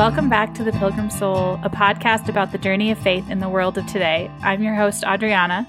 welcome 0.00 0.30
back 0.30 0.54
to 0.54 0.64
The 0.64 0.72
Pilgrim 0.72 1.10
Soul, 1.10 1.60
a 1.62 1.68
podcast 1.68 2.30
about 2.30 2.52
the 2.52 2.56
journey 2.56 2.90
of 2.90 2.96
faith 2.96 3.28
in 3.28 3.40
the 3.40 3.50
world 3.50 3.76
of 3.76 3.86
today. 3.86 4.30
I'm 4.40 4.62
your 4.62 4.74
host, 4.74 5.04
Adriana. 5.06 5.68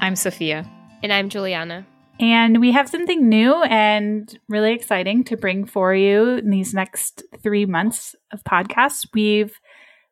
I'm 0.00 0.14
Sophia. 0.14 0.64
And 1.02 1.12
I'm 1.12 1.28
Juliana. 1.28 1.84
And 2.20 2.60
we 2.60 2.70
have 2.70 2.88
something 2.88 3.28
new 3.28 3.60
and 3.64 4.38
really 4.48 4.72
exciting 4.72 5.24
to 5.24 5.36
bring 5.36 5.64
for 5.64 5.92
you 5.92 6.36
in 6.36 6.50
these 6.50 6.72
next 6.72 7.24
three 7.42 7.66
months 7.66 8.14
of 8.32 8.44
podcasts. 8.44 9.04
We've 9.12 9.58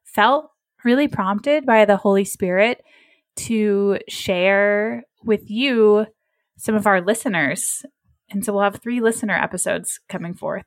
felt 0.02 0.50
really 0.84 1.06
prompted 1.06 1.64
by 1.64 1.84
the 1.84 1.96
Holy 1.96 2.24
Spirit 2.24 2.82
to 3.36 4.00
share 4.08 5.04
with 5.22 5.48
you 5.48 6.06
some 6.58 6.74
of 6.74 6.88
our 6.88 7.00
listeners. 7.00 7.86
And 8.30 8.44
so 8.44 8.52
we'll 8.52 8.64
have 8.64 8.82
three 8.82 9.00
listener 9.00 9.36
episodes 9.36 10.00
coming 10.08 10.34
forth. 10.34 10.66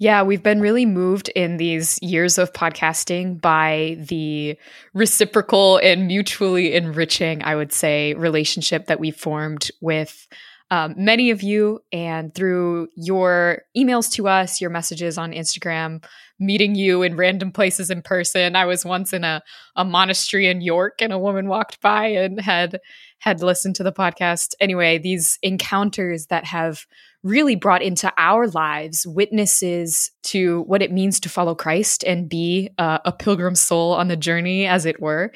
Yeah, 0.00 0.22
we've 0.22 0.42
been 0.42 0.62
really 0.62 0.86
moved 0.86 1.28
in 1.36 1.58
these 1.58 1.98
years 2.00 2.38
of 2.38 2.54
podcasting 2.54 3.38
by 3.38 3.98
the 3.98 4.56
reciprocal 4.94 5.76
and 5.76 6.06
mutually 6.06 6.72
enriching, 6.72 7.42
I 7.44 7.54
would 7.54 7.70
say, 7.70 8.14
relationship 8.14 8.86
that 8.86 8.98
we've 8.98 9.14
formed 9.14 9.70
with 9.82 10.26
um, 10.70 10.94
many 10.96 11.30
of 11.30 11.42
you 11.42 11.82
and 11.92 12.34
through 12.34 12.88
your 12.96 13.60
emails 13.76 14.10
to 14.12 14.26
us, 14.26 14.58
your 14.58 14.70
messages 14.70 15.18
on 15.18 15.32
Instagram, 15.32 16.02
meeting 16.38 16.74
you 16.74 17.02
in 17.02 17.14
random 17.16 17.52
places 17.52 17.90
in 17.90 18.00
person. 18.00 18.56
I 18.56 18.64
was 18.64 18.86
once 18.86 19.12
in 19.12 19.22
a, 19.22 19.42
a 19.76 19.84
monastery 19.84 20.46
in 20.46 20.62
York 20.62 21.02
and 21.02 21.12
a 21.12 21.18
woman 21.18 21.46
walked 21.46 21.82
by 21.82 22.06
and 22.06 22.40
had 22.40 22.80
had 23.20 23.42
listened 23.42 23.76
to 23.76 23.82
the 23.82 23.92
podcast. 23.92 24.54
Anyway, 24.60 24.98
these 24.98 25.38
encounters 25.42 26.26
that 26.26 26.44
have 26.44 26.86
really 27.22 27.54
brought 27.54 27.82
into 27.82 28.12
our 28.16 28.48
lives 28.48 29.06
witnesses 29.06 30.10
to 30.22 30.62
what 30.62 30.82
it 30.82 30.92
means 30.92 31.20
to 31.20 31.28
follow 31.28 31.54
Christ 31.54 32.02
and 32.04 32.28
be 32.28 32.70
uh, 32.78 32.98
a 33.04 33.12
pilgrim 33.12 33.54
soul 33.54 33.92
on 33.92 34.08
the 34.08 34.16
journey, 34.16 34.66
as 34.66 34.86
it 34.86 35.00
were 35.00 35.32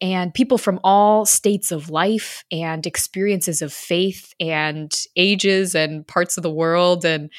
and 0.00 0.34
people 0.34 0.58
from 0.58 0.78
all 0.84 1.24
states 1.24 1.72
of 1.72 1.88
life 1.88 2.44
and 2.52 2.86
experiences 2.86 3.62
of 3.62 3.72
faith 3.72 4.34
and 4.38 4.92
ages 5.16 5.74
and 5.74 6.06
parts 6.06 6.36
of 6.36 6.42
the 6.42 6.50
world. 6.50 7.04
And 7.04 7.30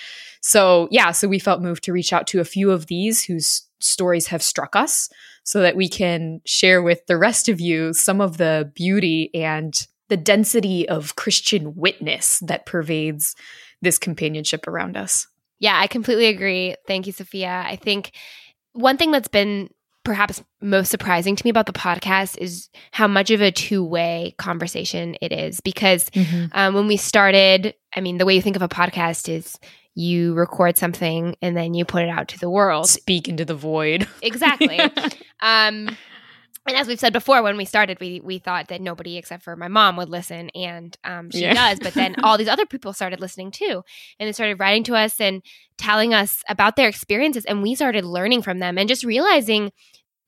so, 0.42 0.88
yeah, 0.90 1.12
so 1.12 1.28
we 1.28 1.40
felt 1.40 1.62
moved 1.62 1.84
to 1.84 1.94
reach 1.94 2.12
out 2.12 2.26
to 2.28 2.40
a 2.40 2.46
few 2.46 2.72
of 2.72 2.88
these 2.88 3.24
whose 3.24 3.68
stories 3.80 4.28
have 4.28 4.42
struck 4.42 4.76
us 4.76 5.10
so 5.48 5.62
that 5.62 5.78
we 5.78 5.88
can 5.88 6.42
share 6.46 6.84
with 6.84 7.06
the 7.08 7.16
rest 7.16 7.48
of 7.48 7.62
you 7.62 7.94
some 7.94 8.20
of 8.20 8.36
the 8.36 8.70
beauty 8.76 9.34
and 9.34 9.88
the 10.10 10.18
density 10.18 10.88
of 10.90 11.16
Christian 11.16 11.74
witness 11.74 12.40
that 12.40 12.66
pervades 12.66 13.34
this 13.82 13.98
companionship 13.98 14.68
around 14.68 14.98
us. 14.98 15.26
Yeah, 15.60 15.80
I 15.80 15.88
completely 15.88 16.26
agree. 16.26 16.76
Thank 16.86 17.08
you, 17.08 17.14
Sophia. 17.14 17.64
I 17.66 17.78
think 17.78 18.12
one 18.74 18.98
thing 18.98 19.12
that's 19.12 19.30
been 19.30 19.70
perhaps 20.04 20.44
most 20.60 20.90
surprising 20.90 21.38
to 21.38 21.46
me 21.46 21.50
about 21.50 21.66
the 21.66 21.72
podcast 21.72 22.38
is 22.40 22.68
how 22.92 23.08
much 23.08 23.32
of 23.32 23.40
a 23.40 23.50
two-way 23.50 24.36
conversation 24.38 25.16
it 25.22 25.32
is 25.32 25.62
because 25.62 26.10
mm-hmm. 26.10 26.48
um, 26.54 26.74
when 26.74 26.88
we 26.88 26.96
started 26.96 27.74
i 27.94 28.00
mean 28.00 28.18
the 28.18 28.26
way 28.26 28.34
you 28.34 28.42
think 28.42 28.56
of 28.56 28.62
a 28.62 28.70
podcast 28.70 29.28
is 29.28 29.60
you 29.98 30.36
record 30.36 30.78
something 30.78 31.36
and 31.42 31.58
then 31.58 31.74
you 31.74 31.84
put 31.84 32.04
it 32.04 32.10
out 32.10 32.28
to 32.28 32.40
the 32.40 32.50
world. 32.50 32.88
Speak 32.88 33.28
into 33.28 33.44
the 33.44 33.56
void. 33.56 34.08
Exactly. 34.22 34.80
Um, 35.42 35.96
and 36.68 36.76
as 36.76 36.88
we've 36.88 37.00
said 37.00 37.14
before 37.14 37.42
when 37.42 37.56
we 37.56 37.64
started 37.66 37.98
we 38.00 38.20
we 38.20 38.40
thought 38.40 38.68
that 38.68 38.82
nobody 38.82 39.16
except 39.18 39.42
for 39.44 39.56
my 39.56 39.68
mom 39.68 39.96
would 39.96 40.10
listen 40.10 40.50
and 40.50 40.98
um, 41.04 41.32
she 41.32 41.42
yeah. 41.42 41.54
does 41.54 41.80
but 41.80 41.94
then 41.94 42.16
all 42.24 42.38
these 42.38 42.48
other 42.48 42.66
people 42.66 42.92
started 42.92 43.22
listening 43.22 43.52
too 43.52 43.84
and 44.20 44.28
they 44.28 44.34
started 44.34 44.60
writing 44.60 44.84
to 44.84 44.96
us 44.96 45.22
and 45.22 45.42
telling 45.78 46.14
us 46.14 46.44
about 46.50 46.76
their 46.76 46.90
experiences 46.90 47.46
and 47.46 47.62
we 47.62 47.74
started 47.74 48.04
learning 48.04 48.42
from 48.42 48.60
them 48.60 48.78
and 48.78 48.90
just 48.90 49.06
realizing 49.06 49.72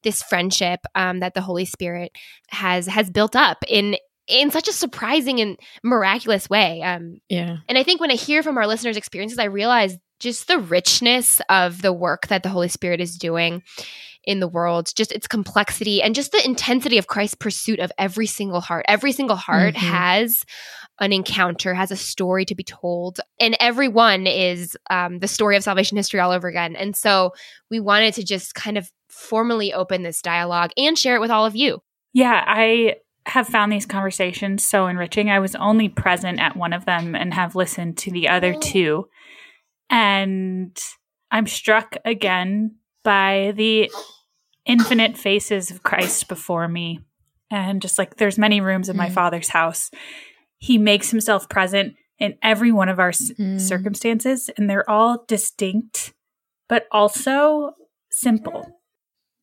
this 0.04 0.24
friendship 0.24 0.80
um, 0.96 1.20
that 1.20 1.34
the 1.34 1.42
holy 1.42 1.66
spirit 1.66 2.12
has 2.50 2.88
has 2.88 3.10
built 3.10 3.36
up 3.36 3.58
in 3.68 3.98
in 4.30 4.52
such 4.52 4.68
a 4.68 4.74
surprising 4.74 5.40
and 5.40 5.58
miraculous 5.84 6.50
way 6.50 6.82
um, 6.82 7.20
yeah 7.30 7.58
and 7.68 7.78
i 7.78 7.84
think 7.84 8.00
when 8.00 8.12
i 8.12 8.16
hear 8.16 8.44
from 8.44 8.58
our 8.58 8.68
listeners 8.68 8.98
experiences 8.98 9.40
i 9.40 9.46
realize 9.46 9.98
just 10.20 10.48
the 10.48 10.60
richness 10.60 11.40
of 11.50 11.82
the 11.82 11.94
work 11.94 12.28
that 12.28 12.44
the 12.44 12.50
holy 12.50 12.68
spirit 12.68 13.00
is 13.00 13.18
doing 13.18 13.64
in 14.24 14.40
the 14.40 14.48
world, 14.48 14.92
just 14.96 15.12
its 15.12 15.28
complexity 15.28 16.02
and 16.02 16.14
just 16.14 16.32
the 16.32 16.46
intensity 16.46 16.98
of 16.98 17.08
Christ's 17.08 17.36
pursuit 17.36 17.80
of 17.80 17.92
every 17.98 18.28
single 18.28 18.62
heart. 18.62 18.86
Every 18.88 19.12
single 19.12 19.36
heart 19.36 19.76
mm-hmm. 19.76 19.88
has 19.88 20.44
an 21.00 21.14
encounter, 21.14 21.74
has 21.74 21.92
a 21.92 21.96
story 21.96 22.46
to 22.46 22.56
be 22.56 22.64
told, 22.64 23.20
and 23.40 23.56
every 23.60 23.88
one 23.88 24.28
is 24.28 24.78
um, 24.90 25.20
the 25.20 25.28
story 25.28 25.56
of 25.56 25.64
salvation 25.64 25.98
history 25.98 26.20
all 26.20 26.32
over 26.32 26.48
again. 26.48 26.76
And 26.76 26.96
so 26.96 27.34
we 27.72 27.80
wanted 27.80 28.14
to 28.16 28.24
just 28.24 28.54
kind 28.54 28.78
of 28.78 28.92
formally 29.08 29.74
open 29.74 30.04
this 30.04 30.22
dialogue 30.22 30.72
and 30.78 30.98
share 30.98 31.16
it 31.16 31.22
with 31.22 31.32
all 31.32 31.46
of 31.46 31.56
you. 31.56 31.82
Yeah, 32.14 32.44
I 32.46 32.98
have 33.26 33.48
found 33.48 33.72
these 33.72 33.86
conversations 33.86 34.66
so 34.66 34.88
enriching. 34.88 35.30
I 35.30 35.40
was 35.40 35.56
only 35.56 35.90
present 35.90 36.40
at 36.40 36.56
one 36.56 36.74
of 36.74 36.86
them 36.86 37.16
and 37.16 37.34
have 37.34 37.56
listened 37.56 37.98
to 38.00 38.12
the 38.12 38.28
other 38.28 38.54
oh. 38.56 38.60
two. 38.60 39.08
And 39.90 40.78
I'm 41.32 41.48
struck 41.48 41.96
again 42.06 42.76
by 43.04 43.54
the 43.56 43.92
infinite 44.66 45.18
faces 45.18 45.72
of 45.72 45.84
Christ 45.84 46.28
before 46.28 46.68
me. 46.68 47.02
And 47.52 47.82
just 47.82 47.98
like 47.98 48.18
there's 48.18 48.38
many 48.38 48.62
rooms 48.62 48.90
in 48.90 48.98
my 48.98 49.10
mm. 49.10 49.14
father's 49.14 49.50
house, 49.50 49.90
he 50.58 50.78
makes 50.78 51.10
himself 51.10 51.50
present 51.50 51.96
in 52.20 52.38
every 52.44 52.72
one 52.72 52.90
of 52.90 53.00
our 53.00 53.12
mm. 53.12 53.60
circumstances, 53.60 54.50
and 54.58 54.70
they're 54.70 54.88
all 54.90 55.24
distinct, 55.28 56.14
but 56.68 56.86
also 56.92 57.72
simple. 58.12 58.66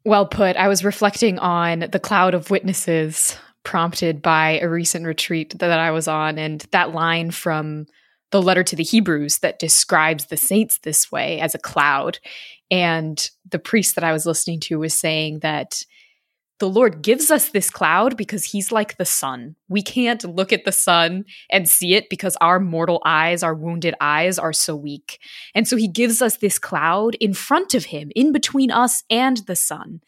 Well 0.05 0.27
put. 0.27 0.57
I 0.57 0.69
was 0.69 0.85
reflecting 0.85 1.39
on 1.39 1.87
the 1.91 1.99
cloud 1.99 2.35
of 2.35 2.51
witnesses 2.51 3.37
prompted 3.67 4.23
by 4.23 4.61
a 4.61 4.69
recent 4.69 5.05
retreat 5.05 5.59
that 5.59 5.79
I 5.79 5.91
was 5.91 6.07
on, 6.07 6.39
and 6.39 6.65
that 6.71 6.95
line 6.95 7.33
from 7.33 7.87
the 8.31 8.41
letter 8.41 8.63
to 8.63 8.77
the 8.77 8.85
Hebrews 8.85 9.39
that 9.39 9.59
describes 9.59 10.27
the 10.27 10.37
saints 10.37 10.79
this 10.79 11.11
way 11.11 11.41
as 11.41 11.53
a 11.53 11.59
cloud. 11.59 12.21
And 12.71 13.29
the 13.51 13.59
priest 13.59 13.97
that 13.97 14.05
I 14.05 14.13
was 14.13 14.25
listening 14.25 14.61
to 14.61 14.79
was 14.79 14.95
saying 14.95 15.41
that 15.41 15.85
the 16.61 16.69
Lord 16.69 17.03
gives 17.03 17.31
us 17.31 17.51
this 17.51 17.69
cloud 17.69 18.17
because 18.17 18.45
he's 18.45 18.71
like 18.71 18.97
the 18.97 19.05
sun. 19.05 19.57
We 19.69 19.83
can't 19.83 20.25
look 20.25 20.53
at 20.53 20.65
the 20.65 20.73
sun 20.73 21.25
and 21.51 21.69
see 21.69 21.95
it 21.95 22.09
because 22.09 22.37
our 22.41 22.61
mortal 22.61 23.03
eyes, 23.05 23.43
our 23.43 23.55
wounded 23.55 23.95
eyes 24.01 24.39
are 24.39 24.53
so 24.53 24.77
weak. 24.77 25.19
And 25.57 25.67
so 25.67 25.77
he 25.77 25.89
gives 25.89 26.23
us 26.23 26.37
this 26.37 26.59
cloud 26.59 27.17
in 27.17 27.35
front 27.35 27.75
of 27.75 27.87
him, 27.87 28.13
in 28.15 28.31
between 28.33 28.71
us 28.71 29.03
and 29.11 29.39
the 29.49 29.57
sun, 29.57 30.03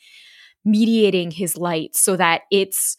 mediating 0.64 1.32
his 1.32 1.56
light 1.56 1.96
so 1.96 2.16
that 2.16 2.42
it's 2.50 2.96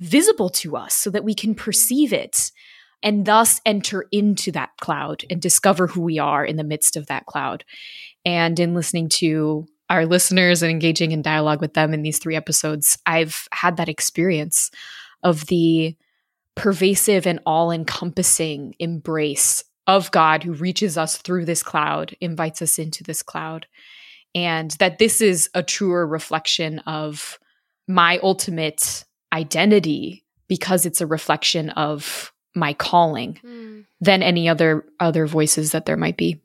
visible 0.00 0.50
to 0.50 0.76
us, 0.76 0.94
so 0.94 1.10
that 1.10 1.24
we 1.24 1.34
can 1.34 1.54
perceive 1.54 2.12
it 2.12 2.50
and 3.02 3.26
thus 3.26 3.60
enter 3.64 4.06
into 4.10 4.50
that 4.52 4.70
cloud 4.80 5.24
and 5.30 5.40
discover 5.40 5.86
who 5.86 6.00
we 6.00 6.18
are 6.18 6.44
in 6.44 6.56
the 6.56 6.64
midst 6.64 6.96
of 6.96 7.06
that 7.06 7.26
cloud. 7.26 7.64
And 8.24 8.58
in 8.58 8.74
listening 8.74 9.08
to 9.10 9.66
our 9.88 10.04
listeners 10.04 10.62
and 10.62 10.70
engaging 10.70 11.12
in 11.12 11.22
dialogue 11.22 11.60
with 11.60 11.74
them 11.74 11.94
in 11.94 12.02
these 12.02 12.18
three 12.18 12.36
episodes, 12.36 12.98
I've 13.06 13.48
had 13.52 13.76
that 13.76 13.88
experience 13.88 14.70
of 15.22 15.46
the 15.46 15.96
pervasive 16.56 17.26
and 17.26 17.40
all 17.46 17.70
encompassing 17.70 18.74
embrace 18.78 19.64
of 19.86 20.10
God 20.10 20.42
who 20.42 20.52
reaches 20.52 20.98
us 20.98 21.16
through 21.16 21.44
this 21.44 21.62
cloud, 21.62 22.16
invites 22.20 22.60
us 22.60 22.78
into 22.78 23.02
this 23.04 23.22
cloud. 23.22 23.66
And 24.34 24.72
that 24.72 24.98
this 24.98 25.20
is 25.20 25.48
a 25.54 25.62
truer 25.62 26.06
reflection 26.06 26.80
of 26.80 27.38
my 27.86 28.18
ultimate 28.22 29.04
identity 29.32 30.24
because 30.48 30.86
it's 30.86 31.00
a 31.00 31.06
reflection 31.06 31.70
of 31.70 32.32
my 32.54 32.72
calling 32.72 33.38
mm. 33.44 33.84
than 34.00 34.22
any 34.22 34.48
other 34.48 34.84
other 34.98 35.26
voices 35.26 35.72
that 35.72 35.86
there 35.86 35.96
might 35.96 36.16
be. 36.16 36.40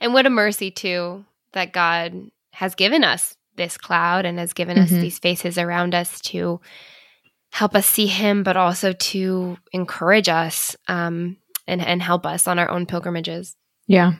And 0.00 0.12
what 0.12 0.26
a 0.26 0.30
mercy 0.30 0.70
too 0.70 1.24
that 1.52 1.72
God 1.72 2.30
has 2.52 2.74
given 2.74 3.04
us 3.04 3.36
this 3.56 3.76
cloud 3.76 4.24
and 4.24 4.38
has 4.38 4.52
given 4.52 4.76
mm-hmm. 4.76 4.94
us 4.94 5.00
these 5.00 5.18
faces 5.18 5.58
around 5.58 5.94
us 5.94 6.20
to 6.20 6.60
help 7.50 7.74
us 7.74 7.86
see 7.86 8.06
him 8.06 8.42
but 8.42 8.56
also 8.56 8.92
to 8.92 9.56
encourage 9.72 10.28
us 10.28 10.76
um, 10.88 11.36
and 11.66 11.80
and 11.80 12.02
help 12.02 12.26
us 12.26 12.46
on 12.48 12.58
our 12.58 12.70
own 12.70 12.86
pilgrimages. 12.86 13.54
Yeah. 13.86 14.14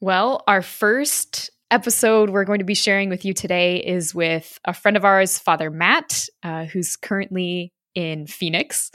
Well, 0.00 0.44
our 0.46 0.62
first 0.62 1.50
episode 1.70 2.30
we're 2.30 2.44
going 2.44 2.58
to 2.60 2.64
be 2.64 2.74
sharing 2.74 3.08
with 3.08 3.24
you 3.24 3.34
today 3.34 3.76
is 3.78 4.14
with 4.14 4.58
a 4.64 4.72
friend 4.72 4.96
of 4.96 5.04
ours, 5.04 5.38
Father 5.38 5.70
Matt, 5.70 6.26
uh, 6.42 6.64
who's 6.64 6.96
currently 6.96 7.72
in 7.94 8.26
Phoenix. 8.26 8.90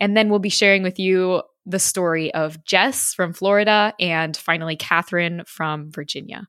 And 0.00 0.16
then 0.16 0.28
we'll 0.28 0.38
be 0.38 0.48
sharing 0.48 0.82
with 0.82 0.98
you 0.98 1.42
the 1.66 1.78
story 1.78 2.32
of 2.34 2.64
Jess 2.64 3.14
from 3.14 3.32
Florida 3.32 3.94
and 4.00 4.36
finally 4.36 4.76
Catherine 4.76 5.42
from 5.46 5.90
Virginia. 5.90 6.48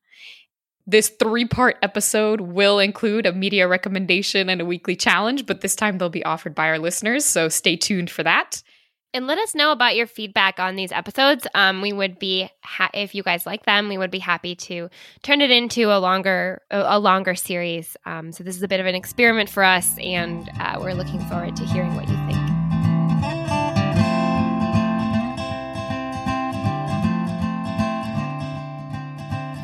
This 0.88 1.10
three 1.10 1.46
part 1.46 1.78
episode 1.84 2.42
will 2.42 2.80
include 2.80 3.26
a 3.26 3.34
media 3.34 3.68
recommendation 3.68 4.50
and 4.50 4.62
a 4.62 4.66
weekly 4.66 4.96
challenge, 4.96 5.46
but 5.46 5.62
this 5.62 5.76
time 5.76 5.98
they'll 5.98 6.10
be 6.10 6.26
offered 6.26 6.56
by 6.56 6.68
our 6.68 6.80
listeners, 6.80 7.26
so 7.26 7.48
stay 7.48 7.76
tuned 7.76 8.10
for 8.10 8.24
that. 8.24 8.64
And 9.12 9.26
let 9.26 9.40
us 9.40 9.56
know 9.56 9.72
about 9.72 9.96
your 9.96 10.06
feedback 10.06 10.60
on 10.60 10.76
these 10.76 10.92
episodes. 10.92 11.48
Um, 11.56 11.82
we 11.82 11.92
would 11.92 12.20
be 12.20 12.48
ha- 12.62 12.92
if 12.94 13.16
you 13.16 13.24
guys 13.24 13.44
like 13.44 13.66
them, 13.66 13.90
we 13.90 13.98
would 13.98 14.12
be 14.12 14.20
happy 14.20 14.56
to 14.56 14.88
turn 15.24 15.42
it 15.42 15.50
into 15.50 15.92
a 15.92 15.98
longer 15.98 16.62
a, 16.70 16.84
a 16.90 17.00
longer 17.00 17.34
series. 17.34 17.98
Um, 18.06 18.32
so 18.32 18.44
this 18.44 18.56
is 18.56 18.62
a 18.62 18.68
bit 18.68 18.80
of 18.80 18.86
an 18.86 18.94
experiment 18.94 19.50
for 19.50 19.64
us, 19.64 19.98
and 19.98 20.48
uh, 20.60 20.78
we're 20.80 20.94
looking 20.94 21.20
forward 21.22 21.56
to 21.56 21.66
hearing 21.66 21.96
what 21.96 22.08
you 22.08 22.16
think. 22.28 22.38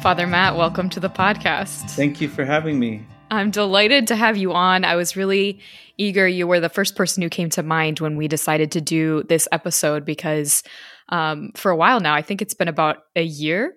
Father 0.01 0.25
Matt, 0.25 0.55
welcome 0.55 0.89
to 0.89 0.99
the 0.99 1.09
podcast. 1.09 1.91
Thank 1.91 2.19
you 2.19 2.29
for 2.29 2.45
having 2.45 2.79
me. 2.79 3.05
I'm 3.35 3.51
delighted 3.51 4.07
to 4.07 4.15
have 4.15 4.37
you 4.37 4.53
on. 4.53 4.85
I 4.85 4.95
was 4.95 5.15
really 5.15 5.59
eager. 5.97 6.27
You 6.27 6.47
were 6.47 6.59
the 6.59 6.69
first 6.69 6.95
person 6.95 7.21
who 7.21 7.29
came 7.29 7.49
to 7.51 7.63
mind 7.63 7.99
when 7.99 8.17
we 8.17 8.27
decided 8.27 8.71
to 8.71 8.81
do 8.81 9.23
this 9.23 9.47
episode 9.51 10.05
because 10.05 10.63
um, 11.09 11.51
for 11.55 11.71
a 11.71 11.75
while 11.75 11.99
now, 11.99 12.15
I 12.15 12.21
think 12.21 12.41
it's 12.41 12.53
been 12.53 12.67
about 12.67 13.03
a 13.15 13.23
year. 13.23 13.75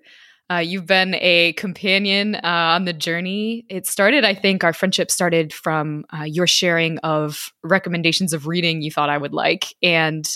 Uh, 0.50 0.58
you've 0.58 0.86
been 0.86 1.14
a 1.16 1.52
companion 1.54 2.36
uh, 2.36 2.40
on 2.42 2.86
the 2.86 2.92
journey. 2.94 3.66
It 3.68 3.86
started, 3.86 4.24
I 4.24 4.32
think, 4.32 4.64
our 4.64 4.72
friendship 4.72 5.10
started 5.10 5.52
from 5.52 6.06
uh, 6.18 6.24
your 6.24 6.46
sharing 6.46 6.98
of 6.98 7.52
recommendations 7.62 8.32
of 8.32 8.46
reading 8.46 8.80
you 8.80 8.90
thought 8.90 9.10
I 9.10 9.18
would 9.18 9.34
like. 9.34 9.74
And 9.82 10.26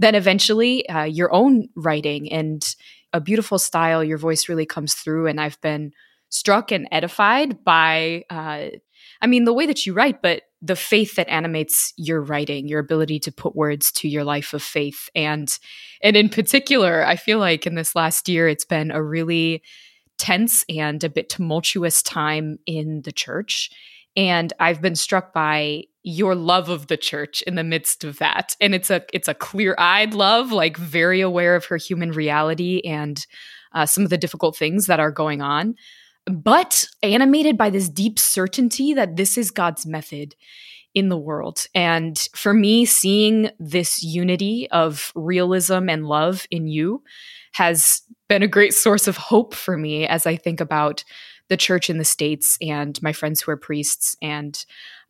then 0.00 0.16
eventually 0.16 0.88
uh, 0.88 1.04
your 1.04 1.32
own 1.32 1.68
writing 1.76 2.32
and 2.32 2.74
a 3.12 3.20
beautiful 3.20 3.58
style. 3.58 4.02
Your 4.02 4.18
voice 4.18 4.48
really 4.48 4.66
comes 4.66 4.94
through. 4.94 5.28
And 5.28 5.40
I've 5.40 5.60
been 5.60 5.92
struck 6.32 6.72
and 6.72 6.88
edified 6.90 7.62
by 7.64 8.24
uh, 8.30 8.68
I 9.22 9.28
mean, 9.28 9.44
the 9.44 9.52
way 9.52 9.66
that 9.66 9.86
you 9.86 9.94
write, 9.94 10.20
but 10.20 10.42
the 10.60 10.76
faith 10.76 11.14
that 11.14 11.28
animates 11.28 11.92
your 11.96 12.20
writing, 12.20 12.68
your 12.68 12.80
ability 12.80 13.20
to 13.20 13.32
put 13.32 13.54
words 13.54 13.92
to 13.92 14.08
your 14.08 14.24
life 14.24 14.52
of 14.52 14.62
faith. 14.62 15.08
And 15.14 15.56
and 16.02 16.16
in 16.16 16.28
particular, 16.28 17.06
I 17.06 17.16
feel 17.16 17.38
like 17.38 17.66
in 17.66 17.76
this 17.76 17.94
last 17.94 18.28
year 18.28 18.48
it's 18.48 18.64
been 18.64 18.90
a 18.90 19.02
really 19.02 19.62
tense 20.18 20.64
and 20.68 21.02
a 21.02 21.08
bit 21.08 21.30
tumultuous 21.30 22.02
time 22.02 22.58
in 22.66 23.02
the 23.02 23.12
church. 23.12 23.70
And 24.16 24.52
I've 24.60 24.82
been 24.82 24.96
struck 24.96 25.32
by 25.32 25.84
your 26.02 26.34
love 26.34 26.68
of 26.68 26.88
the 26.88 26.96
church 26.96 27.42
in 27.42 27.54
the 27.54 27.64
midst 27.64 28.02
of 28.04 28.18
that. 28.18 28.56
And 28.60 28.74
it's 28.74 28.90
a 28.90 29.04
it's 29.12 29.28
a 29.28 29.34
clear-eyed 29.34 30.14
love, 30.14 30.50
like 30.50 30.76
very 30.76 31.20
aware 31.20 31.54
of 31.54 31.66
her 31.66 31.76
human 31.76 32.10
reality 32.10 32.80
and 32.84 33.24
uh, 33.72 33.86
some 33.86 34.02
of 34.02 34.10
the 34.10 34.18
difficult 34.18 34.56
things 34.56 34.86
that 34.86 35.00
are 35.00 35.12
going 35.12 35.42
on 35.42 35.76
but 36.26 36.86
animated 37.02 37.56
by 37.56 37.70
this 37.70 37.88
deep 37.88 38.18
certainty 38.18 38.94
that 38.94 39.16
this 39.16 39.36
is 39.36 39.50
God's 39.50 39.86
method 39.86 40.34
in 40.94 41.08
the 41.08 41.18
world. 41.18 41.66
And 41.74 42.18
for 42.34 42.52
me, 42.52 42.84
seeing 42.84 43.50
this 43.58 44.02
unity 44.02 44.68
of 44.70 45.12
realism 45.14 45.88
and 45.88 46.06
love 46.06 46.46
in 46.50 46.66
you 46.68 47.02
has 47.52 48.02
been 48.28 48.42
a 48.42 48.48
great 48.48 48.74
source 48.74 49.08
of 49.08 49.16
hope 49.16 49.54
for 49.54 49.76
me 49.76 50.06
as 50.06 50.26
I 50.26 50.36
think 50.36 50.60
about 50.60 51.04
the 51.48 51.56
church 51.56 51.90
in 51.90 51.98
the 51.98 52.04
States 52.04 52.56
and 52.60 53.00
my 53.02 53.12
friends 53.12 53.40
who 53.40 53.50
are 53.50 53.56
priests. 53.56 54.16
And 54.22 54.64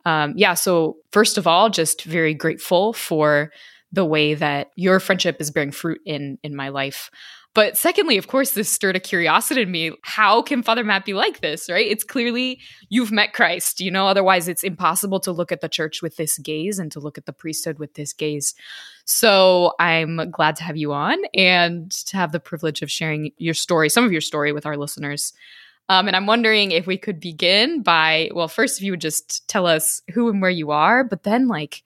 um, 0.05 0.33
yeah, 0.35 0.53
so 0.53 0.97
first 1.11 1.37
of 1.37 1.47
all, 1.47 1.69
just 1.69 2.03
very 2.03 2.33
grateful 2.33 2.93
for 2.93 3.51
the 3.91 4.05
way 4.05 4.33
that 4.33 4.71
your 4.75 4.99
friendship 4.99 5.37
is 5.39 5.51
bearing 5.51 5.71
fruit 5.71 6.01
in 6.05 6.37
in 6.43 6.55
my 6.55 6.69
life. 6.69 7.09
But 7.53 7.77
secondly, 7.77 8.17
of 8.17 8.27
course, 8.27 8.51
this 8.51 8.69
stirred 8.69 8.95
a 8.95 8.99
curiosity 8.99 9.61
in 9.61 9.69
me. 9.69 9.91
How 10.01 10.41
can 10.41 10.63
Father 10.63 10.83
Matt 10.83 11.05
be 11.05 11.13
like 11.13 11.39
this, 11.39 11.69
right? 11.69 11.85
It's 11.85 12.03
clearly 12.03 12.59
you've 12.89 13.11
met 13.11 13.33
Christ, 13.33 13.79
you 13.79 13.91
know, 13.91 14.07
otherwise 14.07 14.47
it's 14.47 14.63
impossible 14.63 15.19
to 15.19 15.31
look 15.31 15.51
at 15.51 15.61
the 15.61 15.69
church 15.69 16.01
with 16.01 16.17
this 16.17 16.39
gaze 16.39 16.79
and 16.79 16.91
to 16.91 16.99
look 16.99 17.17
at 17.17 17.27
the 17.27 17.33
priesthood 17.33 17.77
with 17.77 17.93
this 17.93 18.11
gaze. 18.11 18.55
So 19.05 19.73
I'm 19.79 20.31
glad 20.31 20.55
to 20.57 20.63
have 20.63 20.77
you 20.77 20.93
on 20.93 21.19
and 21.35 21.91
to 21.91 22.17
have 22.17 22.31
the 22.31 22.39
privilege 22.39 22.81
of 22.81 22.89
sharing 22.89 23.31
your 23.37 23.53
story, 23.53 23.89
some 23.89 24.03
of 24.03 24.11
your 24.11 24.21
story 24.21 24.51
with 24.51 24.65
our 24.65 24.77
listeners. 24.77 25.31
Um, 25.89 26.07
and 26.07 26.15
I'm 26.15 26.25
wondering 26.25 26.71
if 26.71 26.87
we 26.87 26.97
could 26.97 27.19
begin 27.19 27.83
by, 27.83 28.31
well, 28.33 28.47
first, 28.47 28.79
if 28.79 28.83
you 28.83 28.93
would 28.93 29.01
just 29.01 29.47
tell 29.47 29.67
us 29.67 30.01
who 30.13 30.29
and 30.29 30.41
where 30.41 30.49
you 30.49 30.71
are, 30.71 31.03
but 31.03 31.23
then, 31.23 31.47
like, 31.47 31.83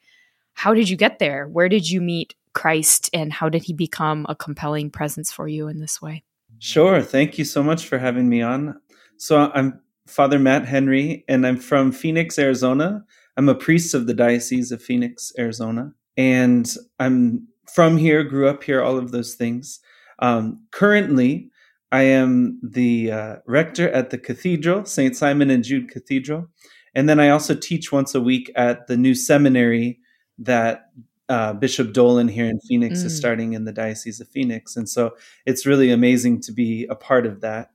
how 0.53 0.73
did 0.73 0.87
you 0.87 0.95
get 0.95 1.19
there? 1.19 1.47
Where 1.47 1.67
did 1.67 1.89
you 1.89 1.99
meet 1.99 2.35
Christ 2.57 3.12
and 3.13 3.31
how 3.31 3.50
did 3.50 3.62
he 3.62 3.71
become 3.71 4.25
a 4.27 4.36
compelling 4.36 4.89
presence 4.89 5.31
for 5.31 5.48
you 5.48 5.68
in 5.68 5.80
this 5.80 6.01
way? 6.01 6.24
Sure. 6.57 7.04
Thank 7.04 7.38
you 7.38 7.45
so 7.45 7.62
much 7.62 7.86
for 7.86 8.00
having 8.00 8.30
me 8.30 8.42
on. 8.42 8.81
So 9.18 9.51
I'm 9.54 9.80
Father 10.07 10.39
Matt 10.39 10.65
Henry, 10.65 11.24
and 11.27 11.45
I'm 11.45 11.57
from 11.57 11.92
Phoenix, 11.92 12.39
Arizona. 12.39 13.06
I'm 13.36 13.48
a 13.48 13.54
priest 13.54 13.94
of 13.94 14.07
the 14.07 14.15
Diocese 14.15 14.71
of 14.71 14.81
Phoenix, 14.81 15.31
Arizona. 15.38 15.94
And 16.18 16.68
I'm 17.00 17.48
from 17.71 17.95
here, 17.95 18.24
grew 18.24 18.48
up 18.48 18.63
here, 18.63 18.81
all 18.81 18.98
of 18.98 19.12
those 19.12 19.36
things. 19.36 19.80
Um, 20.18 20.65
currently, 20.71 21.51
I 21.92 22.03
am 22.03 22.60
the 22.63 23.12
uh, 23.12 23.36
rector 23.45 23.88
at 23.92 24.10
the 24.10 24.18
cathedral, 24.18 24.86
St. 24.86 25.15
Simon 25.15 25.51
and 25.51 25.63
Jude 25.63 25.92
Cathedral. 25.92 26.48
And 26.95 27.07
then 27.07 27.19
I 27.19 27.30
also 27.30 27.53
teach 27.53 27.92
once 27.92 28.15
a 28.15 28.21
week 28.21 28.51
at 28.56 28.88
the 28.88 28.98
new 28.98 29.13
seminary 29.13 30.00
that 30.39 30.89
uh, 31.29 31.53
Bishop 31.53 31.94
Dolan 31.94 32.27
here 32.27 32.45
in 32.45 32.59
Phoenix 32.62 33.01
mm. 33.01 33.06
is 33.06 33.18
starting 33.18 33.53
in 33.53 33.65
the 33.65 33.71
Diocese 33.71 34.21
of 34.21 34.27
Phoenix. 34.29 34.75
And 34.75 34.88
so 34.88 35.15
it's 35.45 35.65
really 35.65 35.91
amazing 35.91 36.41
to 36.41 36.51
be 36.51 36.85
a 36.89 36.95
part 36.95 37.25
of 37.25 37.41
that. 37.41 37.71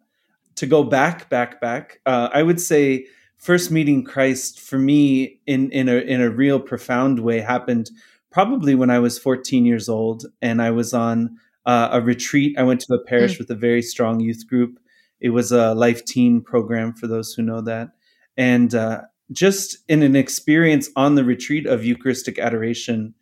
To 0.56 0.66
go 0.66 0.84
back, 0.84 1.28
back, 1.28 1.60
back, 1.60 2.00
uh, 2.06 2.28
I 2.32 2.43
would 2.43 2.60
say 2.60 3.06
first 3.37 3.70
meeting 3.70 4.04
Christ 4.04 4.60
for 4.60 4.78
me 4.78 5.40
in, 5.46 5.70
in, 5.70 5.88
a, 5.88 5.96
in 5.96 6.20
a 6.20 6.31
real 6.31 6.60
profound 6.60 7.20
way 7.20 7.40
happened 7.40 7.90
probably 8.31 8.75
when 8.75 8.90
I 8.90 8.99
was 8.99 9.19
14 9.19 9.66
years 9.66 9.88
old 9.88 10.25
and 10.40 10.60
I 10.62 10.70
was 10.70 10.94
on 10.94 11.37
uh, 11.66 11.90
a 11.93 12.00
retreat. 12.00 12.58
I 12.58 12.62
went 12.62 12.81
to 12.82 12.94
a 12.94 13.04
parish 13.04 13.37
mm. 13.37 13.38
with 13.40 13.50
a 13.50 13.54
very 13.54 13.82
strong 13.82 14.20
youth 14.20 14.46
group. 14.49 14.78
It 15.20 15.31
was 15.31 15.52
a 15.52 15.75
life 15.75 16.04
teen 16.04 16.40
program 16.40 16.94
for 16.94 17.06
those 17.06 17.32
who 17.32 17.43
know 17.43 17.60
that. 17.62 17.90
And 18.37 18.75
uh, 18.75 19.02
just 19.31 19.78
in 19.88 20.02
an 20.02 20.16
experience 20.16 20.88
on 20.96 21.14
the 21.14 21.25
retreat 21.25 21.66
of 21.66 21.84
Eucharistic 21.84 22.38
adoration, 22.38 23.14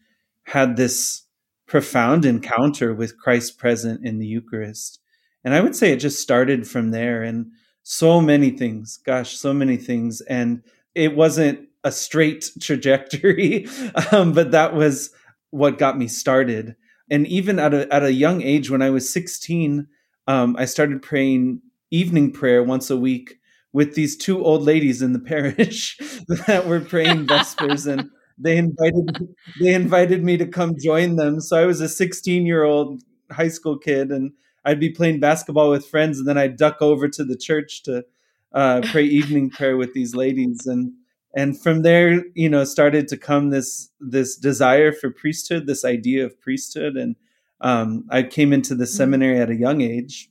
had 0.50 0.76
this 0.76 1.22
profound 1.68 2.24
encounter 2.24 2.92
with 2.92 3.16
Christ 3.16 3.56
present 3.56 4.04
in 4.04 4.18
the 4.18 4.26
Eucharist. 4.26 4.98
And 5.44 5.54
I 5.54 5.60
would 5.60 5.76
say 5.76 5.92
it 5.92 5.98
just 5.98 6.20
started 6.20 6.66
from 6.66 6.90
there 6.90 7.22
and 7.22 7.52
so 7.84 8.20
many 8.20 8.50
things, 8.50 8.98
gosh, 9.06 9.36
so 9.36 9.54
many 9.54 9.76
things. 9.76 10.20
And 10.22 10.64
it 10.92 11.14
wasn't 11.14 11.68
a 11.84 11.92
straight 11.92 12.50
trajectory, 12.60 13.68
um, 14.10 14.32
but 14.32 14.50
that 14.50 14.74
was 14.74 15.10
what 15.50 15.78
got 15.78 15.96
me 15.96 16.08
started. 16.08 16.74
And 17.08 17.28
even 17.28 17.60
at 17.60 17.72
a, 17.72 17.92
at 17.94 18.02
a 18.02 18.12
young 18.12 18.42
age, 18.42 18.70
when 18.70 18.82
I 18.82 18.90
was 18.90 19.12
16, 19.12 19.86
um, 20.26 20.56
I 20.58 20.64
started 20.64 21.00
praying 21.00 21.62
evening 21.92 22.32
prayer 22.32 22.64
once 22.64 22.90
a 22.90 22.96
week 22.96 23.36
with 23.72 23.94
these 23.94 24.16
two 24.16 24.44
old 24.44 24.62
ladies 24.62 25.00
in 25.00 25.12
the 25.12 25.20
parish 25.32 25.96
that 26.48 26.66
were 26.66 26.80
praying 26.80 27.28
vespers 27.28 27.86
and 27.86 28.10
they 28.40 28.56
invited 28.56 29.34
they 29.60 29.74
invited 29.74 30.24
me 30.24 30.36
to 30.36 30.46
come 30.46 30.76
join 30.78 31.16
them. 31.16 31.40
So 31.40 31.60
I 31.60 31.66
was 31.66 31.80
a 31.80 31.88
16 31.88 32.46
year 32.46 32.64
old 32.64 33.02
high 33.30 33.48
school 33.48 33.78
kid, 33.78 34.10
and 34.10 34.32
I'd 34.64 34.80
be 34.80 34.90
playing 34.90 35.20
basketball 35.20 35.70
with 35.70 35.86
friends, 35.86 36.18
and 36.18 36.26
then 36.26 36.38
I'd 36.38 36.56
duck 36.56 36.78
over 36.80 37.08
to 37.08 37.24
the 37.24 37.36
church 37.36 37.82
to 37.84 38.04
uh, 38.52 38.82
pray 38.86 39.04
evening 39.04 39.50
prayer 39.50 39.76
with 39.76 39.94
these 39.94 40.14
ladies, 40.14 40.66
and 40.66 40.92
and 41.34 41.60
from 41.60 41.82
there, 41.82 42.24
you 42.34 42.48
know, 42.48 42.64
started 42.64 43.08
to 43.08 43.16
come 43.16 43.50
this 43.50 43.90
this 44.00 44.36
desire 44.36 44.92
for 44.92 45.10
priesthood, 45.10 45.66
this 45.66 45.84
idea 45.84 46.24
of 46.24 46.40
priesthood, 46.40 46.96
and 46.96 47.16
um, 47.60 48.04
I 48.10 48.22
came 48.22 48.52
into 48.52 48.74
the 48.74 48.84
mm-hmm. 48.84 48.96
seminary 48.96 49.38
at 49.38 49.50
a 49.50 49.56
young 49.56 49.80
age, 49.80 50.30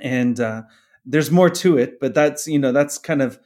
and 0.00 0.38
uh, 0.40 0.62
there's 1.04 1.30
more 1.30 1.50
to 1.50 1.76
it, 1.76 2.00
but 2.00 2.14
that's 2.14 2.46
you 2.46 2.58
know 2.58 2.72
that's 2.72 2.98
kind 2.98 3.22
of 3.22 3.38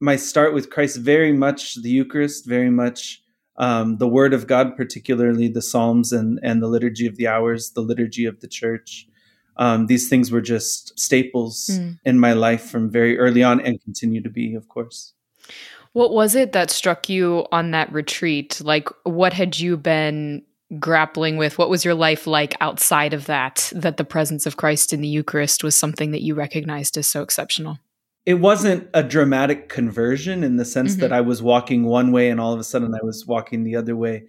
my 0.00 0.16
start 0.16 0.54
with 0.54 0.70
Christ. 0.70 0.98
Very 0.98 1.32
much 1.32 1.80
the 1.82 1.90
Eucharist, 1.90 2.46
very 2.46 2.70
much 2.70 3.22
um, 3.56 3.98
the 3.98 4.08
Word 4.08 4.32
of 4.32 4.46
God, 4.46 4.76
particularly 4.76 5.48
the 5.48 5.62
Psalms 5.62 6.12
and 6.12 6.40
and 6.42 6.62
the 6.62 6.68
Liturgy 6.68 7.06
of 7.06 7.16
the 7.16 7.28
Hours, 7.28 7.72
the 7.72 7.80
Liturgy 7.80 8.24
of 8.26 8.40
the 8.40 8.48
Church. 8.48 9.06
Um, 9.56 9.86
these 9.86 10.08
things 10.08 10.30
were 10.30 10.40
just 10.40 10.98
staples 10.98 11.68
mm. 11.72 11.98
in 12.04 12.18
my 12.18 12.32
life 12.32 12.70
from 12.70 12.90
very 12.90 13.18
early 13.18 13.42
on, 13.42 13.60
and 13.60 13.82
continue 13.82 14.22
to 14.22 14.30
be, 14.30 14.54
of 14.54 14.68
course. 14.68 15.12
What 15.92 16.12
was 16.12 16.34
it 16.34 16.52
that 16.52 16.70
struck 16.70 17.08
you 17.08 17.46
on 17.50 17.72
that 17.72 17.92
retreat? 17.92 18.60
Like, 18.62 18.88
what 19.02 19.32
had 19.32 19.58
you 19.58 19.76
been 19.76 20.42
grappling 20.78 21.36
with? 21.36 21.58
What 21.58 21.68
was 21.68 21.84
your 21.84 21.94
life 21.94 22.26
like 22.26 22.56
outside 22.60 23.12
of 23.12 23.26
that? 23.26 23.72
That 23.74 23.96
the 23.96 24.04
presence 24.04 24.46
of 24.46 24.56
Christ 24.56 24.92
in 24.92 25.00
the 25.00 25.08
Eucharist 25.08 25.64
was 25.64 25.74
something 25.74 26.12
that 26.12 26.22
you 26.22 26.34
recognized 26.34 26.96
as 26.96 27.08
so 27.08 27.22
exceptional? 27.22 27.78
It 28.26 28.34
wasn't 28.34 28.88
a 28.94 29.02
dramatic 29.02 29.68
conversion 29.68 30.44
in 30.44 30.56
the 30.56 30.64
sense 30.64 30.92
mm-hmm. 30.92 31.00
that 31.02 31.12
I 31.12 31.20
was 31.20 31.42
walking 31.42 31.84
one 31.84 32.12
way 32.12 32.28
and 32.30 32.40
all 32.40 32.52
of 32.52 32.60
a 32.60 32.64
sudden 32.64 32.94
I 32.94 33.04
was 33.04 33.26
walking 33.26 33.64
the 33.64 33.76
other 33.76 33.96
way. 33.96 34.24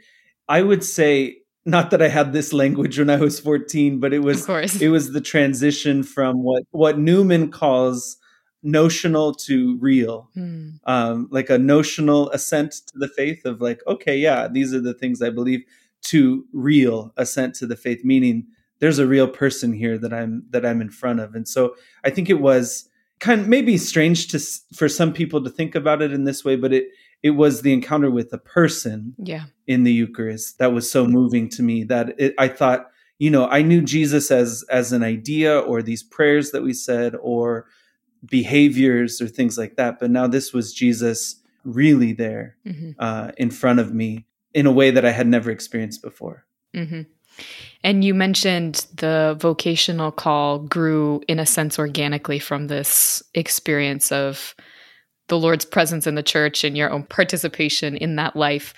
I 0.48 0.62
would 0.62 0.84
say 0.84 1.38
not 1.66 1.92
that 1.92 2.02
I 2.02 2.08
had 2.08 2.34
this 2.34 2.54
language 2.54 2.98
when 2.98 3.10
I 3.10 3.18
was 3.18 3.40
14, 3.40 4.00
but 4.00 4.14
it 4.14 4.20
was 4.20 4.48
it 4.82 4.90
was 4.90 5.12
the 5.12 5.22
transition 5.22 6.04
from 6.04 6.44
what 6.44 6.64
what 6.72 6.98
Newman 6.98 7.52
calls 7.52 8.18
notional 8.64 9.34
to 9.34 9.78
real, 9.80 10.30
mm. 10.36 10.74
um, 10.86 11.28
like 11.32 11.50
a 11.50 11.58
notional 11.58 12.30
assent 12.32 12.72
to 12.72 12.94
the 12.96 13.08
faith 13.08 13.46
of 13.46 13.62
like, 13.62 13.82
okay, 13.88 14.16
yeah, 14.18 14.48
these 14.48 14.74
are 14.74 14.82
the 14.82 14.94
things 14.94 15.22
I 15.22 15.30
believe, 15.30 15.64
to 16.04 16.46
real 16.54 17.14
assent 17.18 17.56
to 17.56 17.68
the 17.68 17.76
faith, 17.76 18.04
meaning 18.04 18.48
there's 18.80 19.00
a 19.00 19.06
real 19.06 19.28
person 19.28 19.72
here 19.72 19.98
that 20.00 20.14
I'm 20.14 20.44
that 20.50 20.66
I'm 20.66 20.82
in 20.82 20.90
front 20.90 21.20
of. 21.20 21.36
And 21.36 21.48
so 21.48 21.76
I 22.04 22.10
think 22.10 22.30
it 22.30 22.42
was 22.42 22.90
kind 23.22 23.40
of 23.40 23.48
maybe 23.48 23.78
strange 23.78 24.28
to 24.28 24.40
for 24.76 24.90
some 24.90 25.14
people 25.14 25.42
to 25.44 25.50
think 25.50 25.76
about 25.76 26.02
it 26.02 26.12
in 26.12 26.26
this 26.26 26.44
way, 26.44 26.58
but 26.58 26.74
it 26.74 26.88
it 27.24 27.32
was 27.32 27.62
the 27.62 27.72
encounter 27.72 28.12
with 28.12 28.34
a 28.34 28.38
person 28.40 29.16
Yeah. 29.18 29.46
in 29.68 29.84
the 29.84 29.94
Eucharist 29.94 30.58
that 30.58 30.74
was 30.74 30.92
so 30.92 31.06
moving 31.06 31.48
to 31.50 31.62
me 31.64 31.84
that 31.86 32.16
it, 32.20 32.34
I 32.40 32.48
thought, 32.50 32.90
you 33.20 33.30
know, 33.30 33.46
I 33.48 33.62
knew 33.62 33.82
Jesus 33.82 34.32
as 34.32 34.66
as 34.70 34.92
an 34.92 35.04
idea 35.04 35.58
or 35.60 35.82
these 35.82 36.04
prayers 36.04 36.52
that 36.52 36.64
we 36.64 36.74
said 36.74 37.16
or 37.22 37.68
behaviors 38.26 39.22
or 39.22 39.28
things 39.28 39.58
like 39.58 39.76
that, 39.78 40.00
but 40.00 40.12
now 40.12 40.28
this 40.28 40.54
was 40.54 40.74
Jesus 40.74 41.38
really 41.64 42.14
there 42.14 42.58
hmm 42.66 42.92
uh, 43.00 43.32
in 43.38 43.50
front 43.52 43.80
of 43.80 43.94
me 43.94 44.26
in 44.54 44.66
a 44.68 44.72
way 44.72 44.92
that 44.92 45.06
I 45.06 45.12
had 45.12 45.28
never 45.28 45.50
experienced 45.52 46.02
before. 46.02 46.46
hmm 46.74 47.02
And 47.84 48.04
you 48.04 48.14
mentioned 48.14 48.86
the 48.96 49.36
vocational 49.40 50.12
call 50.12 50.60
grew, 50.60 51.22
in 51.28 51.40
a 51.40 51.46
sense, 51.46 51.80
organically 51.80 52.40
from 52.40 52.68
this 52.68 53.24
experience 53.34 54.12
of 54.12 54.56
the 55.28 55.40
Lord's 55.40 55.66
presence 55.66 56.06
in 56.06 56.16
the 56.16 56.24
church 56.24 56.64
and 56.64 56.78
your 56.78 56.92
own 56.92 57.04
participation 57.04 57.96
in 57.98 58.18
that 58.18 58.36
life. 58.36 58.74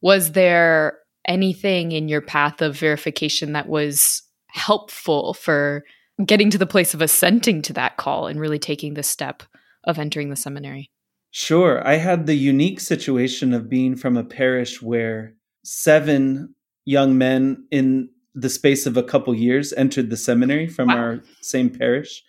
Was 0.00 0.32
there 0.32 0.98
anything 1.26 1.92
in 1.92 2.08
your 2.08 2.20
path 2.20 2.62
of 2.62 2.78
verification 2.78 3.52
that 3.52 3.68
was 3.68 4.22
helpful 4.48 5.34
for 5.34 5.84
getting 6.24 6.48
to 6.50 6.58
the 6.58 6.66
place 6.66 6.94
of 6.94 7.02
assenting 7.02 7.60
to 7.62 7.72
that 7.74 7.96
call 7.98 8.26
and 8.26 8.40
really 8.40 8.58
taking 8.58 8.94
the 8.94 9.02
step 9.02 9.42
of 9.84 9.98
entering 9.98 10.30
the 10.30 10.36
seminary? 10.36 10.90
Sure. 11.30 11.86
I 11.86 11.96
had 11.96 12.26
the 12.26 12.36
unique 12.36 12.80
situation 12.80 13.52
of 13.52 13.68
being 13.68 13.96
from 13.96 14.16
a 14.16 14.24
parish 14.24 14.80
where 14.80 15.34
seven 15.64 16.54
young 16.86 17.18
men 17.18 17.66
in 17.70 18.08
the 18.36 18.50
space 18.50 18.86
of 18.86 18.96
a 18.96 19.02
couple 19.02 19.34
years 19.34 19.72
entered 19.72 20.10
the 20.10 20.16
seminary 20.16 20.68
from 20.68 20.88
Wow. 20.88 20.96
our 20.98 21.22
same 21.42 21.70
parish. 21.70 22.22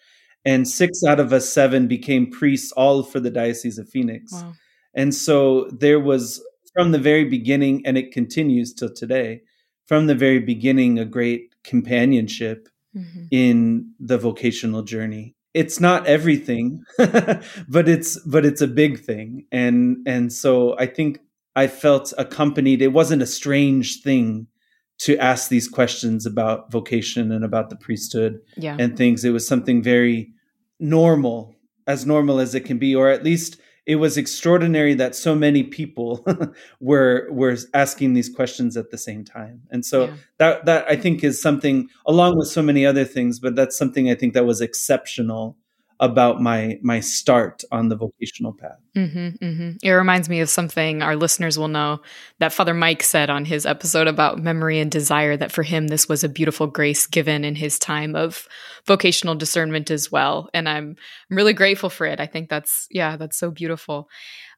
And 0.46 0.68
six 0.68 1.04
out 1.04 1.20
of 1.20 1.34
us 1.34 1.50
seven 1.50 1.88
became 1.88 2.32
priests, 2.32 2.72
all 2.72 3.04
for 3.04 3.20
the 3.20 3.30
Diocese 3.30 3.78
of 3.78 3.90
Phoenix. 3.90 4.32
Wow. 4.34 4.54
And 4.96 5.14
so 5.14 5.70
there 5.72 6.00
was, 6.00 6.42
from 6.74 6.92
the 6.94 7.00
very 7.00 7.26
beginning, 7.26 7.86
and 7.86 7.98
it 7.98 8.12
continues 8.14 8.74
till 8.74 8.94
today, 8.94 9.42
from 9.86 10.08
the 10.08 10.16
very 10.16 10.40
beginning, 10.40 10.98
a 11.00 11.06
great 11.06 11.54
companionship 11.64 12.70
hmm 12.94 13.26
in 13.32 13.92
the 14.00 14.18
vocational 14.18 14.82
journey 14.82 15.36
it's 15.54 15.80
not 15.82 16.08
everything 16.08 16.82
but 17.68 17.88
it's 17.90 18.18
but 18.22 18.46
it's 18.46 18.62
a 18.62 18.68
big 18.68 19.00
thing 19.04 19.46
and 19.52 19.98
and 20.08 20.32
so 20.32 20.78
i 20.80 20.86
think 20.86 21.20
i 21.56 21.68
felt 21.68 22.14
accompanied 22.18 22.82
it 22.82 22.94
wasn't 22.94 23.22
a 23.22 23.26
strange 23.26 24.02
thing 24.02 24.48
to 25.00 25.18
ask 25.18 25.50
these 25.50 25.68
questions 25.68 26.26
about 26.26 26.72
vocation 26.72 27.32
and 27.32 27.44
about 27.46 27.70
the 27.70 27.76
priesthood 27.76 28.40
Yeah. 28.58 28.76
and 28.80 28.98
things 28.98 29.24
it 29.24 29.32
was 29.32 29.48
something 29.48 29.84
very 29.84 30.32
normal 30.80 31.56
as 31.88 32.06
normal 32.06 32.40
as 32.40 32.54
it 32.56 32.62
can 32.66 32.78
be 32.78 32.96
or 32.96 33.10
at 33.10 33.24
least 33.24 33.58
it 33.86 33.96
was 33.96 34.18
extraordinary 34.18 34.94
that 34.96 35.16
so 35.16 35.34
many 35.34 35.64
people 35.64 36.26
were 36.82 37.28
were 37.32 37.56
asking 37.74 38.14
these 38.14 38.28
questions 38.30 38.76
at 38.76 38.92
the 38.92 38.98
same 38.98 39.24
time 39.24 39.62
and 39.72 39.86
so 39.86 40.06
Yeah. 40.06 40.14
that 40.40 40.66
that 40.66 40.86
i 40.90 40.96
think 40.96 41.24
is 41.24 41.42
something 41.42 41.88
along 42.06 42.38
with 42.38 42.48
so 42.50 42.62
many 42.62 42.86
other 42.86 43.06
things 43.06 43.40
but 43.40 43.56
that's 43.56 43.78
something 43.78 44.10
i 44.10 44.16
think 44.16 44.34
that 44.34 44.46
was 44.46 44.62
exceptional 44.62 45.58
about 46.00 46.42
my 46.42 46.78
my 46.84 47.00
start 47.00 47.64
on 47.72 47.90
the 47.90 47.96
vocational 47.96 48.54
path 48.54 48.78
hmm 48.96 49.30
hmm 49.42 49.72
It 49.84 49.92
reminds 49.92 50.30
me 50.30 50.40
of 50.42 50.50
something 50.50 51.02
our 51.02 51.16
listeners 51.16 51.58
will 51.58 51.68
know 51.68 52.02
that 52.40 52.54
Father 52.54 52.74
Mike 52.74 53.04
said 53.04 53.30
on 53.30 53.46
his 53.46 53.66
episode 53.66 54.08
about 54.08 54.40
memory 54.40 54.80
and 54.80 54.92
desire. 54.92 55.38
That 55.38 55.52
for 55.52 55.64
him, 55.64 55.88
this 55.88 56.10
was 56.10 56.24
a 56.24 56.30
beautiful 56.30 56.68
grace 56.68 57.06
given 57.06 57.44
in 57.44 57.56
his 57.56 57.78
time 57.78 58.16
of 58.16 58.48
vocational 58.86 59.36
discernment 59.36 59.92
as 59.92 60.12
well, 60.12 60.50
and 60.54 60.68
I'm 60.68 60.96
I'm 61.30 61.38
really 61.38 61.54
grateful 61.54 61.90
for 61.90 62.06
it. 62.06 62.20
I 62.20 62.26
think 62.26 62.50
that's 62.50 62.88
yeah, 62.90 63.18
that's 63.18 63.38
so 63.38 63.52
beautiful. 63.52 64.10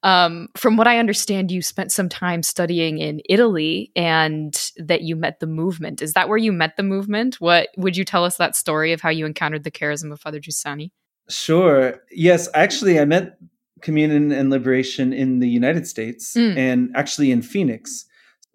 Um, 0.03 0.48
from 0.55 0.77
what 0.77 0.88
I 0.88 1.00
understand, 1.00 1.51
you 1.51 1.62
spent 1.62 1.91
some 1.91 2.08
time 2.08 2.43
studying 2.43 3.00
in 3.00 3.22
Italy, 3.29 3.91
and 3.96 4.53
that 4.77 5.01
you 5.01 5.15
met 5.15 5.39
the 5.39 5.48
movement. 5.48 6.01
Is 6.01 6.13
that 6.13 6.29
where 6.29 6.38
you 6.38 6.51
met 6.53 6.77
the 6.77 6.84
movement? 6.84 7.36
What 7.41 7.69
would 7.77 7.98
you 7.98 8.05
tell 8.05 8.24
us 8.24 8.38
that 8.38 8.55
story 8.55 8.93
of 8.93 9.01
how 9.01 9.10
you 9.10 9.25
encountered 9.25 9.63
the 9.63 9.72
charism 9.72 10.12
of 10.13 10.22
Father 10.22 10.39
Giussani? 10.39 10.91
Sure. 11.29 11.95
Yes, 12.12 12.50
actually, 12.53 13.00
I 13.00 13.05
met 13.05 13.38
communion 13.81 14.31
and 14.31 14.50
liberation 14.50 15.13
in 15.13 15.39
the 15.39 15.48
United 15.50 15.88
States 15.88 16.33
Mm. 16.36 16.57
and 16.57 16.89
actually 16.95 17.31
in 17.31 17.41
Phoenix. 17.41 18.05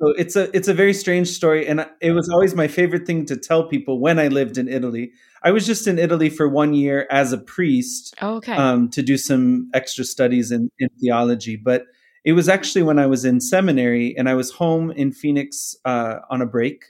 So 0.00 0.08
it's 0.18 0.34
a 0.36 0.54
it's 0.56 0.68
a 0.68 0.74
very 0.74 0.92
strange 0.92 1.28
story, 1.28 1.66
and 1.66 1.86
it 2.00 2.12
was 2.12 2.28
always 2.28 2.54
my 2.54 2.66
favorite 2.68 3.06
thing 3.06 3.24
to 3.26 3.36
tell 3.36 3.68
people 3.68 4.00
when 4.00 4.18
I 4.18 4.28
lived 4.28 4.58
in 4.58 4.68
Italy. 4.68 5.12
I 5.44 5.50
was 5.52 5.66
just 5.66 5.86
in 5.86 5.98
Italy 5.98 6.30
for 6.30 6.48
one 6.48 6.74
year 6.74 7.06
as 7.10 7.32
a 7.32 7.38
priest 7.38 8.14
Oh, 8.20 8.36
okay. 8.36 8.54
um, 8.56 8.88
to 8.90 9.02
do 9.02 9.16
some 9.16 9.70
extra 9.72 10.04
studies 10.04 10.50
in, 10.50 10.70
in 10.78 10.88
theology, 11.00 11.56
but 11.56 11.84
it 12.24 12.32
was 12.32 12.48
actually 12.48 12.82
when 12.82 12.98
I 12.98 13.06
was 13.06 13.24
in 13.24 13.40
seminary 13.40 14.16
and 14.18 14.28
I 14.28 14.34
was 14.34 14.50
home 14.50 14.90
in 14.90 15.12
Phoenix 15.12 15.76
uh, 15.84 16.16
on 16.28 16.42
a 16.42 16.46
break, 16.46 16.86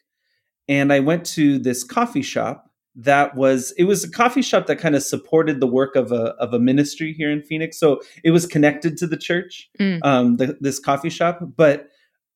and 0.69 0.93
I 0.93 1.01
went 1.01 1.25
to 1.37 1.59
this 1.59 1.85
coffee 1.85 2.23
shop 2.23 2.71
that 2.97 3.35
was 3.35 3.73
it 3.77 3.85
was 3.85 4.05
a 4.05 4.11
coffee 4.11 4.43
shop 4.43 4.67
that 4.67 4.77
kind 4.77 4.95
of 4.95 5.03
supported 5.03 5.61
the 5.61 5.67
work 5.67 5.97
of 5.97 6.13
a 6.13 6.35
of 6.39 6.55
a 6.55 6.59
ministry 6.59 7.13
here 7.13 7.31
in 7.31 7.43
Phoenix. 7.43 7.79
So 7.79 8.01
it 8.23 8.31
was 8.31 8.47
connected 8.47 8.97
to 8.99 9.07
the 9.07 9.17
church, 9.17 9.69
Mm. 9.81 10.01
um, 10.05 10.37
the, 10.37 10.57
this 10.61 10.79
coffee 10.79 11.11
shop. 11.11 11.41
But 11.57 11.89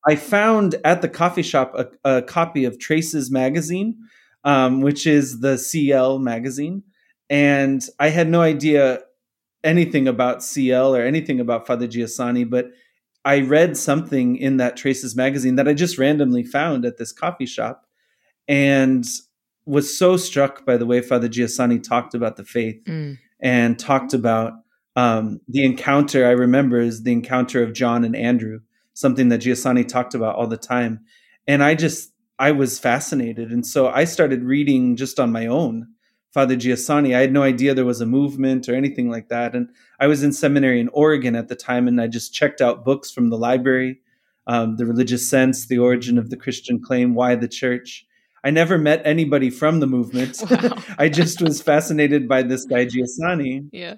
I 0.07 0.17
found 0.17 0.75
at 0.85 1.03
the 1.03 1.09
coffee 1.09 1.43
shop 1.43 1.75
a, 1.77 1.88
a 2.19 2.23
copy 2.23 2.65
of 2.65 2.79
Traces 2.79 3.31
magazine, 3.31 3.97
um, 4.45 4.81
which 4.81 5.07
is 5.07 5.41
the 5.41 5.59
CL 5.59 6.19
magazine, 6.19 6.83
and 7.31 7.85
I 8.00 8.09
had 8.09 8.29
no 8.29 8.41
idea 8.41 9.00
anything 9.65 10.09
about 10.09 10.43
CL 10.43 10.95
or 10.95 11.03
anything 11.03 11.41
about 11.41 11.67
Father 11.67 11.87
Giussani, 11.88 12.49
but 12.49 12.71
I 13.25 13.41
read 13.41 13.77
something 13.77 14.37
in 14.37 14.57
that 14.59 14.77
Traces 14.77 15.15
magazine 15.17 15.57
that 15.57 15.69
I 15.69 15.75
just 15.75 15.99
randomly 15.99 16.45
found 16.45 16.85
at 16.85 16.97
this 16.97 17.12
coffee 17.12 17.47
shop 17.47 17.85
and 18.47 19.05
was 19.68 19.96
so 19.98 20.16
struck 20.16 20.64
by 20.64 20.76
the 20.76 20.87
way 20.87 21.00
Father 21.00 21.28
Giussani 21.28 21.82
talked 21.82 22.14
about 22.14 22.37
the 22.37 22.44
faith 22.44 22.80
Mm. 22.87 23.18
and 23.40 23.78
talked 23.78 24.14
about 24.14 24.52
um, 24.96 25.40
the 25.46 25.64
encounter. 25.64 26.26
I 26.26 26.30
remember 26.30 26.80
is 26.80 27.02
the 27.02 27.12
encounter 27.12 27.62
of 27.62 27.72
John 27.75 28.04
and 28.04 28.16
Andrew, 28.16 28.60
something 28.94 29.28
that 29.28 29.42
Giussani 29.42 29.87
talked 29.87 30.14
about 30.14 30.34
all 30.37 30.46
the 30.48 30.56
time. 30.56 31.00
And 31.46 31.62
I 31.62 31.75
just, 31.75 32.12
I 32.38 32.50
was 32.52 32.78
fascinated. 32.78 33.52
And 33.52 33.64
so 33.66 33.88
I 33.88 34.04
started 34.04 34.42
reading 34.42 34.96
just 34.96 35.20
on 35.20 35.30
my 35.32 35.46
own 35.46 35.87
Father 36.34 36.56
Giussani. 36.56 37.14
I 37.14 37.20
had 37.20 37.32
no 37.32 37.42
idea 37.42 37.75
there 37.75 37.84
was 37.84 38.00
a 38.00 38.06
movement 38.06 38.68
or 38.68 38.75
anything 38.75 39.08
like 39.10 39.28
that. 39.28 39.54
And 39.54 39.68
I 40.00 40.06
was 40.08 40.22
in 40.22 40.32
seminary 40.32 40.80
in 40.80 40.88
Oregon 40.88 41.37
at 41.37 41.48
the 41.48 41.56
time, 41.56 41.87
and 41.88 42.00
I 42.00 42.06
just 42.06 42.34
checked 42.34 42.60
out 42.60 42.84
books 42.84 43.10
from 43.10 43.28
the 43.30 43.38
library 43.38 44.00
um, 44.46 44.76
The 44.76 44.87
Religious 44.87 45.28
Sense, 45.28 45.66
The 45.68 45.78
Origin 45.78 46.16
of 46.18 46.30
the 46.30 46.37
Christian 46.37 46.80
Claim, 46.82 47.14
Why 47.14 47.34
the 47.37 47.48
Church. 47.48 48.04
I 48.45 48.50
never 48.50 48.78
met 48.78 49.02
anybody 49.04 49.50
from 49.50 49.80
the 49.80 49.87
movement. 49.87 50.42
Wow. 50.50 50.78
I 50.99 51.09
just 51.09 51.42
was 51.42 51.61
fascinated 51.62 52.28
by 52.28 52.42
this 52.42 52.64
guy, 52.64 52.87
Giussani. 52.87 53.68
Yeah. 53.73 53.95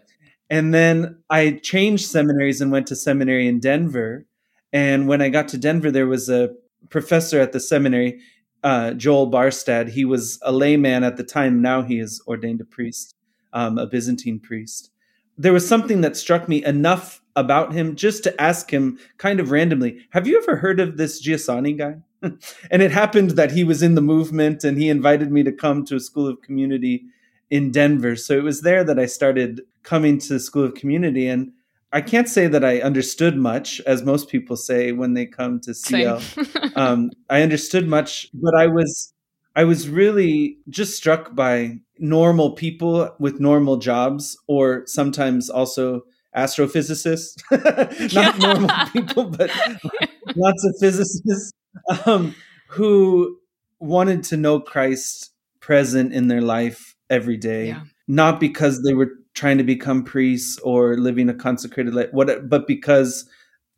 And 0.51 0.75
then 0.75 1.23
I 1.31 1.53
changed 1.63 2.07
seminaries 2.07 2.61
and 2.61 2.73
went 2.73 2.89
to 2.89 2.97
seminary 2.97 3.47
in 3.47 3.61
Denver. 3.61 4.27
And 4.73 5.09
when 5.09 5.23
I 5.23 5.29
got 5.29 5.49
to 5.49 5.59
Denver, 5.59 5.91
there 5.91 6.07
was 6.07 6.29
a 6.29 6.51
professor 6.91 7.41
at 7.41 7.53
the 7.53 7.61
seminary, 7.61 8.21
uh, 8.63 8.93
Joel 8.93 9.31
Barstad. 9.31 9.91
He 9.91 10.05
was 10.05 10.39
a 10.43 10.53
layman 10.53 11.05
at 11.05 11.17
the 11.17 11.25
time. 11.25 11.63
Now 11.63 11.83
he 11.83 11.99
is 12.01 12.21
ordained 12.27 12.61
a 12.61 12.65
priest, 12.65 13.15
um, 13.53 13.79
a 13.79 13.87
Byzantine 13.87 14.41
priest. 14.41 14.91
There 15.39 15.53
was 15.53 15.67
something 15.67 16.01
that 16.03 16.17
struck 16.17 16.49
me 16.49 16.65
enough 16.65 17.23
about 17.37 17.73
him 17.73 17.97
just 17.97 18.25
to 18.25 18.41
ask 18.41 18.71
him 18.71 18.99
kind 19.19 19.41
of 19.41 19.51
randomly, 19.51 20.07
Have 20.11 20.27
you 20.27 20.37
ever 20.37 20.57
heard 20.57 20.81
of 20.81 20.97
this 20.97 21.25
Giussani 21.25 21.79
guy? 21.79 21.97
And 22.23 22.83
it 22.83 22.91
happened 22.91 23.31
that 23.33 23.53
he 23.53 23.65
was 23.65 23.83
in 23.83 23.95
the 23.95 24.01
movement 24.01 24.65
and 24.65 24.79
he 24.79 24.89
invited 24.89 25.31
me 25.31 25.43
to 25.43 25.53
come 25.53 25.85
to 25.87 25.97
a 25.97 26.01
school 26.01 26.27
of 26.27 26.43
community 26.43 27.05
in 27.51 27.71
Denver. 27.71 28.17
So 28.17 28.37
it 28.37 28.45
was 28.45 28.63
there 28.63 28.85
that 28.85 28.99
I 28.99 29.07
started 29.07 29.63
coming 29.83 30.19
to 30.19 30.35
the 30.35 30.41
School 30.41 30.65
of 30.65 30.75
Community. 30.75 31.27
And 31.27 31.53
I 31.93 32.01
can't 32.01 32.29
say 32.29 32.47
that 32.47 32.65
I 32.65 32.81
understood 32.81 33.37
much, 33.37 33.81
as 33.81 34.03
most 34.05 34.29
people 34.29 34.57
say 34.57 34.93
when 34.93 35.15
they 35.15 35.27
come 35.27 35.61
to 35.61 35.75
CL. 35.75 36.23
Um, 36.77 37.11
I 37.29 37.43
understood 37.43 37.89
much, 37.89 38.31
but 38.33 38.55
I 38.55 38.69
was 38.69 39.13
I 39.57 39.65
was 39.65 39.89
really 39.89 40.59
just 40.69 40.97
struck 40.97 41.35
by 41.35 41.81
normal 41.99 42.53
people 42.53 43.15
with 43.19 43.41
normal 43.41 43.77
jobs, 43.77 44.39
or 44.47 44.85
sometimes 44.87 45.51
also 45.51 46.03
astrophysicists. 46.35 47.43
Not 48.15 48.39
normal 48.39 48.71
people, 48.93 49.25
but 49.25 49.51
lots 50.37 50.65
of 50.65 50.75
physicists 50.81 51.53
um, 52.07 52.35
who 52.69 53.39
wanted 53.79 54.25
to 54.25 54.37
know 54.37 54.61
Christ 54.61 55.33
present 55.61 56.13
in 56.13 56.29
their 56.29 56.41
life 56.43 56.95
every 57.09 57.37
day, 57.37 57.69
Yeah. 57.69 57.83
not 58.09 58.41
because 58.41 58.83
they 58.83 58.95
were 58.95 59.11
trying 59.35 59.59
to 59.59 59.65
become 59.65 60.05
priests 60.05 60.59
or 60.61 60.97
living 60.97 61.29
a 61.29 61.35
consecrated 61.35 61.95
life, 61.95 62.09
what, 62.13 62.49
but 62.49 62.67
because 62.67 63.29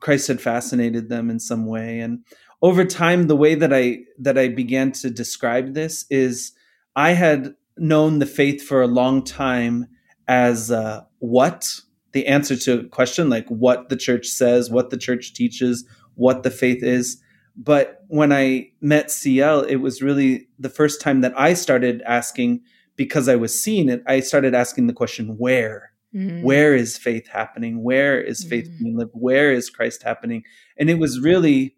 Christ 0.00 0.28
had 0.28 0.40
fascinated 0.40 1.08
them 1.08 1.30
in 1.30 1.38
some 1.38 1.66
way. 1.66 2.00
And 2.00 2.24
over 2.62 2.84
time 2.84 3.26
the 3.26 3.36
way 3.36 3.54
that 3.56 3.72
i 3.72 3.98
that 4.18 4.38
i 4.38 4.46
began 4.48 4.92
to 4.92 5.10
describe 5.10 5.74
this 5.74 6.06
is 6.10 6.52
i 6.94 7.10
had 7.10 7.54
known 7.76 8.20
the 8.20 8.26
faith 8.26 8.62
for 8.62 8.80
a 8.82 8.86
long 8.86 9.24
time 9.24 9.86
as 10.28 10.70
uh, 10.70 11.02
what 11.18 11.80
the 12.12 12.26
answer 12.28 12.54
to 12.56 12.80
a 12.80 12.84
question 12.84 13.28
like 13.28 13.48
what 13.48 13.88
the 13.88 13.96
church 13.96 14.26
says 14.28 14.70
what 14.70 14.90
the 14.90 14.96
church 14.96 15.34
teaches 15.34 15.84
what 16.14 16.42
the 16.42 16.50
faith 16.50 16.82
is. 16.82 17.20
But 17.56 18.02
when 18.08 18.32
i 18.32 18.70
met 18.80 19.10
cl 19.10 19.60
it 19.62 19.76
was 19.76 20.00
really 20.02 20.48
the 20.58 20.70
first 20.70 21.00
time 21.02 21.20
that 21.20 21.34
i 21.38 21.52
started 21.54 22.00
asking 22.06 22.60
because 22.96 23.28
i 23.28 23.36
was 23.36 23.52
seeing 23.62 23.88
it 23.90 24.02
i 24.06 24.20
started 24.20 24.54
asking 24.54 24.86
the 24.86 24.92
question 24.94 25.36
where? 25.38 25.90
Mm. 26.14 26.42
where 26.42 26.74
is 26.74 26.98
faith 26.98 27.26
happening? 27.28 27.82
Where 27.82 28.20
is 28.20 28.44
faith 28.44 28.68
Mhm. 28.68 28.78
being 28.78 28.96
lived? 28.98 29.12
Where 29.14 29.50
is 29.52 29.70
christ 29.70 30.02
happening? 30.02 30.42
And 30.78 30.90
it 30.90 30.98
was 30.98 31.20
really 31.20 31.74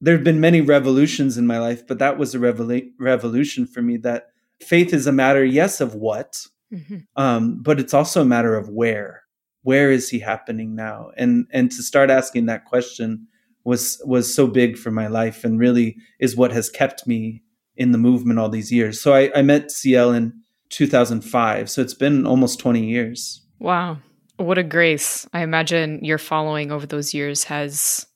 there 0.00 0.14
have 0.16 0.24
been 0.24 0.40
many 0.40 0.60
revolutions 0.60 1.36
in 1.38 1.46
my 1.46 1.58
life 1.58 1.84
but 1.86 1.98
that 2.00 2.18
was 2.18 2.34
a 2.34 2.38
revela- 2.38 2.90
revolution 3.00 3.66
for 3.66 3.82
me 3.82 3.96
that 3.98 4.28
faith 4.60 4.92
is 4.92 5.06
a 5.08 5.12
matter 5.12 5.44
yes 5.44 5.80
of 5.80 5.94
what 5.94 6.46
Mhm. 6.72 7.04
um, 7.16 7.62
but 7.62 7.78
it's 7.80 7.94
also 7.94 8.22
a 8.22 8.24
matter 8.34 8.54
of 8.56 8.68
where. 8.68 9.22
Where 9.62 9.90
is 9.90 10.10
he 10.10 10.18
happening 10.20 10.74
now? 10.76 11.10
And 11.16 11.46
and 11.52 11.70
to 11.72 11.82
start 11.82 12.08
asking 12.10 12.46
that 12.46 12.64
question 12.66 13.26
was 13.68 14.02
was 14.04 14.34
so 14.34 14.46
big 14.46 14.76
for 14.76 14.90
my 14.90 15.06
life 15.06 15.44
and 15.44 15.60
really 15.60 15.96
is 16.18 16.36
what 16.36 16.52
has 16.52 16.70
kept 16.70 17.06
me 17.06 17.42
in 17.76 17.92
the 17.92 17.98
movement 17.98 18.38
all 18.38 18.48
these 18.48 18.72
years 18.72 19.00
so 19.00 19.14
i, 19.14 19.30
I 19.34 19.42
met 19.42 19.70
cl 19.70 20.12
in 20.12 20.32
2005 20.70 21.70
so 21.70 21.80
it's 21.80 21.94
been 21.94 22.26
almost 22.26 22.58
20 22.58 22.84
years 22.84 23.42
Wow. 23.58 23.98
What 24.36 24.58
a 24.58 24.62
grace. 24.62 25.26
I 25.32 25.42
imagine 25.42 26.04
your 26.04 26.18
following 26.18 26.70
over 26.70 26.86
those 26.86 27.12
years 27.12 27.44
has, 27.44 28.06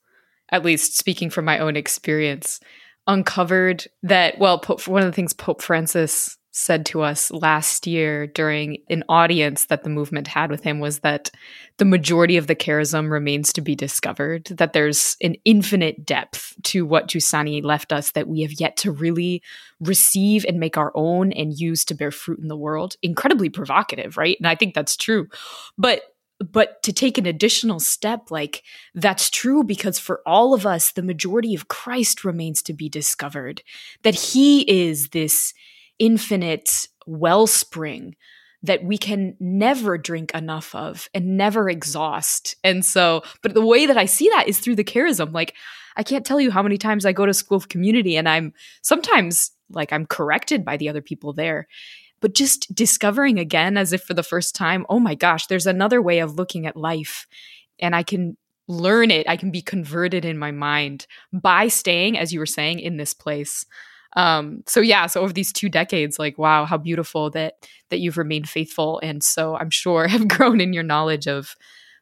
at 0.51 0.65
least 0.65 0.97
speaking 0.97 1.31
from 1.31 1.45
my 1.45 1.59
own 1.59 1.77
experience, 1.77 2.61
uncovered 3.07 3.87
that, 4.03 4.39
well, 4.39 4.59
Pope, 4.59 4.87
one 4.87 5.03
of 5.03 5.07
the 5.09 5.13
things 5.13 5.33
Pope 5.33 5.61
Francis 5.61 6.37
said 6.53 6.85
to 6.85 7.01
us 7.01 7.31
last 7.31 7.87
year 7.87 8.27
during 8.27 8.77
an 8.91 9.03
audience 9.09 9.65
that 9.67 9.85
the 9.85 9.91
movement 9.91 10.29
had 10.29 10.51
with 10.51 10.63
him 10.63 10.81
was 10.81 11.01
that 11.01 11.31
the 11.79 11.85
majority 11.87 12.37
of 12.37 12.47
the 12.47 12.55
charism 12.55 13.11
remains 13.11 13.55
to 13.55 13.63
be 13.63 13.75
discovered, 13.75 14.45
that 14.45 14.75
there's 14.75 15.17
an 15.23 15.35
infinite 15.47 16.05
depth 16.05 16.55
to 16.65 16.85
what 16.85 17.09
Giussani 17.09 17.65
left 17.65 17.91
us 17.91 18.13
that 18.13 18.29
we 18.29 18.43
have 18.43 18.53
yet 18.61 18.77
to 18.79 18.93
really 18.93 19.43
receive 19.81 20.45
and 20.47 20.61
make 20.61 20.77
our 20.77 20.93
own 20.95 21.33
and 21.33 21.59
use 21.59 21.87
to 21.87 21.95
bear 21.95 22.11
fruit 22.11 22.39
in 22.39 22.49
the 22.49 22.57
world. 22.57 22.97
Incredibly 23.03 23.49
provocative, 23.49 24.19
right? 24.19 24.37
And 24.39 24.47
I 24.47 24.55
think 24.55 24.75
that's 24.75 24.97
true. 24.97 25.29
But 25.79 26.03
but 26.51 26.83
to 26.83 26.93
take 26.93 27.19
an 27.19 27.27
additional 27.27 27.79
step 27.79 28.31
like 28.31 28.65
that's 28.95 29.31
true 29.31 29.63
because 29.63 30.01
for 30.01 30.23
all 30.27 30.55
of 30.55 30.67
us 30.67 30.91
the 30.91 31.03
majority 31.03 31.55
of 31.55 31.69
Christ 31.69 32.25
remains 32.25 32.63
to 32.63 32.73
be 32.73 32.89
discovered 32.89 33.63
that 34.03 34.17
he 34.17 34.63
is 34.69 35.11
this 35.11 35.55
infinite 36.03 36.89
wellspring 37.07 38.17
that 38.65 38.83
we 38.83 38.99
can 38.99 39.37
never 39.39 39.97
drink 39.97 40.33
enough 40.35 40.75
of 40.75 41.09
and 41.15 41.37
never 41.37 41.71
exhaust. 41.71 42.57
And 42.65 42.85
so, 42.85 43.23
but 43.41 43.55
the 43.55 43.65
way 43.65 43.87
that 43.87 43.97
I 43.97 44.07
see 44.07 44.29
that 44.31 44.49
is 44.49 44.59
through 44.59 44.77
the 44.77 44.85
charism. 44.85 45.33
Like, 45.33 45.55
I 45.97 46.03
can't 46.03 46.27
tell 46.27 46.41
you 46.41 46.51
how 46.51 46.63
many 46.63 46.77
times 46.77 47.07
I 47.07 47.13
go 47.13 47.25
to 47.25 47.33
school 47.33 47.57
of 47.57 47.69
community 47.69 48.17
and 48.17 48.29
I'm 48.29 48.53
sometimes 48.83 49.53
like 49.71 49.93
I'm 49.93 50.07
corrected 50.07 50.65
by 50.65 50.77
the 50.77 50.89
other 50.89 51.03
people 51.03 51.33
there. 51.33 51.69
But 52.21 52.35
just 52.35 52.73
discovering 52.75 53.39
again, 53.39 53.77
as 53.77 53.93
if 53.93 54.03
for 54.03 54.15
the 54.15 54.25
first 54.25 54.57
time, 54.57 54.87
oh 54.89 54.99
my 54.99 55.15
gosh, 55.15 55.47
there's 55.47 55.67
another 55.67 56.03
way 56.03 56.19
of 56.19 56.35
looking 56.35 56.67
at 56.67 56.77
life. 56.77 57.29
And 57.79 57.95
I 57.95 58.03
can 58.03 58.37
learn 58.67 59.13
it. 59.13 59.29
I 59.29 59.37
can 59.37 59.53
be 59.53 59.63
converted 59.63 60.25
in 60.25 60.37
my 60.37 60.51
mind 60.51 61.07
by 61.33 61.69
staying, 61.69 62.19
as 62.19 62.33
you 62.33 62.41
were 62.41 62.47
saying, 62.47 62.81
in 62.81 62.97
this 62.97 63.15
place. 63.15 63.65
Um, 64.15 64.63
so 64.67 64.81
yeah, 64.81 65.07
so 65.07 65.23
over 65.23 65.33
these 65.33 65.53
two 65.53 65.69
decades, 65.69 66.19
like 66.19 66.39
wow, 66.39 66.65
how 66.65 66.79
beautiful 66.79 67.31
that 67.31 67.55
that 67.91 68.01
you've 68.01 68.19
remained 68.19 68.49
faithful, 68.49 69.01
and 69.03 69.23
so 69.23 69.57
I'm 69.57 69.71
sure 69.71 70.09
have 70.09 70.29
grown 70.29 70.61
in 70.61 70.73
your 70.73 70.83
knowledge 70.83 71.27
of 71.27 71.55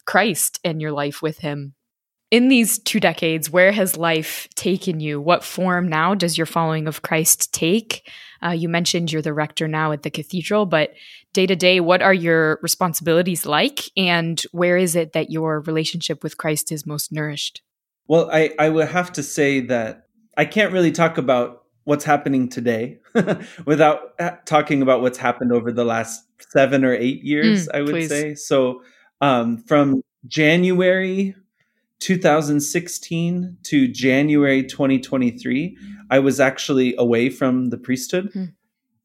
Christ 0.06 0.58
and 0.64 0.80
your 0.80 0.92
life 0.92 1.22
with 1.22 1.38
Him. 1.38 1.74
In 2.30 2.48
these 2.48 2.78
two 2.78 3.00
decades, 3.00 3.50
where 3.50 3.72
has 3.72 3.96
life 3.96 4.48
taken 4.54 5.00
you? 5.00 5.20
What 5.20 5.42
form 5.42 5.88
now 5.88 6.14
does 6.14 6.38
your 6.38 6.46
following 6.46 6.86
of 6.86 7.02
Christ 7.02 7.52
take? 7.52 8.08
Uh, 8.42 8.50
you 8.50 8.68
mentioned 8.68 9.10
you're 9.10 9.20
the 9.20 9.34
rector 9.34 9.66
now 9.66 9.90
at 9.90 10.04
the 10.04 10.10
cathedral, 10.10 10.64
but 10.64 10.92
day 11.32 11.46
to 11.46 11.56
day, 11.56 11.80
what 11.80 12.02
are 12.02 12.14
your 12.14 12.60
responsibilities 12.62 13.46
like? 13.46 13.80
And 13.96 14.40
where 14.52 14.76
is 14.76 14.94
it 14.94 15.12
that 15.12 15.30
your 15.30 15.60
relationship 15.60 16.22
with 16.22 16.38
Christ 16.38 16.70
is 16.70 16.86
most 16.86 17.10
nourished? 17.10 17.62
Well, 18.06 18.30
I, 18.32 18.54
I 18.58 18.68
would 18.68 18.88
have 18.88 19.12
to 19.14 19.24
say 19.24 19.60
that 19.62 20.06
I 20.36 20.44
can't 20.44 20.72
really 20.72 20.92
talk 20.92 21.18
about 21.18 21.59
what's 21.84 22.04
happening 22.04 22.48
today 22.48 22.98
without 23.66 24.18
talking 24.46 24.82
about 24.82 25.00
what's 25.00 25.18
happened 25.18 25.52
over 25.52 25.72
the 25.72 25.84
last 25.84 26.22
seven 26.50 26.84
or 26.84 26.94
eight 26.94 27.22
years, 27.22 27.66
Mm, 27.68 27.74
I 27.74 27.80
would 27.82 27.90
please. 27.90 28.08
say. 28.08 28.34
So 28.34 28.82
um, 29.20 29.58
from 29.58 30.02
January 30.26 31.34
2016 32.00 33.56
to 33.64 33.88
January 33.88 34.62
2023, 34.64 35.76
I 36.10 36.18
was 36.18 36.40
actually 36.40 36.94
away 36.96 37.28
from 37.30 37.70
the 37.70 37.78
priesthood. 37.78 38.30
Hmm. 38.32 38.44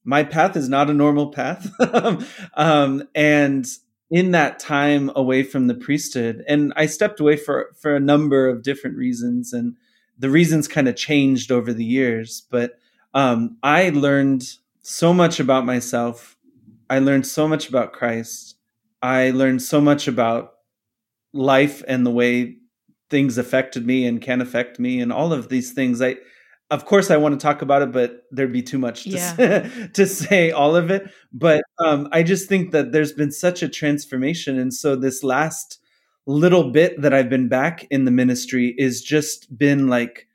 My 0.04 0.24
path 0.24 0.56
is 0.56 0.70
not 0.70 0.90
a 0.90 0.94
normal 0.94 1.32
path. 1.32 1.70
um, 2.54 3.08
and 3.16 3.66
in 4.12 4.32
that 4.32 4.60
time 4.60 5.12
away 5.16 5.44
from 5.44 5.68
the 5.68 5.74
priesthood, 5.74 6.44
and 6.48 6.72
I 6.76 6.86
stepped 6.86 7.20
away 7.20 7.38
for, 7.38 7.72
for 7.80 7.96
a 7.96 8.00
number 8.00 8.48
of 8.48 8.62
different 8.62 8.98
reasons, 8.98 9.52
and 9.52 9.76
the 10.18 10.30
reasons 10.30 10.68
kind 10.68 10.88
of 10.88 10.96
changed 10.96 11.52
over 11.52 11.74
the 11.74 11.86
years. 11.86 12.46
But 12.50 12.80
um, 13.14 13.58
I 13.64 13.90
learned 13.90 14.44
so 14.82 15.14
much 15.14 15.40
about 15.40 15.66
myself. 15.66 16.38
I 16.90 17.00
learned 17.00 17.26
so 17.26 17.48
much 17.48 17.68
about 17.70 17.94
Christ. 17.94 18.56
I 19.02 19.32
learned 19.32 19.62
so 19.62 19.82
much 19.82 20.08
about 20.08 20.54
life 21.34 21.84
and 21.88 22.06
the 22.06 22.12
way 22.12 22.58
things 23.10 23.38
affected 23.38 23.86
me 23.86 24.06
and 24.06 24.22
can 24.22 24.42
affect 24.42 24.80
me 24.80 25.00
and 25.00 25.12
all 25.12 25.32
of 25.34 25.50
these 25.50 25.74
things 25.74 26.02
i 26.02 26.16
of 26.72 26.86
course 26.86 27.12
i 27.12 27.18
want 27.18 27.38
to 27.38 27.44
talk 27.44 27.62
about 27.62 27.82
it 27.82 27.92
but 27.92 28.24
there'd 28.32 28.54
be 28.54 28.64
too 28.64 28.80
much 28.80 29.04
to, 29.04 29.10
Yeah. 29.10 29.36
say, 29.36 29.90
to 29.94 30.06
say 30.08 30.52
all 30.52 30.76
of 30.76 30.90
it 30.90 31.12
but 31.34 31.62
um, 31.78 32.08
i 32.12 32.24
just 32.24 32.48
think 32.50 32.72
that 32.72 32.94
there's 32.94 33.12
been 33.12 33.32
such 33.32 33.62
a 33.62 33.70
transformation 33.70 34.58
and 34.58 34.74
so 34.74 34.96
this 34.96 35.24
last 35.24 35.80
little 36.26 36.72
bit 36.72 37.02
that 37.02 37.14
i've 37.14 37.30
been 37.30 37.48
back 37.48 37.86
in 37.92 38.06
the 38.06 38.12
ministry 38.12 38.74
is 38.78 39.02
just 39.02 39.56
been 39.58 39.88
like 39.88 40.28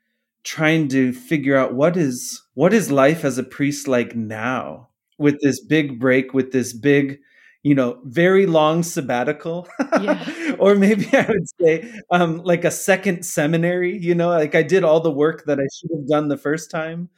trying 0.43 0.87
to 0.87 1.13
figure 1.13 1.55
out 1.55 1.73
what 1.73 1.97
is 1.97 2.41
what 2.53 2.73
is 2.73 2.91
life 2.91 3.23
as 3.25 3.37
a 3.37 3.43
priest 3.43 3.87
like 3.87 4.15
now 4.15 4.87
with 5.17 5.39
this 5.41 5.59
big 5.63 5.99
break 5.99 6.33
with 6.33 6.51
this 6.51 6.73
big 6.73 7.19
you 7.63 7.75
know 7.75 7.99
very 8.05 8.47
long 8.47 8.81
sabbatical. 8.81 9.67
Yeah. 10.01 10.55
or 10.59 10.75
maybe 10.75 11.07
i 11.13 11.25
would 11.27 11.47
say 11.59 11.91
um 12.09 12.39
like 12.43 12.65
a 12.65 12.71
second 12.71 13.23
seminary 13.23 13.97
you 13.97 14.15
know 14.15 14.29
like 14.29 14.55
i 14.55 14.63
did 14.63 14.83
all 14.83 14.99
the 14.99 15.11
work 15.11 15.45
that 15.45 15.59
i 15.59 15.67
should 15.77 15.91
have 15.95 16.07
done 16.07 16.27
the 16.27 16.37
first 16.37 16.71
time. 16.71 17.09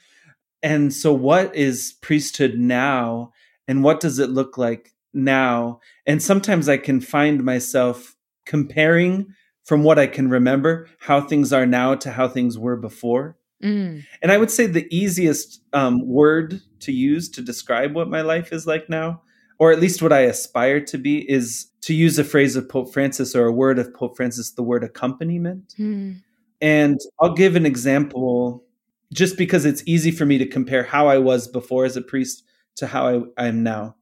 And 0.62 0.94
so 0.94 1.14
what 1.14 1.56
is 1.56 1.96
priesthood 2.02 2.56
now 2.56 3.34
and 3.68 3.84
what 3.84 4.00
does 4.00 4.20
it 4.20 4.30
look 4.30 4.58
like 4.58 4.94
now? 5.14 5.80
And 6.06 6.22
sometimes 6.22 6.68
i 6.70 6.78
can 6.78 7.00
find 7.02 7.44
myself 7.44 8.16
comparing 8.46 9.28
from 9.64 9.84
what 9.84 10.00
i 10.00 10.08
can 10.08 10.30
remember 10.30 10.88
how 11.00 11.22
things 11.22 11.54
are 11.54 11.66
now 11.66 11.96
to 11.96 12.12
how 12.12 12.28
things 12.28 12.58
were 12.58 12.76
before 12.76 13.38
Mm. 13.64 14.04
and 14.22 14.32
I 14.32 14.38
would 14.38 14.52
say 14.52 14.68
the 14.68 14.94
easiest 14.94 15.62
um, 15.72 16.06
word 16.06 16.62
to 16.82 16.92
use 16.92 17.30
to 17.30 17.42
describe 17.42 17.96
what 17.96 18.10
my 18.10 18.22
life 18.22 18.52
is 18.52 18.68
like 18.68 18.90
now, 18.90 19.22
or 19.58 19.72
at 19.72 19.80
least 19.80 20.02
what 20.02 20.12
I 20.12 20.22
aspire 20.22 20.82
to 20.82 20.98
be, 20.98 21.20
is 21.32 21.68
to 21.82 21.94
use 21.94 22.20
a 22.20 22.26
phrase 22.26 22.58
of 22.58 22.68
Pope 22.68 22.92
Francis 22.92 23.34
or 23.36 23.46
a 23.46 23.54
word 23.54 23.80
of 23.80 23.94
Pope 23.94 24.18
Francis, 24.18 24.52
the 24.52 24.64
word 24.64 24.84
accompaniment. 24.84 25.76
Mm. 25.80 26.22
And 26.60 27.00
I'll 27.22 27.34
give 27.34 27.56
an 27.56 27.66
example 27.66 28.66
just 29.14 29.38
because 29.38 29.64
it's 29.64 29.84
easy 29.86 30.12
for 30.12 30.26
me 30.26 30.38
to 30.40 30.46
compare 30.46 30.84
how 30.84 31.08
I 31.08 31.18
was 31.20 31.48
before 31.48 31.86
as 31.86 31.96
a 31.96 32.02
priest 32.02 32.44
to 32.76 32.88
how 32.88 33.08
I, 33.08 33.44
I 33.46 33.48
am 33.48 33.64
now. 33.64 33.96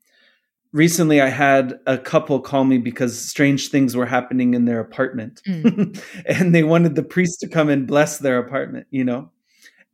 Recently, 0.74 1.20
I 1.20 1.28
had 1.28 1.80
a 1.86 1.98
couple 1.98 2.40
call 2.40 2.64
me 2.64 2.78
because 2.78 3.20
strange 3.20 3.68
things 3.70 3.96
were 3.96 4.06
happening 4.06 4.54
in 4.54 4.66
their 4.66 4.80
apartment. 4.80 5.42
Mm. 5.46 6.02
and 6.26 6.56
they 6.56 6.64
wanted 6.64 6.96
the 6.96 7.04
priest 7.04 7.42
to 7.42 7.50
come 7.50 7.70
and 7.70 7.86
bless 7.86 8.20
their 8.20 8.38
apartment, 8.38 8.88
you 8.90 9.04
know? 9.04 9.32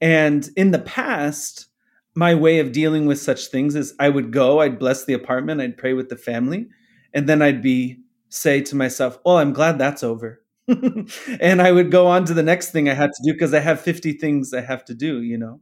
And 0.01 0.49
in 0.55 0.71
the 0.71 0.79
past, 0.79 1.67
my 2.15 2.35
way 2.35 2.59
of 2.59 2.71
dealing 2.71 3.05
with 3.05 3.19
such 3.19 3.47
things 3.47 3.75
is 3.75 3.93
I 3.99 4.09
would 4.09 4.31
go, 4.31 4.61
I'd 4.61 4.79
bless 4.79 5.05
the 5.05 5.13
apartment, 5.13 5.61
I'd 5.61 5.77
pray 5.77 5.93
with 5.93 6.09
the 6.09 6.15
family, 6.17 6.67
and 7.13 7.27
then 7.27 7.41
I'd 7.41 7.61
be 7.61 7.99
say 8.29 8.61
to 8.61 8.75
myself, 8.75 9.19
"Well, 9.25 9.37
I'm 9.37 9.53
glad 9.53 9.77
that's 9.79 10.03
over." 10.03 10.41
and 10.67 11.61
I 11.61 11.71
would 11.71 11.91
go 11.91 12.07
on 12.07 12.25
to 12.25 12.33
the 12.33 12.43
next 12.43 12.71
thing 12.71 12.89
I 12.89 12.93
had 12.93 13.11
to 13.13 13.23
do 13.23 13.33
because 13.33 13.53
I 13.53 13.59
have 13.59 13.79
50 13.81 14.13
things 14.13 14.53
I 14.53 14.61
have 14.61 14.83
to 14.85 14.93
do, 14.93 15.21
you 15.21 15.37
know. 15.37 15.61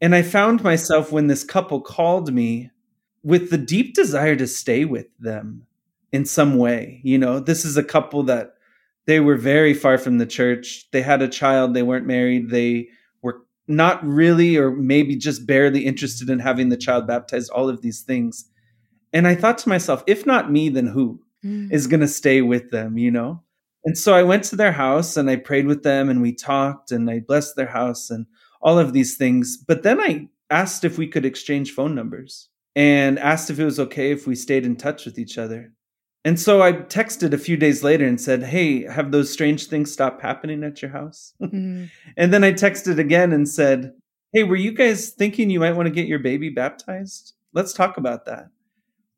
And 0.00 0.14
I 0.14 0.22
found 0.22 0.64
myself 0.64 1.12
when 1.12 1.28
this 1.28 1.44
couple 1.44 1.80
called 1.80 2.32
me 2.32 2.70
with 3.24 3.50
the 3.50 3.58
deep 3.58 3.94
desire 3.94 4.36
to 4.36 4.46
stay 4.46 4.84
with 4.84 5.06
them 5.18 5.66
in 6.12 6.24
some 6.24 6.56
way, 6.56 7.00
you 7.02 7.18
know. 7.18 7.40
This 7.40 7.64
is 7.64 7.76
a 7.76 7.82
couple 7.82 8.22
that 8.24 8.54
they 9.06 9.18
were 9.18 9.36
very 9.36 9.74
far 9.74 9.98
from 9.98 10.18
the 10.18 10.26
church. 10.26 10.88
They 10.92 11.02
had 11.02 11.22
a 11.22 11.28
child, 11.28 11.74
they 11.74 11.82
weren't 11.82 12.06
married, 12.06 12.50
they 12.50 12.88
were 13.22 13.42
not 13.66 14.04
really 14.06 14.56
or 14.56 14.70
maybe 14.70 15.16
just 15.16 15.46
barely 15.46 15.84
interested 15.84 16.30
in 16.30 16.38
having 16.38 16.68
the 16.68 16.76
child 16.76 17.06
baptized, 17.06 17.50
all 17.50 17.68
of 17.68 17.82
these 17.82 18.02
things. 18.02 18.44
And 19.12 19.26
I 19.26 19.34
thought 19.34 19.58
to 19.58 19.68
myself, 19.68 20.04
if 20.06 20.26
not 20.26 20.52
me, 20.52 20.68
then 20.68 20.86
who 20.86 21.20
Mm. 21.44 21.70
is 21.70 21.86
going 21.86 22.00
to 22.00 22.08
stay 22.08 22.40
with 22.40 22.70
them, 22.70 22.96
you 22.96 23.10
know? 23.10 23.42
And 23.84 23.98
so 23.98 24.14
I 24.14 24.22
went 24.22 24.44
to 24.44 24.56
their 24.56 24.72
house 24.72 25.14
and 25.18 25.28
I 25.28 25.36
prayed 25.36 25.66
with 25.66 25.82
them 25.82 26.08
and 26.08 26.22
we 26.22 26.32
talked 26.32 26.90
and 26.90 27.10
I 27.10 27.20
blessed 27.20 27.54
their 27.54 27.66
house 27.66 28.08
and 28.08 28.24
all 28.62 28.78
of 28.78 28.94
these 28.94 29.18
things. 29.18 29.58
But 29.58 29.82
then 29.82 30.00
I 30.00 30.28
asked 30.50 30.84
if 30.84 30.96
we 30.96 31.06
could 31.06 31.26
exchange 31.26 31.72
phone 31.72 31.94
numbers 31.94 32.48
and 32.76 33.18
asked 33.18 33.50
if 33.50 33.58
it 33.58 33.64
was 33.64 33.78
okay 33.80 34.10
if 34.10 34.26
we 34.26 34.34
stayed 34.34 34.64
in 34.66 34.76
touch 34.76 35.04
with 35.04 35.18
each 35.18 35.38
other. 35.38 35.72
And 36.26 36.40
so 36.40 36.62
I 36.62 36.72
texted 36.72 37.32
a 37.34 37.38
few 37.38 37.56
days 37.56 37.84
later 37.84 38.06
and 38.06 38.18
said, 38.20 38.42
Hey, 38.42 38.82
have 38.84 39.10
those 39.12 39.30
strange 39.30 39.66
things 39.66 39.92
stopped 39.92 40.22
happening 40.22 40.64
at 40.64 40.80
your 40.82 40.90
house? 40.90 41.34
Mm. 41.42 41.90
and 42.16 42.32
then 42.32 42.42
I 42.44 42.52
texted 42.52 42.98
again 42.98 43.32
and 43.32 43.48
said, 43.48 43.92
Hey, 44.32 44.42
were 44.44 44.56
you 44.56 44.72
guys 44.72 45.10
thinking 45.10 45.50
you 45.50 45.60
might 45.60 45.76
want 45.76 45.86
to 45.86 45.94
get 45.94 46.08
your 46.08 46.18
baby 46.18 46.48
baptized? 46.48 47.34
Let's 47.52 47.72
talk 47.72 47.98
about 47.98 48.24
that. 48.24 48.46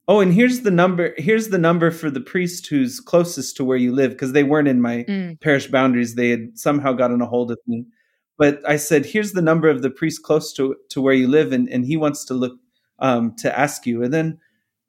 Oh, 0.09 0.21
and 0.21 0.33
here's 0.35 0.61
the 0.61 0.71
number. 0.71 1.15
Here's 1.17 1.49
the 1.49 1.59
number 1.59 1.91
for 1.91 2.11
the 2.11 2.21
priest 2.21 2.67
who's 2.67 3.01
closest 3.01 3.57
to 3.57 3.65
where 3.65 3.77
you 3.79 3.93
live 3.93 4.11
because 4.13 4.33
they 4.33 4.45
weren't 4.45 4.69
in 4.69 4.81
my 4.83 5.05
Mm. 5.09 5.41
parish 5.41 5.69
boundaries. 5.69 6.15
They 6.17 6.31
had 6.31 6.59
somehow 6.59 6.93
gotten 6.93 7.21
a 7.23 7.27
hold 7.27 7.51
of 7.51 7.59
me. 7.67 7.87
But 8.39 8.61
I 8.69 8.77
said, 8.77 9.07
here's 9.07 9.33
the 9.33 9.41
number 9.43 9.69
of 9.71 9.81
the 9.83 9.91
priest 9.91 10.23
close 10.23 10.53
to, 10.55 10.77
to 10.91 11.01
where 11.01 11.15
you 11.15 11.27
live, 11.29 11.53
and, 11.53 11.69
and 11.71 11.87
he 11.87 11.97
wants 11.97 12.25
to 12.27 12.35
look 12.35 12.59
um, 12.99 13.35
to 13.37 13.59
ask 13.59 13.87
you. 13.87 14.03
And 14.03 14.13
then 14.13 14.39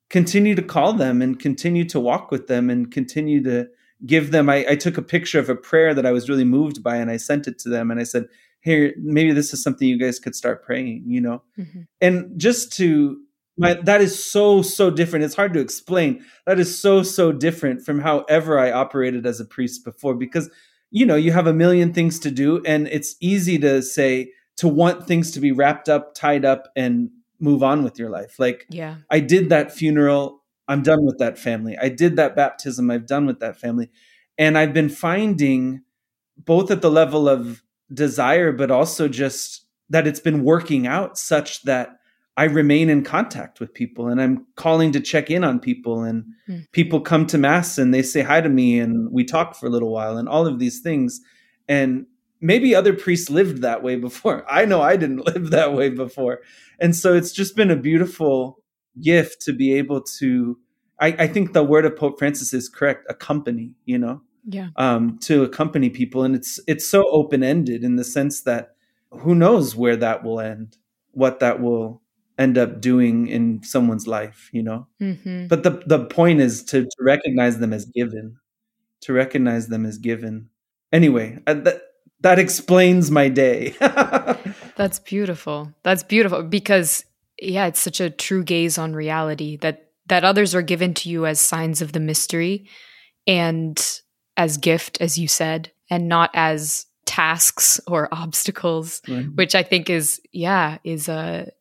continue 0.10 0.56
to 0.56 0.62
call 0.62 0.94
them 0.94 1.22
and 1.22 1.40
continue 1.40 1.84
to 1.86 2.00
walk 2.00 2.32
with 2.32 2.48
them 2.48 2.70
and 2.70 2.92
continue 2.92 3.44
to 3.44 3.68
give 4.06 4.32
them. 4.32 4.50
I, 4.50 4.66
I 4.70 4.76
took 4.76 4.98
a 4.98 5.02
picture 5.02 5.40
of 5.40 5.50
a 5.50 5.56
prayer 5.56 5.94
that 5.94 6.06
I 6.06 6.12
was 6.12 6.30
really 6.30 6.46
moved 6.46 6.84
by, 6.84 6.98
and 6.98 7.12
I 7.12 7.18
sent 7.18 7.48
it 7.48 7.60
to 7.60 7.70
them. 7.70 7.92
And 7.92 8.00
I 8.00 8.04
said, 8.04 8.28
here, 8.62 8.94
maybe 8.98 9.32
this 9.32 9.54
is 9.54 9.62
something 9.62 9.88
you 9.88 10.00
guys 10.00 10.20
could 10.20 10.36
start 10.36 10.64
praying, 10.64 11.04
you 11.08 11.22
know? 11.22 11.42
Mhm. 11.58 11.88
And 12.02 12.40
just 12.40 12.74
to 12.74 13.18
my 13.58 13.74
that 13.74 14.02
is 14.02 14.24
so 14.24 14.62
so 14.62 14.90
different 14.90 15.26
it's 15.26 15.36
hard 15.36 15.54
to 15.54 15.60
explain 15.60 16.24
that 16.46 16.60
is 16.60 16.80
so 16.80 17.02
so 17.04 17.32
different 17.32 17.84
from 17.84 18.00
however 18.00 18.60
i 18.60 18.72
operated 18.72 19.26
as 19.26 19.40
a 19.40 19.46
priest 19.46 19.84
before 19.84 20.14
because 20.14 20.50
you 20.92 21.06
know 21.06 21.16
you 21.16 21.32
have 21.32 21.48
a 21.48 21.54
million 21.54 21.92
things 21.92 22.20
to 22.20 22.32
do 22.32 22.62
and 22.66 22.88
it's 22.88 23.16
easy 23.20 23.58
to 23.58 23.82
say 23.82 24.32
to 24.58 24.68
want 24.68 25.08
things 25.08 25.32
to 25.32 25.40
be 25.40 25.52
wrapped 25.52 25.90
up 25.90 26.14
tied 26.14 26.46
up 26.46 26.68
and 26.76 27.10
move 27.40 27.64
on 27.64 27.84
with 27.84 28.00
your 28.00 28.10
life. 28.10 28.40
Like 28.40 28.66
Yeah. 28.70 28.96
i 29.10 29.20
did 29.20 29.50
that 29.50 29.72
funeral. 29.72 30.44
I'm 30.68 30.84
done 30.84 31.06
with 31.06 31.18
that 31.20 31.38
family. 31.38 31.78
I 31.82 31.90
did 31.90 32.16
that 32.18 32.36
baptism. 32.36 32.92
I've 32.92 33.06
done 33.08 33.26
with 33.26 33.40
that 33.40 33.60
family. 33.60 33.90
And 34.38 34.58
i've 34.58 34.74
been 34.74 34.90
finding 34.90 35.82
both 36.38 36.70
at 36.72 36.82
the 36.82 36.92
level 36.92 37.28
of 37.28 37.64
desire 37.94 38.52
but 38.52 38.70
also 38.70 39.08
just 39.08 39.66
that 39.90 40.06
it's 40.06 40.20
been 40.20 40.44
working 40.44 40.86
out 40.86 41.18
such 41.18 41.64
that 41.64 41.94
I 42.36 42.44
remain 42.44 42.90
in 42.90 43.04
contact 43.04 43.60
with 43.60 43.74
people 43.74 44.08
and 44.10 44.22
I'm 44.22 44.46
calling 44.56 44.92
to 44.92 45.00
check 45.00 45.32
in 45.32 45.44
on 45.44 45.60
people. 45.60 46.04
And 46.04 46.26
Hmm. 46.46 46.60
people 46.72 47.02
come 47.02 47.26
to 47.28 47.38
mass 47.38 47.78
and 47.80 47.92
they 47.94 48.04
say 48.04 48.22
hi 48.22 48.42
to 48.42 48.50
me 48.50 48.80
and 48.80 49.12
we 49.12 49.24
talk 49.24 49.56
for 49.56 49.66
a 49.66 49.70
little 49.70 49.92
while 49.92 50.18
and 50.18 50.30
all 50.30 50.46
of 50.46 50.60
these 50.60 50.80
things. 50.82 51.20
And 51.68 52.06
maybe 52.42 52.76
other 52.76 52.94
priests 52.94 53.30
lived 53.30 53.62
that 53.62 53.84
way 53.84 53.96
before. 53.96 54.46
I 54.50 54.66
know 54.66 54.82
I 54.82 54.96
didn't 54.98 55.26
live 55.34 55.50
that 55.52 55.74
way 55.74 55.90
before. 55.90 56.40
And 56.80 56.96
so 56.96 57.14
it's 57.16 57.32
just 57.32 57.56
been 57.56 57.72
a 57.72 57.76
beautiful 57.76 58.60
gift 59.02 59.42
to 59.44 59.54
be 59.54 59.74
able 59.74 60.02
to 60.20 60.58
I, 61.00 61.08
I 61.20 61.28
think 61.28 61.54
the 61.54 61.64
word 61.64 61.86
of 61.86 61.96
Pope 61.96 62.18
Francis 62.18 62.54
is 62.56 62.68
correct, 62.70 63.06
accompany, 63.08 63.76
you 63.86 64.00
know 64.00 64.22
Yeah. 64.46 64.70
um, 64.78 65.20
to 65.24 65.44
accompany 65.44 65.90
people, 65.92 66.24
and 66.24 66.34
it's 66.36 66.60
it's 66.68 66.88
so 66.90 67.08
open 67.12 67.44
ended 67.44 67.84
in 67.84 67.98
the 67.98 68.04
sense 68.04 68.42
that 68.42 68.76
who 69.12 69.36
knows 69.36 69.76
where 69.76 69.96
that 69.98 70.24
will 70.24 70.40
end, 70.40 70.78
what 71.12 71.40
that 71.40 71.62
will 71.62 72.02
end 72.40 72.58
up 72.58 72.82
doing 72.82 73.28
in 73.28 73.62
someone's 73.64 74.08
life, 74.08 74.50
you 74.52 74.64
know. 74.64 74.88
hmm 75.00 75.46
But 75.48 75.62
the 75.64 75.84
the 75.86 76.06
point 76.06 76.40
is 76.42 76.64
to, 76.66 76.82
to 76.84 76.98
recognize 77.02 77.60
them 77.60 77.74
as 77.74 77.86
given, 77.86 78.38
to 79.02 79.14
recognize 79.14 79.68
them 79.68 79.86
as 79.86 79.98
given. 80.00 80.50
Anyway, 80.92 81.38
uh, 81.48 81.54
that 81.66 81.82
that 82.22 82.40
explains 82.40 83.12
my 83.12 83.30
day. 83.30 83.76
That's 84.76 85.00
beautiful. 85.00 85.74
That's 85.84 86.04
beautiful 86.04 86.44
because 86.44 87.06
yeah, 87.40 87.68
it's 87.68 87.80
such 87.80 88.00
a 88.00 88.10
true 88.10 88.44
gaze 88.44 88.78
on 88.78 88.94
reality 88.94 89.58
that 89.58 89.92
that 90.08 90.24
others 90.24 90.56
are 90.56 90.62
given 90.62 90.94
to 90.96 91.10
you 91.10 91.26
as 91.26 91.40
signs 91.42 91.82
of 91.82 91.92
the 91.92 92.00
mystery 92.00 92.68
and 93.28 94.00
as 94.38 94.58
gift 94.58 95.00
as 95.02 95.18
you 95.18 95.28
said 95.28 95.72
and 95.90 96.08
not 96.08 96.30
as 96.34 96.86
tasks 97.06 97.80
or 97.88 98.08
obstacles 98.14 99.02
Right. 99.08 99.26
which 99.36 99.54
I 99.56 99.64
think 99.64 99.90
is 99.90 100.22
yeah 100.32 100.78
is 100.84 101.10
a 101.10 101.52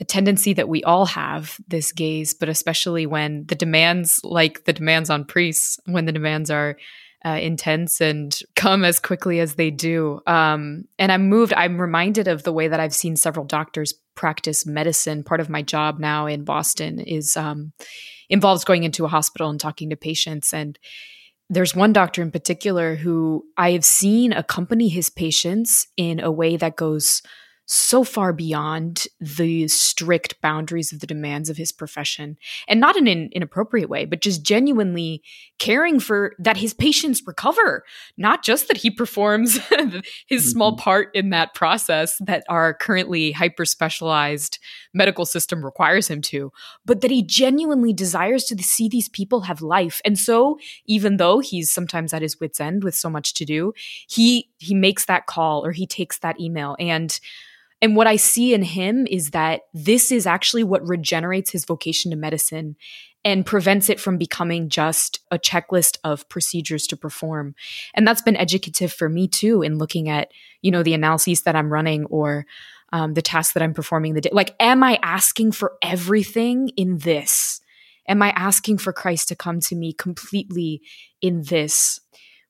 a 0.00 0.04
tendency 0.04 0.52
that 0.54 0.68
we 0.68 0.82
all 0.82 1.06
have 1.06 1.56
this 1.68 1.92
gaze, 1.92 2.34
but 2.34 2.48
especially 2.48 3.06
when 3.06 3.46
the 3.46 3.54
demands, 3.54 4.20
like 4.24 4.64
the 4.64 4.72
demands 4.72 5.08
on 5.08 5.24
priests, 5.24 5.78
when 5.86 6.04
the 6.04 6.10
demands 6.10 6.50
are 6.50 6.76
uh, 7.24 7.38
intense 7.40 8.00
and 8.00 8.38
come 8.54 8.84
as 8.84 9.00
quickly 9.00 9.40
as 9.40 9.54
they 9.54 9.70
do. 9.70 10.20
Um, 10.26 10.84
and 10.98 11.10
I'm 11.10 11.28
moved. 11.28 11.54
I'm 11.54 11.80
reminded 11.80 12.28
of 12.28 12.42
the 12.42 12.52
way 12.52 12.68
that 12.68 12.80
I've 12.80 12.94
seen 12.94 13.16
several 13.16 13.46
doctors 13.46 13.94
practice 14.14 14.66
medicine. 14.66 15.24
Part 15.24 15.40
of 15.40 15.48
my 15.48 15.62
job 15.62 15.98
now 15.98 16.26
in 16.26 16.44
Boston 16.44 17.00
is 17.00 17.36
um, 17.36 17.72
involves 18.28 18.64
going 18.64 18.84
into 18.84 19.04
a 19.04 19.08
hospital 19.08 19.50
and 19.50 19.58
talking 19.58 19.90
to 19.90 19.96
patients 19.96 20.52
and 20.52 20.78
there's 21.50 21.74
one 21.74 21.92
doctor 21.92 22.22
in 22.22 22.30
particular 22.30 22.96
who 22.96 23.44
I 23.56 23.72
have 23.72 23.84
seen 23.84 24.32
accompany 24.32 24.88
his 24.88 25.10
patients 25.10 25.86
in 25.96 26.20
a 26.20 26.30
way 26.30 26.56
that 26.56 26.76
goes 26.76 27.22
so 27.66 28.04
far 28.04 28.32
beyond 28.32 29.06
the 29.20 29.66
strict 29.68 30.40
boundaries 30.42 30.92
of 30.92 31.00
the 31.00 31.06
demands 31.06 31.48
of 31.48 31.56
his 31.56 31.72
profession 31.72 32.36
and 32.68 32.78
not 32.78 32.96
in 32.96 33.06
an 33.06 33.30
inappropriate 33.32 33.88
way 33.88 34.04
but 34.04 34.20
just 34.20 34.42
genuinely 34.42 35.22
caring 35.58 35.98
for 35.98 36.34
that 36.38 36.56
his 36.58 36.74
patients 36.74 37.22
recover 37.26 37.84
not 38.18 38.44
just 38.44 38.68
that 38.68 38.76
he 38.76 38.90
performs 38.90 39.58
his 40.26 40.50
small 40.50 40.76
Mhm. 40.76 40.78
part 40.78 41.08
in 41.14 41.30
that 41.30 41.54
process 41.54 42.18
that 42.24 42.44
our 42.48 42.74
currently 42.74 43.32
hyper 43.32 43.64
specialized 43.64 44.58
medical 44.92 45.24
system 45.24 45.64
requires 45.64 46.08
him 46.08 46.20
to 46.22 46.52
but 46.84 47.00
that 47.00 47.10
he 47.10 47.22
genuinely 47.22 47.92
desires 47.92 48.44
to 48.44 48.62
see 48.62 48.88
these 48.88 49.08
people 49.08 49.42
have 49.42 49.62
life 49.62 50.00
and 50.04 50.18
so 50.18 50.58
even 50.86 51.16
though 51.16 51.38
he's 51.38 51.70
sometimes 51.70 52.12
at 52.12 52.22
his 52.22 52.38
wits 52.40 52.60
end 52.60 52.84
with 52.84 52.94
so 52.94 53.08
much 53.08 53.32
to 53.34 53.44
do 53.44 53.72
he 54.08 54.50
he 54.58 54.74
makes 54.74 55.06
that 55.06 55.26
call 55.26 55.64
or 55.64 55.72
he 55.72 55.86
takes 55.86 56.18
that 56.18 56.38
email 56.40 56.76
and 56.78 57.20
and 57.84 57.96
what 57.96 58.06
I 58.06 58.16
see 58.16 58.54
in 58.54 58.62
him 58.62 59.06
is 59.06 59.32
that 59.32 59.64
this 59.74 60.10
is 60.10 60.26
actually 60.26 60.64
what 60.64 60.88
regenerates 60.88 61.50
his 61.50 61.66
vocation 61.66 62.10
to 62.12 62.16
medicine 62.16 62.76
and 63.26 63.44
prevents 63.44 63.90
it 63.90 64.00
from 64.00 64.16
becoming 64.16 64.70
just 64.70 65.20
a 65.30 65.38
checklist 65.38 65.98
of 66.02 66.26
procedures 66.30 66.86
to 66.86 66.96
perform. 66.96 67.54
And 67.92 68.08
that's 68.08 68.22
been 68.22 68.38
educative 68.38 68.90
for 68.90 69.10
me 69.10 69.28
too 69.28 69.60
in 69.60 69.76
looking 69.76 70.08
at, 70.08 70.32
you 70.62 70.70
know, 70.70 70.82
the 70.82 70.94
analyses 70.94 71.42
that 71.42 71.56
I'm 71.56 71.70
running 71.70 72.06
or 72.06 72.46
um, 72.90 73.12
the 73.12 73.20
tasks 73.20 73.52
that 73.52 73.62
I'm 73.62 73.74
performing 73.74 74.14
the 74.14 74.22
day. 74.22 74.30
Like, 74.32 74.54
am 74.58 74.82
I 74.82 74.98
asking 75.02 75.52
for 75.52 75.74
everything 75.82 76.70
in 76.78 76.96
this? 76.96 77.60
Am 78.08 78.22
I 78.22 78.30
asking 78.30 78.78
for 78.78 78.94
Christ 78.94 79.28
to 79.28 79.36
come 79.36 79.60
to 79.60 79.74
me 79.74 79.92
completely 79.92 80.80
in 81.20 81.42
this? 81.42 82.00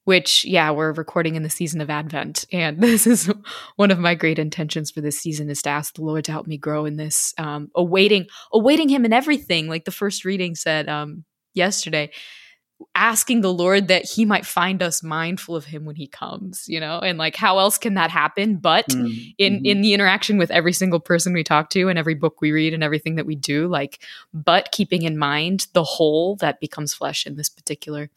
Which 0.05 0.45
yeah 0.45 0.71
we're 0.71 0.93
recording 0.93 1.35
in 1.35 1.43
the 1.43 1.51
season 1.51 1.81
of 1.81 1.91
advent 1.91 2.45
and 2.53 2.81
this 2.81 3.07
is 3.07 3.31
one 3.77 3.91
of 3.91 3.99
my 3.99 4.15
great 4.15 4.39
intentions 4.39 4.91
for 4.91 5.01
this 5.01 5.19
season 5.19 5.51
is 5.51 5.63
to 5.63 5.71
ask 5.71 5.95
the 5.95 6.03
lord 6.03 6.25
to 6.25 6.33
help 6.33 6.47
me 6.47 6.57
grow 6.59 6.85
in 6.85 6.97
this 6.97 7.35
um, 7.39 7.71
awaiting 7.75 8.27
awaiting 8.53 8.89
him 8.89 9.05
in 9.05 9.13
everything. 9.13 9.69
Like 9.69 9.85
the 9.85 9.91
first 9.91 10.25
reading 10.25 10.55
said 10.55 10.89
um, 10.89 11.25
yesterday 11.55 12.11
asking 12.97 13.41
the 13.41 13.53
lord 13.53 13.89
that 13.89 14.05
he 14.05 14.25
might 14.25 14.45
find 14.45 14.83
us 14.83 15.03
mindful 15.03 15.55
of 15.55 15.65
him 15.65 15.85
when 15.85 15.95
he 15.95 16.09
comes 16.09 16.65
you 16.69 16.81
know 16.81 16.99
and 16.99 17.19
like 17.19 17.37
how 17.37 17.59
else 17.59 17.79
can 17.79 17.95
that 17.95 18.11
happen? 18.11 18.57
But 18.57 18.89
Mm, 18.89 19.35
in 19.39 19.55
mhm. 19.55 19.67
in 19.67 19.81
the 19.81 19.95
interaction 19.95 20.39
with 20.39 20.51
every 20.51 20.73
single 20.73 21.01
person 21.01 21.33
we 21.33 21.45
talk 21.45 21.71
to 21.71 21.89
and 21.89 21.99
every 21.99 22.15
book 22.15 22.41
we 22.41 22.53
read 22.53 22.75
and 22.75 22.83
everything 22.83 23.15
that 23.15 23.27
we 23.27 23.37
do 23.37 23.69
like 23.69 24.03
but 24.33 24.71
keeping 24.73 25.03
in 25.03 25.17
mind 25.17 25.67
the 25.73 25.85
whole 25.85 26.37
that 26.37 26.61
becomes 26.61 26.93
flesh 26.93 27.27
in 27.27 27.37
this 27.37 27.49
particular 27.49 28.11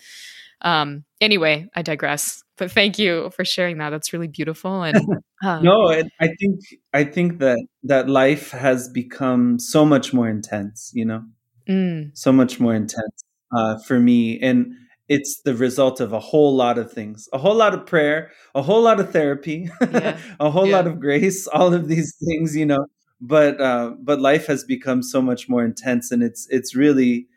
um 0.61 1.03
anyway 1.21 1.67
i 1.75 1.81
digress 1.81 2.43
but 2.57 2.71
thank 2.71 2.97
you 2.97 3.29
for 3.35 3.45
sharing 3.45 3.77
that 3.77 3.91
that's 3.91 4.13
really 4.13 4.27
beautiful 4.27 4.83
and 4.83 4.97
um, 5.45 5.63
no, 5.63 5.87
I 5.91 6.27
think 6.39 6.59
I 6.93 7.03
think 7.03 7.37
that 7.39 7.63
that 7.83 8.09
life 8.09 8.49
has 8.51 8.89
become 8.89 9.59
so 9.59 9.85
much 9.85 10.11
more 10.13 10.27
intense. 10.27 10.91
You 10.95 11.05
know, 11.05 11.23
mm, 11.69 12.09
so 12.17 12.31
much 12.31 12.59
more 12.59 12.73
intense 12.73 13.23
uh, 13.55 13.77
for 13.85 13.99
me, 13.99 14.39
and 14.39 14.73
it's 15.07 15.41
the 15.45 15.53
result 15.53 15.99
of 16.01 16.11
a 16.11 16.19
whole 16.19 16.55
lot 16.55 16.77
of 16.79 16.91
things, 16.91 17.29
a 17.33 17.37
whole 17.37 17.55
lot 17.55 17.73
of 17.75 17.85
prayer, 17.85 18.31
a 18.55 18.61
whole 18.63 18.81
lot 18.81 18.99
of 18.99 19.11
therapy, 19.11 19.69
Yeah. 19.91 20.17
a 20.39 20.49
whole 20.49 20.65
Yeah. 20.67 20.77
lot 20.77 20.87
of 20.87 20.99
grace, 20.99 21.45
all 21.53 21.73
of 21.73 21.87
these 21.87 22.15
things. 22.25 22.55
You 22.55 22.65
know, 22.65 22.85
but 23.21 23.61
uh, 23.61 23.91
but 24.01 24.19
life 24.19 24.47
has 24.47 24.63
become 24.63 25.03
so 25.03 25.21
much 25.21 25.47
more 25.47 25.63
intense, 25.63 26.11
and 26.11 26.23
it's 26.23 26.47
it's 26.49 26.75
really. 26.75 27.27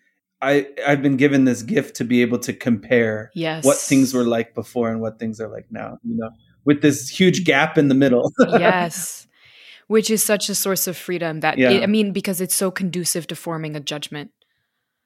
I, 0.43 0.69
I've 0.87 1.03
been 1.03 1.17
given 1.17 1.45
this 1.45 1.63
gift 1.63 1.97
to 1.97 2.05
be 2.05 2.23
able 2.23 2.39
to 2.41 2.53
compare 2.53 3.31
yes 3.35 3.65
what 3.65 3.77
things 3.77 4.15
were 4.15 4.25
like 4.25 4.55
before 4.55 4.91
and 4.91 5.01
what 5.01 5.19
things 5.19 5.41
are 5.41 5.49
like 5.49 5.67
now. 5.71 5.99
You 6.03 6.17
know, 6.17 6.31
with 6.65 6.83
this 6.83 7.09
huge 7.09 7.45
gap 7.45 7.79
in 7.79 7.89
the 7.89 7.95
middle. 7.95 8.33
yes. 8.39 9.27
Which 9.87 10.11
is 10.11 10.23
such 10.23 10.49
a 10.49 10.55
source 10.55 10.87
of 10.87 10.97
freedom 10.97 11.41
that, 11.41 11.59
Yeah. 11.59 11.71
it, 11.71 11.83
I 11.83 11.87
mean, 11.87 12.13
because 12.13 12.41
it's 12.41 12.55
so 12.55 12.71
conducive 12.71 13.27
to 13.29 13.37
forming 13.37 13.75
a 13.75 13.81
judgment. 13.81 14.31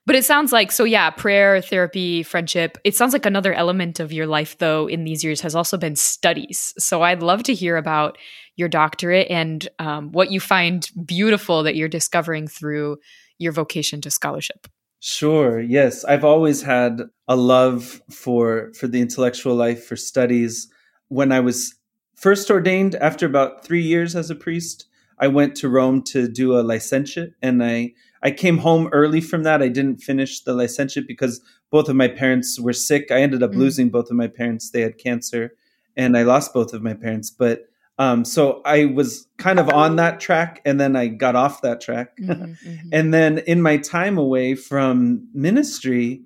But 0.07 0.17
it 0.17 0.27
sounds 0.27 0.53
like, 0.53 0.71
so 0.71 0.85
yeah, 0.85 1.09
prayer, 1.09 1.63
therapy, 1.63 2.23
friendship. 2.23 2.77
It 2.85 2.95
sounds 2.95 3.15
like 3.15 3.25
another 3.25 3.55
element 3.55 4.01
of 4.01 4.13
your 4.13 4.27
life, 4.27 4.59
though, 4.59 4.87
in 4.87 5.05
these 5.05 5.25
years 5.25 5.41
has 5.41 5.55
also 5.55 5.79
been 5.79 5.97
studies. 5.97 6.75
So 6.77 7.01
I'd 7.01 7.23
love 7.23 7.43
to 7.45 7.55
hear 7.55 7.79
about 7.79 8.19
your 8.57 8.69
doctorate 8.69 9.31
and 9.31 9.67
um, 9.79 10.13
what 10.13 10.31
you 10.31 10.41
find 10.41 10.87
beautiful 11.07 11.63
that 11.63 11.77
you're 11.77 11.89
discovering 11.89 12.47
through 12.47 12.99
your 13.39 13.53
vocation 13.53 14.03
to 14.03 14.11
scholarship. 14.11 14.67
Sure. 15.07 15.61
Yes, 15.61 16.03
I've 16.07 16.25
always 16.25 16.63
had 16.63 17.03
a 17.29 17.37
love 17.37 18.01
for 18.11 18.73
for 18.73 18.87
the 18.87 19.03
intellectual 19.03 19.55
life, 19.55 19.85
for 19.85 19.97
studies. 19.97 20.67
When 21.09 21.31
I 21.31 21.41
was 21.41 21.75
first 22.17 22.51
ordained, 22.51 22.95
after 22.95 23.27
about 23.27 23.67
three 23.67 23.83
years 23.83 24.17
as 24.17 24.31
a 24.31 24.35
priest, 24.35 24.87
I 25.19 25.29
went 25.29 25.57
to 25.57 25.69
Rome 25.69 26.01
to 26.05 26.27
do 26.27 26.59
a 26.59 26.63
licentiate, 26.63 27.35
and 27.43 27.63
I 27.63 27.93
I 28.23 28.31
came 28.31 28.57
home 28.57 28.89
early 28.93 29.21
from 29.21 29.43
that. 29.43 29.61
I 29.61 29.69
didn't 29.69 29.99
finish 30.01 30.41
the 30.41 30.55
licentiate 30.55 31.07
because 31.07 31.43
both 31.71 31.91
of 31.91 31.97
my 31.97 32.09
parents 32.09 32.59
were 32.59 32.73
sick. 32.73 33.11
I 33.11 33.21
ended 33.21 33.43
up 33.43 33.53
Mm. 33.53 33.59
losing 33.59 33.91
both 33.91 34.09
of 34.11 34.17
my 34.17 34.29
parents; 34.29 34.71
they 34.71 34.81
had 34.81 34.97
cancer, 34.97 35.53
and 35.99 36.17
I 36.17 36.23
lost 36.23 36.55
both 36.55 36.73
of 36.73 36.83
my 36.83 36.95
parents. 36.95 37.29
But 37.31 37.67
um, 37.99 38.25
so 38.25 38.61
I 38.65 38.87
was 38.87 39.29
kind 39.39 39.59
of 39.59 39.69
on 39.69 39.97
that 39.97 40.21
track, 40.21 40.61
and 40.65 40.81
then 40.81 40.97
I 40.97 41.09
got 41.09 41.37
off 41.37 41.63
that 41.63 41.81
track. 41.81 42.17
Mhm, 42.19 42.57
mhm. 42.67 42.89
And 42.93 43.15
then 43.15 43.39
in 43.39 43.63
my 43.63 43.77
time 43.77 44.19
away 44.19 44.55
from 44.55 45.29
ministry, 45.33 46.23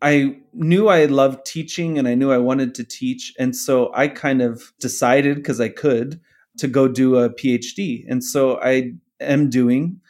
I 0.00 0.36
knew 0.52 0.88
I 0.88 1.04
loved 1.04 1.46
teaching 1.46 1.96
and 1.96 2.08
I 2.08 2.16
knew 2.16 2.32
I 2.32 2.38
wanted 2.38 2.74
to 2.74 2.84
teach. 2.84 3.32
And 3.38 3.54
so 3.54 3.92
I 3.94 4.08
kind 4.08 4.42
of 4.42 4.72
decided, 4.80 5.36
because 5.36 5.60
I 5.60 5.68
could, 5.68 6.20
to 6.58 6.66
go 6.66 6.88
do 6.88 7.16
a 7.16 7.30
PhD. 7.30 8.04
And 8.08 8.24
so 8.24 8.58
I 8.60 8.94
am 9.20 9.48
doing 9.48 10.00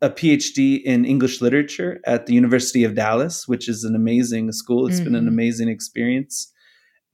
a 0.00 0.08
PhD 0.08 0.82
in 0.82 1.04
English 1.04 1.42
literature 1.42 2.00
at 2.06 2.24
the 2.26 2.32
University 2.32 2.82
of 2.82 2.94
Dallas, 2.94 3.46
which 3.46 3.68
is 3.68 3.84
an 3.84 3.94
amazing 3.94 4.50
school. 4.52 4.86
It's 4.88 5.00
been 5.00 5.14
an 5.14 5.26
Mhm. 5.26 5.28
amazing 5.28 5.68
experience. 5.68 6.50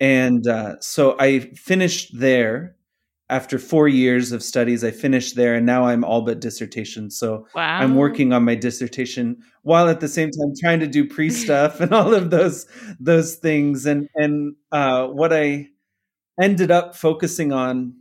And 0.01 0.47
uh, 0.47 0.77
so 0.81 1.17
I 1.19 1.41
finished 1.57 2.19
there 2.19 2.77
after 3.31 3.59
four 3.59 3.89
years 3.89 4.33
of 4.33 4.43
studies. 4.43 4.83
I 4.83 4.91
finished 4.91 5.37
there, 5.37 5.55
and 5.55 5.67
now 5.67 5.85
I'm 5.85 6.05
all 6.05 6.23
but 6.23 6.41
dissertation. 6.41 7.11
So 7.11 7.47
wow. 7.55 7.79
I'm 7.79 7.97
working 7.97 8.33
on 8.33 8.45
my 8.45 8.55
dissertation 8.55 9.37
while 9.63 9.89
at 9.89 10.01
the 10.01 10.09
same 10.09 10.31
time 10.31 10.53
trying 10.61 10.81
to 10.81 10.87
do 10.87 11.07
pre 11.07 11.31
stuff 11.31 11.81
and 11.81 11.93
all 11.93 12.15
of 12.15 12.31
those 12.31 12.67
those 12.99 13.37
things. 13.37 13.87
And 13.87 14.09
and 14.15 14.55
uh, 14.73 15.07
what 15.07 15.33
I 15.33 15.69
ended 16.41 16.71
up 16.71 16.97
focusing 16.97 17.53
on, 17.53 17.95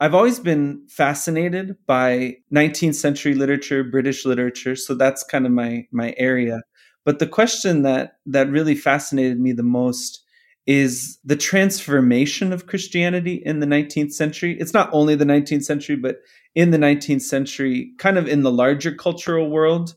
I've 0.00 0.14
always 0.14 0.40
been 0.40 0.86
fascinated 0.88 1.76
by 1.86 2.36
19th 2.52 2.94
century 2.94 3.34
literature, 3.34 3.84
British 3.84 4.24
literature. 4.24 4.76
So 4.76 4.94
that's 4.94 5.22
kind 5.22 5.46
of 5.46 5.52
my 5.52 5.86
my 5.92 6.14
area. 6.16 6.62
But 7.04 7.18
the 7.18 7.26
question 7.26 7.82
that 7.82 8.14
that 8.26 8.48
really 8.48 8.74
fascinated 8.74 9.40
me 9.40 9.52
the 9.52 9.62
most 9.62 10.21
is 10.66 11.18
the 11.24 11.36
transformation 11.36 12.52
of 12.52 12.66
Christianity 12.66 13.42
in 13.44 13.60
the 13.60 13.66
19th 13.66 14.12
century. 14.12 14.56
It's 14.60 14.72
not 14.74 14.88
only 14.92 15.14
the 15.16 15.24
19th 15.24 15.64
century, 15.64 15.96
but 15.96 16.18
in 16.54 16.70
the 16.70 16.78
19th 16.78 17.22
century, 17.22 17.92
kind 17.98 18.16
of 18.16 18.28
in 18.28 18.42
the 18.42 18.52
larger 18.52 18.92
cultural 18.94 19.50
world, 19.50 19.94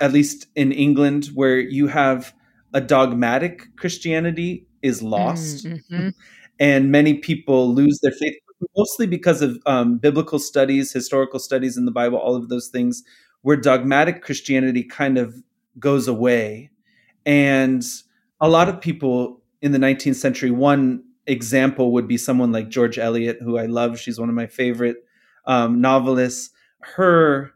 at 0.00 0.12
least 0.12 0.46
in 0.54 0.70
England, 0.72 1.30
where 1.34 1.58
you 1.58 1.88
have 1.88 2.32
a 2.72 2.80
dogmatic 2.80 3.74
Christianity 3.76 4.66
is 4.82 5.02
lost, 5.02 5.64
Mm, 5.66 5.80
mhm. 5.90 6.12
and 6.60 6.92
many 6.92 7.14
people 7.14 7.74
lose 7.74 7.98
their 8.02 8.12
faith, 8.12 8.34
mostly 8.76 9.06
because 9.06 9.42
of 9.42 9.58
um, 9.66 9.98
biblical 9.98 10.38
studies, 10.38 10.92
historical 10.92 11.38
studies 11.40 11.76
in 11.76 11.86
the 11.86 11.90
Bible, 11.92 12.18
all 12.18 12.36
of 12.36 12.48
those 12.48 12.68
things, 12.68 13.02
where 13.42 13.56
dogmatic 13.56 14.22
Christianity 14.22 14.84
kind 14.84 15.18
of 15.18 15.34
goes 15.78 16.06
away. 16.08 16.70
And 17.26 17.84
a 18.40 18.48
lot 18.48 18.68
of 18.68 18.80
people 18.80 19.42
in 19.64 19.72
the 19.72 19.78
19th 19.78 20.16
century, 20.16 20.50
one 20.50 21.02
example 21.26 21.90
would 21.94 22.06
be 22.06 22.18
someone 22.18 22.52
like 22.52 22.68
George 22.68 22.98
Eliot, 22.98 23.38
who 23.40 23.56
I 23.56 23.64
love. 23.64 23.98
She's 23.98 24.20
one 24.20 24.28
of 24.28 24.34
my 24.34 24.46
favorite 24.46 24.98
um, 25.46 25.80
novelists. 25.80 26.50
Her 26.80 27.50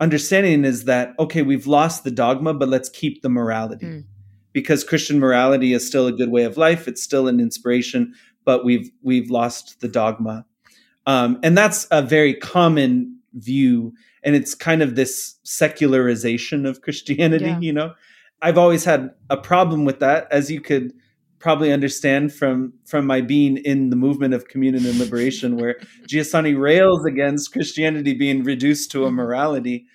understanding 0.00 0.64
is 0.64 0.86
that, 0.86 1.14
okay, 1.18 1.42
we've 1.42 1.66
lost 1.66 2.02
the 2.02 2.10
dogma, 2.10 2.54
but 2.54 2.70
let's 2.70 2.88
keep 2.88 3.20
the 3.20 3.28
morality. 3.28 3.84
Mm. 3.84 4.04
Because 4.54 4.82
Christian 4.82 5.18
morality 5.18 5.74
is 5.74 5.86
still 5.86 6.06
a 6.06 6.12
good 6.12 6.30
way 6.30 6.44
of 6.44 6.56
life, 6.56 6.88
it's 6.88 7.02
still 7.02 7.28
an 7.28 7.40
inspiration, 7.40 8.14
but 8.46 8.64
we've 8.64 8.90
we've 9.02 9.30
lost 9.30 9.80
the 9.80 9.86
dogma. 9.88 10.46
Um, 11.06 11.38
and 11.42 11.58
that's 11.58 11.86
a 11.90 12.00
very 12.00 12.32
common 12.34 13.18
view. 13.34 13.92
And 14.24 14.34
it's 14.34 14.54
kind 14.54 14.80
of 14.80 14.96
this 14.96 15.36
secularization 15.42 16.64
of 16.64 16.80
Christianity, 16.80 17.44
Yeah. 17.44 17.60
you 17.60 17.72
know. 17.74 17.92
I've 18.40 18.56
always 18.56 18.84
had 18.86 19.10
a 19.28 19.36
problem 19.36 19.84
with 19.84 20.00
that, 20.00 20.26
as 20.30 20.50
you 20.50 20.62
could 20.62 20.94
probably 21.40 21.72
understand 21.72 22.32
from 22.32 22.74
from 22.86 23.06
my 23.06 23.20
being 23.20 23.56
in 23.56 23.90
the 23.90 23.96
movement 23.96 24.34
of 24.34 24.46
communion 24.46 24.86
and 24.86 24.98
liberation, 24.98 25.56
where 25.56 25.74
Giussani 26.08 26.58
rails 26.58 27.04
against 27.04 27.52
Christianity 27.52 28.14
being 28.14 28.44
reduced 28.44 28.90
to 28.92 29.06
a 29.06 29.10
morality. 29.10 29.86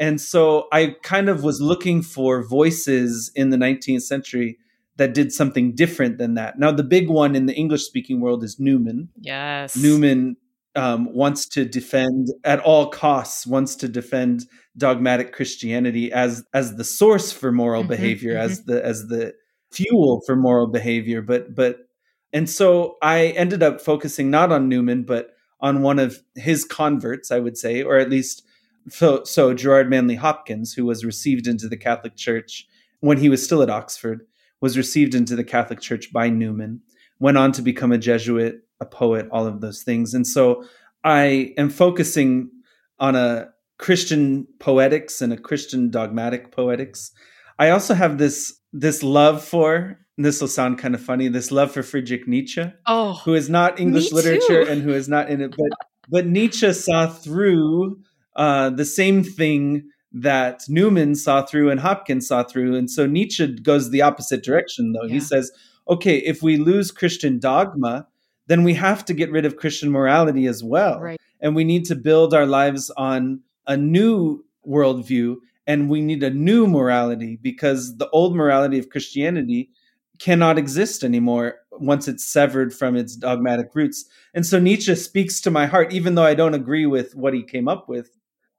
And 0.00 0.20
so 0.20 0.66
I 0.72 0.96
kind 1.04 1.28
of 1.28 1.44
was 1.44 1.60
looking 1.60 2.02
for 2.02 2.42
voices 2.42 3.30
in 3.36 3.50
the 3.50 3.56
19th 3.56 4.02
century 4.02 4.58
that 4.96 5.14
did 5.14 5.32
something 5.32 5.74
different 5.74 6.18
than 6.18 6.34
that. 6.34 6.58
Now, 6.58 6.72
the 6.72 6.82
big 6.82 7.08
one 7.08 7.36
in 7.36 7.46
the 7.46 7.54
English 7.54 7.82
speaking 7.84 8.20
world 8.20 8.42
is 8.42 8.58
Newman. 8.58 9.08
Yes. 9.20 9.76
Newman 9.76 10.36
um, 10.76 11.12
wants 11.14 11.46
to 11.50 11.64
defend 11.64 12.28
at 12.42 12.58
all 12.60 12.88
costs, 12.88 13.46
wants 13.46 13.76
to 13.76 13.88
defend 13.88 14.46
dogmatic 14.76 15.32
Christianity 15.32 16.12
as 16.12 16.44
as 16.52 16.76
the 16.76 16.84
source 16.84 17.30
for 17.30 17.52
moral 17.52 17.84
Mhm, 17.84 17.88
behavior, 17.88 18.36
as 18.36 18.64
the 18.64 18.84
as 18.84 19.06
the 19.06 19.34
fuel 19.74 20.22
for 20.26 20.36
moral 20.36 20.66
behavior. 20.66 21.22
But 21.22 21.54
but 21.54 21.88
and 22.32 22.48
so 22.48 22.96
I 23.02 23.26
ended 23.28 23.62
up 23.62 23.80
focusing 23.80 24.30
not 24.30 24.52
on 24.52 24.68
Newman, 24.68 25.04
but 25.04 25.30
on 25.60 25.82
one 25.82 25.98
of 25.98 26.18
his 26.34 26.64
converts, 26.64 27.30
I 27.30 27.38
would 27.38 27.56
say, 27.56 27.82
or 27.82 27.96
at 27.98 28.10
least 28.10 28.42
so, 28.88 29.24
so 29.24 29.54
Gerard 29.54 29.88
Manley 29.88 30.16
Hopkins, 30.16 30.74
who 30.74 30.84
was 30.84 31.04
received 31.04 31.46
into 31.46 31.68
the 31.68 31.76
Catholic 31.76 32.16
Church 32.16 32.66
when 33.00 33.18
he 33.18 33.28
was 33.28 33.42
still 33.42 33.62
at 33.62 33.70
Oxford, 33.70 34.26
was 34.60 34.76
received 34.76 35.14
into 35.14 35.36
the 35.36 35.44
Catholic 35.44 35.80
Church 35.80 36.12
by 36.12 36.28
Newman, 36.28 36.80
went 37.18 37.38
on 37.38 37.52
to 37.52 37.62
become 37.62 37.92
a 37.92 37.98
Jesuit, 37.98 38.60
a 38.80 38.86
poet, 38.86 39.28
all 39.30 39.46
of 39.46 39.60
those 39.60 39.82
things. 39.82 40.12
And 40.12 40.26
so 40.26 40.64
I 41.02 41.54
am 41.56 41.70
focusing 41.70 42.50
on 42.98 43.16
a 43.16 43.48
Christian 43.78 44.46
poetics 44.58 45.20
and 45.20 45.32
a 45.32 45.38
Christian 45.38 45.90
dogmatic 45.90 46.52
poetics. 46.52 47.10
I 47.58 47.70
also 47.70 47.94
have 47.94 48.18
this 48.18 48.58
this 48.74 49.02
love 49.02 49.42
for 49.42 49.98
this 50.18 50.40
will 50.40 50.48
sound 50.48 50.78
kind 50.78 50.94
of 50.94 51.00
funny 51.00 51.28
this 51.28 51.50
love 51.50 51.72
for 51.72 51.82
Friedrich 51.82 52.28
Nietzsche 52.28 52.64
Oh, 52.86 53.14
who 53.24 53.34
is 53.34 53.48
not 53.48 53.80
English 53.80 54.12
literature 54.12 54.64
too. 54.64 54.70
and 54.70 54.82
who 54.82 54.92
is 54.92 55.08
not 55.08 55.30
in 55.30 55.40
it. 55.40 55.54
But 55.56 55.70
but 56.08 56.26
Nietzsche 56.26 56.72
saw 56.72 57.06
through 57.06 58.00
uh, 58.36 58.70
the 58.70 58.84
same 58.84 59.22
thing 59.22 59.88
that 60.12 60.62
Newman 60.68 61.14
saw 61.14 61.42
through 61.42 61.70
and 61.70 61.80
Hopkins 61.80 62.28
saw 62.28 62.42
through, 62.42 62.76
and 62.76 62.90
so 62.90 63.06
Nietzsche 63.06 63.46
goes 63.46 63.90
the 63.90 64.02
opposite 64.02 64.44
direction. 64.44 64.92
Though 64.92 65.08
he 65.08 65.18
says, 65.20 65.50
okay, 65.88 66.18
if 66.18 66.42
we 66.42 66.56
lose 66.56 66.90
Christian 66.90 67.38
dogma, 67.38 68.06
then 68.46 68.64
we 68.64 68.74
have 68.74 69.04
to 69.06 69.14
get 69.14 69.30
rid 69.30 69.44
of 69.44 69.56
Christian 69.56 69.90
morality 69.90 70.46
as 70.46 70.62
well, 70.62 71.00
right. 71.00 71.20
and 71.40 71.56
we 71.56 71.64
need 71.64 71.84
to 71.86 71.94
build 71.94 72.34
our 72.34 72.46
lives 72.46 72.90
on 72.96 73.40
a 73.66 73.76
new 73.76 74.44
worldview, 74.66 75.36
and 75.66 75.88
we 75.88 76.00
need 76.00 76.22
a 76.22 76.30
new 76.30 76.66
morality 76.66 77.38
because 77.40 77.96
the 77.96 78.08
old 78.10 78.36
morality 78.36 78.78
of 78.78 78.90
Christianity 78.90 79.70
cannot 80.18 80.58
exist 80.58 81.02
anymore 81.02 81.56
once 81.72 82.06
it's 82.06 82.24
severed 82.24 82.72
from 82.72 82.96
its 82.96 83.16
dogmatic 83.16 83.74
roots. 83.74 84.04
And 84.32 84.46
so 84.46 84.58
Nietzsche 84.58 84.94
speaks 84.94 85.40
to 85.40 85.50
my 85.50 85.66
heart, 85.66 85.92
even 85.92 86.14
though 86.14 86.24
I 86.24 86.34
don't 86.34 86.54
agree 86.54 86.86
with 86.86 87.14
what 87.14 87.34
he 87.34 87.42
came 87.42 87.68
up 87.68 87.88
with. 87.88 88.10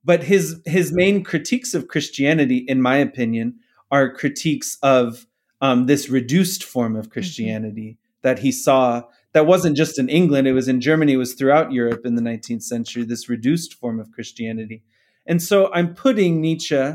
But 0.04 0.24
his 0.24 0.62
his 0.66 0.92
main 0.94 1.24
critiques 1.24 1.74
of 1.74 1.88
Christianity, 1.88 2.58
in 2.68 2.82
my 2.82 2.98
opinion, 2.98 3.56
are 3.90 4.14
critiques 4.14 4.78
of 4.84 5.26
um, 5.62 5.88
this 5.88 6.10
reduced 6.10 6.64
form 6.64 6.96
of 6.96 7.10
Christianity 7.10 7.98
that 8.22 8.40
he 8.40 8.52
saw. 8.52 9.04
That 9.34 9.48
wasn't 9.48 9.76
just 9.76 9.98
in 9.98 10.08
England; 10.08 10.48
it 10.48 10.54
was 10.54 10.68
in 10.68 10.80
Germany. 10.80 11.14
It 11.14 11.18
was 11.18 11.34
throughout 11.34 11.72
Europe 11.72 12.06
in 12.06 12.16
the 12.16 12.22
19th 12.22 12.62
century. 12.62 13.04
This 13.04 13.28
reduced 13.30 13.74
form 13.74 14.00
of 14.00 14.12
Christianity, 14.12 14.84
and 15.26 15.42
so 15.42 15.72
I'm 15.74 15.94
putting 15.94 16.42
Nietzsche. 16.42 16.94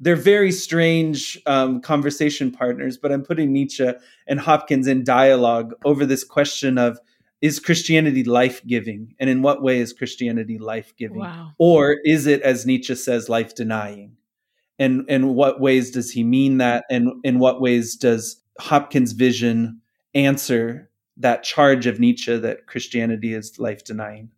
They're 0.00 0.16
very 0.16 0.52
strange 0.52 1.40
um, 1.46 1.80
conversation 1.80 2.50
partners, 2.50 2.96
but 2.96 3.10
I'm 3.10 3.24
putting 3.24 3.52
Nietzsche 3.52 3.90
and 4.28 4.40
Hopkins 4.40 4.86
in 4.86 5.02
dialogue 5.02 5.74
over 5.84 6.06
this 6.06 6.22
question 6.22 6.78
of 6.78 7.00
is 7.40 7.60
Christianity 7.60 8.24
life 8.24 8.64
giving? 8.66 9.14
And 9.18 9.30
in 9.30 9.42
what 9.42 9.62
way 9.62 9.78
is 9.78 9.92
Christianity 9.92 10.58
life 10.58 10.94
giving? 10.96 11.18
Wow. 11.18 11.52
Or 11.58 11.96
is 12.04 12.26
it, 12.26 12.42
as 12.42 12.66
Nietzsche 12.66 12.94
says, 12.94 13.28
life 13.28 13.54
denying? 13.54 14.16
And 14.78 15.08
in 15.08 15.34
what 15.34 15.60
ways 15.60 15.90
does 15.90 16.10
he 16.10 16.24
mean 16.24 16.58
that? 16.58 16.84
And 16.90 17.12
in 17.24 17.38
what 17.38 17.60
ways 17.60 17.96
does 17.96 18.42
Hopkins' 18.58 19.12
vision 19.12 19.80
answer 20.14 20.90
that 21.16 21.42
charge 21.42 21.86
of 21.86 22.00
Nietzsche 22.00 22.36
that 22.36 22.66
Christianity 22.66 23.34
is 23.34 23.58
life 23.58 23.84
denying. 23.84 24.30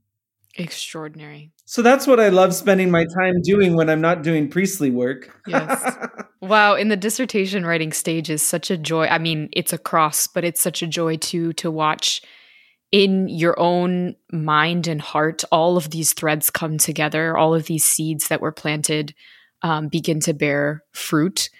Extraordinary. 0.56 1.52
So 1.70 1.82
that's 1.82 2.04
what 2.04 2.18
I 2.18 2.30
love 2.30 2.52
spending 2.52 2.90
my 2.90 3.04
time 3.04 3.42
doing 3.42 3.76
when 3.76 3.88
I'm 3.88 4.00
not 4.00 4.24
doing 4.24 4.50
priestly 4.50 4.90
work. 4.90 5.40
Yes. 5.46 5.96
wow, 6.40 6.74
in 6.74 6.88
the 6.88 6.96
dissertation 6.96 7.64
writing 7.64 7.92
stage 7.92 8.28
is 8.28 8.42
such 8.42 8.72
a 8.72 8.76
joy. 8.76 9.06
I 9.06 9.18
mean, 9.18 9.48
it's 9.52 9.72
a 9.72 9.78
cross, 9.78 10.26
but 10.26 10.42
it's 10.42 10.60
such 10.60 10.82
a 10.82 10.88
joy 10.88 11.16
too 11.18 11.52
to 11.52 11.70
watch 11.70 12.22
in 12.90 13.28
your 13.28 13.56
own 13.56 14.16
mind 14.32 14.88
and 14.88 15.00
heart 15.00 15.44
all 15.52 15.76
of 15.76 15.90
these 15.90 16.12
threads 16.12 16.50
come 16.50 16.76
together, 16.76 17.38
all 17.38 17.54
of 17.54 17.66
these 17.66 17.84
seeds 17.84 18.26
that 18.26 18.40
were 18.40 18.50
planted 18.50 19.14
um, 19.62 19.86
begin 19.86 20.18
to 20.20 20.34
bear 20.34 20.82
fruit 20.90 21.50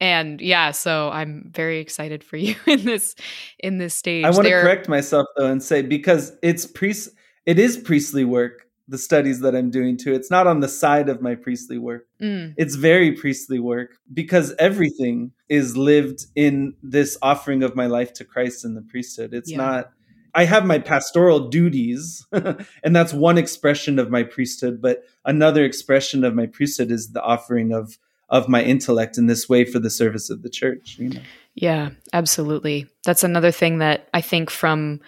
and 0.00 0.40
yeah 0.40 0.72
so 0.72 1.10
i'm 1.10 1.50
very 1.54 1.78
excited 1.78 2.24
for 2.24 2.36
you 2.38 2.56
in 2.66 2.82
this 2.84 3.14
in 3.60 3.76
this 3.76 3.94
stage 3.94 4.24
i 4.24 4.30
want 4.30 4.44
to 4.44 4.50
correct 4.50 4.88
myself 4.88 5.26
though 5.36 5.46
and 5.46 5.62
say 5.62 5.82
because 5.82 6.32
it's 6.42 6.66
priest 6.66 7.10
it 7.44 7.58
is 7.58 7.76
priestly 7.76 8.24
work 8.24 8.66
the 8.88 8.98
studies 8.98 9.40
that 9.40 9.54
i'm 9.54 9.70
doing 9.70 9.96
too 9.96 10.12
it's 10.12 10.30
not 10.30 10.46
on 10.46 10.60
the 10.60 10.68
side 10.68 11.08
of 11.08 11.22
my 11.22 11.34
priestly 11.34 11.78
work 11.78 12.06
mm. 12.20 12.52
it's 12.56 12.74
very 12.74 13.12
priestly 13.12 13.58
work 13.58 13.96
because 14.12 14.54
everything 14.58 15.32
is 15.48 15.76
lived 15.76 16.26
in 16.34 16.74
this 16.82 17.16
offering 17.22 17.62
of 17.62 17.76
my 17.76 17.86
life 17.86 18.12
to 18.12 18.24
christ 18.24 18.64
in 18.64 18.74
the 18.74 18.82
priesthood 18.82 19.32
it's 19.32 19.50
yeah. 19.50 19.56
not 19.58 19.92
I 20.34 20.44
have 20.44 20.64
my 20.64 20.78
pastoral 20.78 21.48
duties, 21.48 22.26
and 22.32 22.96
that's 22.96 23.12
one 23.12 23.36
expression 23.36 23.98
of 23.98 24.10
my 24.10 24.22
priesthood. 24.22 24.80
But 24.80 25.04
another 25.24 25.64
expression 25.64 26.24
of 26.24 26.34
my 26.34 26.46
priesthood 26.46 26.90
is 26.90 27.12
the 27.12 27.22
offering 27.22 27.72
of 27.72 27.98
of 28.30 28.48
my 28.48 28.62
intellect 28.62 29.18
in 29.18 29.26
this 29.26 29.46
way 29.46 29.64
for 29.64 29.78
the 29.78 29.90
service 29.90 30.30
of 30.30 30.42
the 30.42 30.48
church. 30.48 30.96
You 30.98 31.10
know? 31.10 31.20
Yeah, 31.54 31.90
absolutely. 32.14 32.86
That's 33.04 33.24
another 33.24 33.50
thing 33.50 33.78
that 33.78 34.08
I 34.14 34.22
think 34.22 34.48
from 34.48 35.00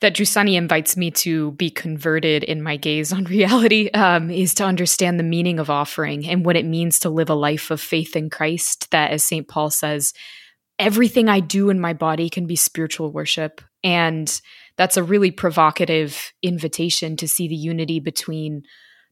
that 0.00 0.14
Giussani 0.14 0.54
invites 0.54 0.96
me 0.96 1.10
to 1.12 1.52
be 1.52 1.70
converted 1.70 2.44
in 2.44 2.62
my 2.62 2.76
gaze 2.76 3.12
on 3.12 3.24
reality 3.36 3.90
um, 3.90 4.30
is 4.30 4.54
to 4.54 4.64
understand 4.64 5.18
the 5.18 5.24
meaning 5.24 5.58
of 5.58 5.70
offering 5.70 6.26
and 6.26 6.44
what 6.44 6.56
it 6.56 6.66
means 6.66 6.98
to 7.00 7.10
live 7.10 7.30
a 7.30 7.34
life 7.34 7.70
of 7.70 7.80
faith 7.80 8.16
in 8.16 8.30
Christ. 8.30 8.90
That, 8.90 9.10
as 9.10 9.24
St. 9.24 9.48
Paul 9.48 9.70
says, 9.70 10.12
everything 10.78 11.28
I 11.28 11.40
do 11.40 11.70
in 11.70 11.80
my 11.80 11.92
body 11.92 12.28
can 12.28 12.46
be 12.46 12.56
spiritual 12.56 13.10
worship. 13.10 13.60
And 13.82 14.40
that's 14.76 14.96
a 14.96 15.02
really 15.02 15.30
provocative 15.30 16.32
invitation 16.42 17.16
to 17.16 17.28
see 17.28 17.48
the 17.48 17.54
unity 17.54 18.00
between 18.00 18.62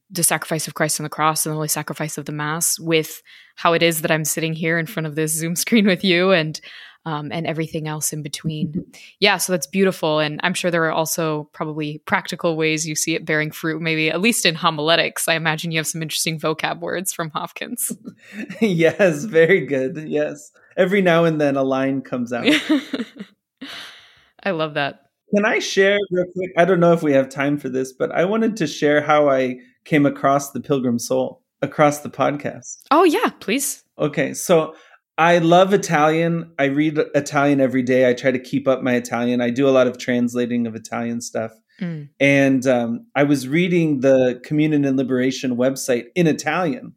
the 0.09 0.23
sacrifice 0.23 0.67
of 0.67 0.75
Christ 0.75 0.99
on 0.99 1.03
the 1.03 1.09
cross 1.09 1.45
and 1.45 1.51
the 1.51 1.55
holy 1.55 1.67
sacrifice 1.67 2.17
of 2.17 2.25
the 2.25 2.31
Mass 2.31 2.79
with 2.79 3.23
how 3.55 3.73
it 3.73 3.81
is 3.81 4.01
that 4.01 4.11
I'm 4.11 4.25
sitting 4.25 4.53
here 4.53 4.77
in 4.77 4.85
front 4.85 5.07
of 5.07 5.15
this 5.15 5.33
Zoom 5.33 5.55
screen 5.55 5.87
with 5.87 6.03
you 6.03 6.31
and 6.31 6.59
um, 7.05 7.31
and 7.31 7.45
everything 7.45 7.87
else 7.87 8.11
in 8.11 8.21
between. 8.21 8.69
Mm-hmm. 8.69 8.91
Yeah, 9.19 9.37
so 9.37 9.53
that's 9.53 9.67
beautiful. 9.67 10.19
And 10.19 10.39
I'm 10.43 10.53
sure 10.53 10.71
there 10.71 10.85
are 10.85 10.91
also 10.91 11.49
probably 11.53 11.99
practical 12.05 12.57
ways 12.57 12.87
you 12.87 12.95
see 12.95 13.15
it 13.15 13.25
bearing 13.25 13.51
fruit, 13.51 13.81
maybe 13.81 14.09
at 14.09 14.21
least 14.21 14.45
in 14.45 14.55
homiletics. 14.55 15.27
I 15.27 15.35
imagine 15.35 15.71
you 15.71 15.79
have 15.79 15.87
some 15.87 16.01
interesting 16.01 16.39
vocab 16.39 16.79
words 16.79 17.13
from 17.13 17.29
Hopkins. 17.31 17.91
yes, 18.61 19.23
very 19.25 19.65
good. 19.65 19.97
Yes. 20.07 20.51
Every 20.77 21.01
now 21.01 21.23
and 21.23 21.39
then 21.39 21.55
a 21.55 21.63
line 21.63 22.01
comes 22.01 22.33
out. 22.33 22.47
I 24.43 24.51
love 24.51 24.73
that. 24.73 25.01
Can 25.33 25.45
I 25.45 25.59
share 25.59 25.97
real 26.11 26.25
quick? 26.33 26.51
I 26.57 26.65
don't 26.65 26.79
know 26.79 26.93
if 26.93 27.01
we 27.01 27.13
have 27.13 27.29
time 27.29 27.57
for 27.57 27.69
this, 27.69 27.91
but 27.91 28.11
I 28.11 28.25
wanted 28.25 28.57
to 28.57 28.67
share 28.67 29.01
how 29.01 29.29
I 29.29 29.57
came 29.83 30.05
across 30.05 30.51
the 30.51 30.59
Pilgrim 30.59 30.99
Soul 30.99 31.41
across 31.61 31.99
the 31.99 32.09
podcast. 32.09 32.77
Oh, 32.91 33.03
yeah, 33.03 33.29
please. 33.39 33.83
Okay. 33.97 34.33
So 34.33 34.75
I 35.17 35.37
love 35.37 35.73
Italian. 35.73 36.51
I 36.59 36.65
read 36.65 36.97
Italian 37.15 37.61
every 37.61 37.83
day. 37.83 38.09
I 38.09 38.13
try 38.13 38.31
to 38.31 38.39
keep 38.39 38.67
up 38.67 38.81
my 38.81 38.95
Italian. 38.95 39.41
I 39.41 39.49
do 39.49 39.67
a 39.67 39.71
lot 39.71 39.87
of 39.87 39.97
translating 39.97 40.67
of 40.67 40.75
Italian 40.75 41.21
stuff. 41.21 41.53
Mm. 41.79 42.09
And 42.19 42.67
um, 42.67 43.05
I 43.15 43.23
was 43.23 43.47
reading 43.47 44.01
the 44.01 44.41
Communion 44.43 44.85
and 44.85 44.97
Liberation 44.97 45.55
website 45.55 46.05
in 46.15 46.27
Italian 46.27 46.95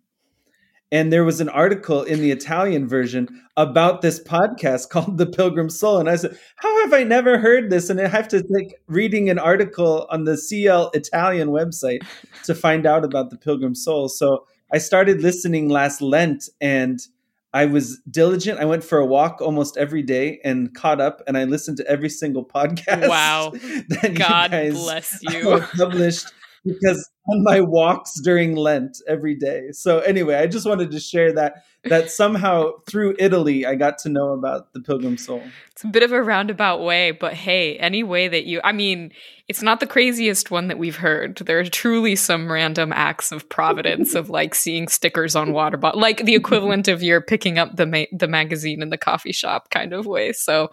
and 0.90 1.12
there 1.12 1.24
was 1.24 1.40
an 1.40 1.50
article 1.50 2.02
in 2.02 2.20
the 2.20 2.30
Italian 2.30 2.88
version 2.88 3.28
about 3.56 4.00
this 4.00 4.22
podcast 4.22 4.88
called 4.90 5.18
The 5.18 5.26
Pilgrim 5.26 5.68
Soul. 5.68 5.98
And 5.98 6.08
I 6.08 6.16
said, 6.16 6.38
How 6.56 6.82
have 6.82 6.92
I 6.92 7.02
never 7.02 7.38
heard 7.38 7.70
this? 7.70 7.90
And 7.90 8.00
I 8.00 8.08
have 8.08 8.28
to 8.28 8.44
like 8.48 8.74
reading 8.86 9.28
an 9.28 9.38
article 9.38 10.06
on 10.10 10.24
the 10.24 10.36
CL 10.36 10.90
Italian 10.94 11.48
website 11.48 12.00
to 12.44 12.54
find 12.54 12.86
out 12.86 13.04
about 13.04 13.30
the 13.30 13.36
Pilgrim 13.36 13.74
Soul. 13.74 14.08
So 14.08 14.46
I 14.72 14.78
started 14.78 15.22
listening 15.22 15.68
last 15.68 16.00
Lent 16.00 16.48
and 16.60 17.00
I 17.52 17.64
was 17.66 18.00
diligent. 18.10 18.60
I 18.60 18.66
went 18.66 18.84
for 18.84 18.98
a 18.98 19.06
walk 19.06 19.40
almost 19.40 19.76
every 19.76 20.02
day 20.02 20.38
and 20.44 20.74
caught 20.74 21.00
up 21.00 21.22
and 21.26 21.38
I 21.38 21.44
listened 21.44 21.78
to 21.78 21.86
every 21.86 22.10
single 22.10 22.44
podcast. 22.54 23.08
Wow. 23.08 23.52
God 24.14 24.52
you 24.64 24.72
bless 24.72 25.18
you. 25.22 25.60
Published 25.76 26.32
because 26.68 27.08
on 27.28 27.42
my 27.42 27.60
walks 27.60 28.20
during 28.20 28.56
Lent 28.56 28.98
every 29.06 29.34
day. 29.34 29.70
So 29.72 30.00
anyway, 30.00 30.36
I 30.36 30.46
just 30.46 30.66
wanted 30.66 30.90
to 30.90 31.00
share 31.00 31.32
that 31.34 31.64
that 31.84 32.10
somehow 32.10 32.72
through 32.86 33.16
Italy 33.18 33.66
I 33.66 33.74
got 33.74 33.98
to 33.98 34.08
know 34.08 34.30
about 34.30 34.72
the 34.72 34.80
Pilgrim 34.80 35.18
Soul. 35.18 35.42
It's 35.72 35.84
a 35.84 35.88
bit 35.88 36.02
of 36.02 36.12
a 36.12 36.22
roundabout 36.22 36.82
way, 36.82 37.10
but 37.10 37.34
hey, 37.34 37.76
any 37.78 38.02
way 38.02 38.28
that 38.28 38.44
you 38.44 38.60
I 38.64 38.72
mean, 38.72 39.12
it's 39.46 39.62
not 39.62 39.80
the 39.80 39.86
craziest 39.86 40.50
one 40.50 40.68
that 40.68 40.78
we've 40.78 40.96
heard. 40.96 41.36
There 41.36 41.58
are 41.58 41.64
truly 41.64 42.16
some 42.16 42.50
random 42.50 42.92
acts 42.94 43.30
of 43.30 43.48
providence 43.48 44.14
of 44.14 44.30
like 44.30 44.54
seeing 44.54 44.88
stickers 44.88 45.36
on 45.36 45.52
water 45.52 45.76
bottles, 45.76 46.00
like 46.00 46.24
the 46.24 46.34
equivalent 46.34 46.88
of 46.88 47.02
your 47.02 47.20
picking 47.20 47.58
up 47.58 47.76
the 47.76 47.86
ma- 47.86 48.04
the 48.12 48.28
magazine 48.28 48.82
in 48.82 48.88
the 48.88 48.98
coffee 48.98 49.32
shop 49.32 49.70
kind 49.70 49.92
of 49.92 50.06
way. 50.06 50.32
So 50.32 50.70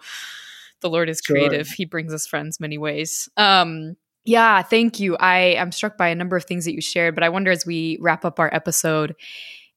the 0.80 0.90
Lord 0.90 1.08
is 1.08 1.20
creative. 1.20 1.66
Sure. 1.66 1.76
He 1.76 1.84
brings 1.84 2.14
us 2.14 2.26
friends 2.26 2.60
many 2.60 2.78
ways. 2.78 3.28
Um 3.36 3.96
yeah, 4.26 4.60
thank 4.62 5.00
you. 5.00 5.16
I 5.16 5.38
am 5.38 5.72
struck 5.72 5.96
by 5.96 6.08
a 6.08 6.14
number 6.14 6.36
of 6.36 6.44
things 6.44 6.64
that 6.64 6.74
you 6.74 6.80
shared, 6.80 7.14
but 7.14 7.24
I 7.24 7.28
wonder 7.28 7.50
as 7.50 7.64
we 7.64 7.96
wrap 8.00 8.24
up 8.24 8.38
our 8.40 8.52
episode, 8.52 9.14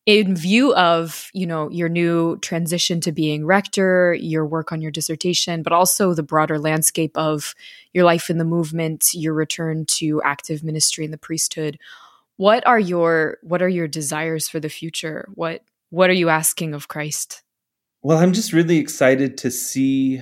in 0.10 0.36
view 0.36 0.74
of 0.74 1.30
you 1.34 1.46
know 1.46 1.70
your 1.70 1.88
new 1.88 2.38
transition 2.38 3.00
to 3.00 3.12
being 3.12 3.46
rector 3.46 4.16
your 4.16 4.44
work 4.44 4.72
on 4.72 4.82
your 4.82 4.90
dissertation 4.90 5.62
but 5.62 5.72
also 5.74 6.16
the 6.16 6.24
broader 6.24 6.58
landscape 6.58 7.16
of 7.16 7.54
your 7.94 8.04
life 8.04 8.28
in 8.30 8.40
the 8.40 8.46
movement 8.46 9.14
your 9.14 9.36
return 9.36 9.86
to 9.86 10.20
active 10.24 10.64
ministry 10.64 11.06
in 11.06 11.12
the 11.12 11.18
priesthood 11.18 11.78
what 12.38 12.66
are 12.66 12.80
your 12.80 13.38
what 13.44 13.62
are 13.62 13.70
your 13.70 13.88
desires 13.88 14.50
for 14.50 14.60
the 14.60 14.70
future 14.70 15.30
what 15.36 15.64
what 15.92 16.10
are 16.10 16.14
you 16.14 16.30
asking 16.30 16.74
of 16.74 16.88
christ 16.88 17.44
well 18.02 18.18
i'm 18.18 18.34
just 18.34 18.52
really 18.52 18.78
excited 18.78 19.38
to 19.38 19.52
see 19.52 20.22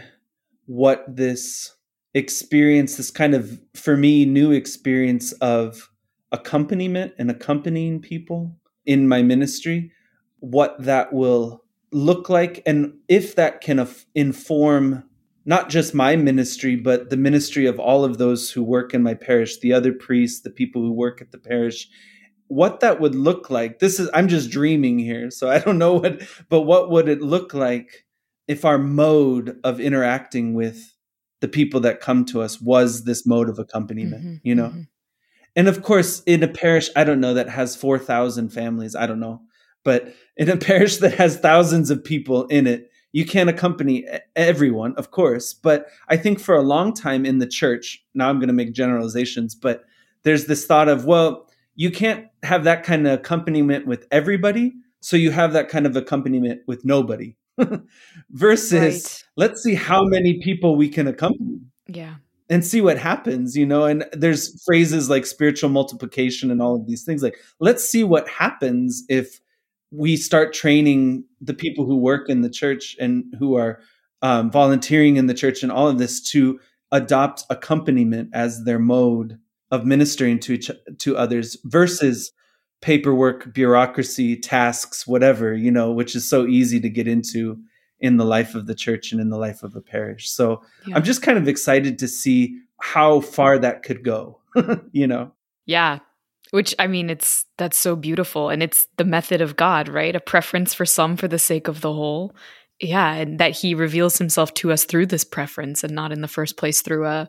what 0.65 1.05
this 1.07 1.76
experience 2.13 2.97
this 2.97 3.11
kind 3.11 3.33
of 3.33 3.59
for 3.73 3.97
me 3.97 4.25
new 4.25 4.51
experience 4.51 5.33
of 5.33 5.89
accompaniment 6.31 7.13
and 7.17 7.29
accompanying 7.29 8.01
people 8.01 8.55
in 8.85 9.07
my 9.07 9.21
ministry 9.21 9.91
what 10.39 10.75
that 10.79 11.13
will 11.13 11.63
look 11.91 12.29
like 12.29 12.61
and 12.65 12.93
if 13.07 13.35
that 13.35 13.61
can 13.61 13.79
af- 13.79 14.05
inform 14.15 15.03
not 15.45 15.69
just 15.69 15.93
my 15.93 16.15
ministry 16.15 16.75
but 16.75 17.09
the 17.09 17.17
ministry 17.17 17.65
of 17.65 17.79
all 17.79 18.03
of 18.03 18.17
those 18.17 18.51
who 18.51 18.63
work 18.63 18.93
in 18.93 19.01
my 19.01 19.13
parish 19.13 19.59
the 19.59 19.71
other 19.73 19.93
priests 19.93 20.41
the 20.41 20.49
people 20.49 20.81
who 20.81 20.91
work 20.91 21.21
at 21.21 21.31
the 21.31 21.37
parish 21.37 21.87
what 22.47 22.79
that 22.79 22.99
would 22.99 23.15
look 23.15 23.49
like 23.49 23.79
this 23.79 23.99
is 23.99 24.09
i'm 24.13 24.27
just 24.27 24.49
dreaming 24.49 24.99
here 24.99 25.29
so 25.31 25.49
i 25.49 25.59
don't 25.59 25.77
know 25.77 25.93
what 25.93 26.21
but 26.49 26.61
what 26.61 26.89
would 26.89 27.07
it 27.07 27.21
look 27.21 27.53
like 27.53 28.05
if 28.47 28.65
our 28.65 28.77
mode 28.77 29.59
of 29.63 29.79
interacting 29.79 30.53
with 30.53 30.96
the 31.39 31.47
people 31.47 31.79
that 31.81 32.01
come 32.01 32.25
to 32.25 32.41
us 32.41 32.59
was 32.59 33.03
this 33.03 33.25
mode 33.25 33.49
of 33.49 33.59
accompaniment, 33.59 34.23
mm-hmm, 34.23 34.35
you 34.43 34.55
know? 34.55 34.69
Mm-hmm. 34.69 34.81
And 35.55 35.67
of 35.67 35.81
course, 35.81 36.21
in 36.25 36.43
a 36.43 36.47
parish, 36.47 36.89
I 36.95 37.03
don't 37.03 37.19
know, 37.19 37.33
that 37.33 37.49
has 37.49 37.75
4,000 37.75 38.49
families, 38.49 38.95
I 38.95 39.07
don't 39.07 39.19
know. 39.19 39.41
But 39.83 40.13
in 40.35 40.49
a 40.49 40.57
parish 40.71 40.97
that 40.97 41.15
has 41.15 41.37
thousands 41.37 41.89
of 41.89 42.03
people 42.03 42.45
in 42.47 42.67
it, 42.67 42.91
you 43.11 43.25
can't 43.25 43.49
accompany 43.49 44.05
everyone, 44.35 44.93
of 44.95 45.11
course. 45.11 45.53
But 45.53 45.87
I 46.09 46.17
think 46.17 46.39
for 46.39 46.55
a 46.55 46.61
long 46.61 46.93
time 46.93 47.25
in 47.25 47.39
the 47.39 47.47
church, 47.47 48.03
now 48.13 48.29
I'm 48.29 48.37
going 48.37 48.49
to 48.49 48.53
make 48.53 48.73
generalizations, 48.73 49.55
but 49.55 49.85
there's 50.23 50.45
this 50.45 50.65
thought 50.65 50.89
of, 50.89 51.05
well, 51.05 51.49
you 51.75 51.89
can't 51.89 52.27
have 52.43 52.65
that 52.65 52.83
kind 52.83 53.07
of 53.07 53.19
accompaniment 53.19 53.87
with 53.87 54.07
everybody. 54.11 54.73
So 54.99 55.15
you 55.15 55.31
have 55.31 55.53
that 55.53 55.69
kind 55.69 55.85
of 55.85 55.95
accompaniment 55.95 56.61
with 56.67 56.83
nobody. 56.83 57.36
versus 58.31 58.73
right. 58.75 59.23
let's 59.35 59.63
see 59.63 59.73
how 59.73 60.03
many 60.03 60.41
people 60.41 60.75
we 60.75 60.89
can 60.89 61.07
accompany. 61.07 61.59
Yeah. 61.87 62.15
And 62.49 62.65
see 62.65 62.79
what 62.79 62.97
happens, 62.97 63.57
you 63.57 63.65
know. 63.65 63.85
And 63.85 64.05
there's 64.13 64.63
phrases 64.63 65.09
like 65.09 65.25
spiritual 65.25 65.69
multiplication 65.69 66.49
and 66.49 66.61
all 66.61 66.75
of 66.75 66.87
these 66.87 67.03
things. 67.03 67.21
Like, 67.21 67.37
let's 67.59 67.83
see 67.83 68.05
what 68.05 68.29
happens 68.29 69.03
if 69.09 69.41
we 69.91 70.15
start 70.15 70.53
training 70.53 71.25
the 71.41 71.53
people 71.53 71.85
who 71.85 71.97
work 71.97 72.29
in 72.29 72.41
the 72.41 72.49
church 72.49 72.95
and 72.99 73.25
who 73.37 73.55
are 73.55 73.79
um, 74.21 74.49
volunteering 74.49 75.17
in 75.17 75.27
the 75.27 75.33
church 75.33 75.63
and 75.63 75.71
all 75.71 75.87
of 75.87 75.97
this 75.97 76.21
to 76.31 76.59
adopt 76.91 77.43
accompaniment 77.49 78.29
as 78.33 78.63
their 78.63 78.79
mode 78.79 79.37
of 79.71 79.85
ministering 79.85 80.39
to 80.39 80.53
each, 80.53 80.71
to 80.99 81.17
others 81.17 81.57
versus 81.65 82.31
paperwork, 82.81 83.53
bureaucracy, 83.53 84.35
tasks, 84.35 85.07
whatever, 85.07 85.53
you 85.55 85.71
know, 85.71 85.91
which 85.91 86.15
is 86.15 86.29
so 86.29 86.45
easy 86.45 86.79
to 86.79 86.89
get 86.89 87.07
into 87.07 87.57
in 87.99 88.17
the 88.17 88.25
life 88.25 88.53
of 88.53 88.67
the 88.67 88.75
church 88.75 89.11
and 89.11 89.19
in 89.19 89.29
the 89.29 89.37
life 89.37 89.63
of 89.63 89.75
a 89.75 89.81
parish. 89.81 90.29
So 90.29 90.61
Yeah. 90.85 90.95
I'm 90.95 91.03
just 91.03 91.23
kind 91.23 91.37
of 91.37 91.47
excited 91.47 91.97
to 91.99 92.07
see 92.07 92.59
how 92.79 93.21
far 93.21 93.57
that 93.57 93.81
could 93.81 94.03
go, 94.03 94.39
you 94.91 95.07
know? 95.07 95.31
Yeah. 95.65 95.99
Which 96.51 96.75
I 96.79 96.87
mean, 96.87 97.09
it's 97.09 97.45
that's 97.57 97.77
so 97.77 97.95
beautiful. 97.95 98.49
And 98.49 98.61
it's 98.61 98.87
the 98.97 99.03
method 99.03 99.41
of 99.41 99.55
God, 99.57 99.89
right? 99.89 100.15
A 100.15 100.19
preference 100.19 100.73
for 100.73 100.85
some 100.85 101.17
for 101.17 101.27
the 101.27 101.39
sake 101.39 101.67
of 101.67 101.81
the 101.81 101.91
whole. 101.91 102.35
Yeah. 102.79 103.11
And 103.13 103.39
that 103.39 103.51
he 103.57 103.73
reveals 103.73 104.17
himself 104.17 104.53
to 104.55 104.71
us 104.71 104.85
through 104.85 105.07
this 105.07 105.23
preference 105.23 105.83
and 105.83 105.93
not 105.93 106.11
in 106.11 106.21
the 106.21 106.27
first 106.27 106.55
place 106.55 106.81
through 106.81 107.05
a, 107.07 107.27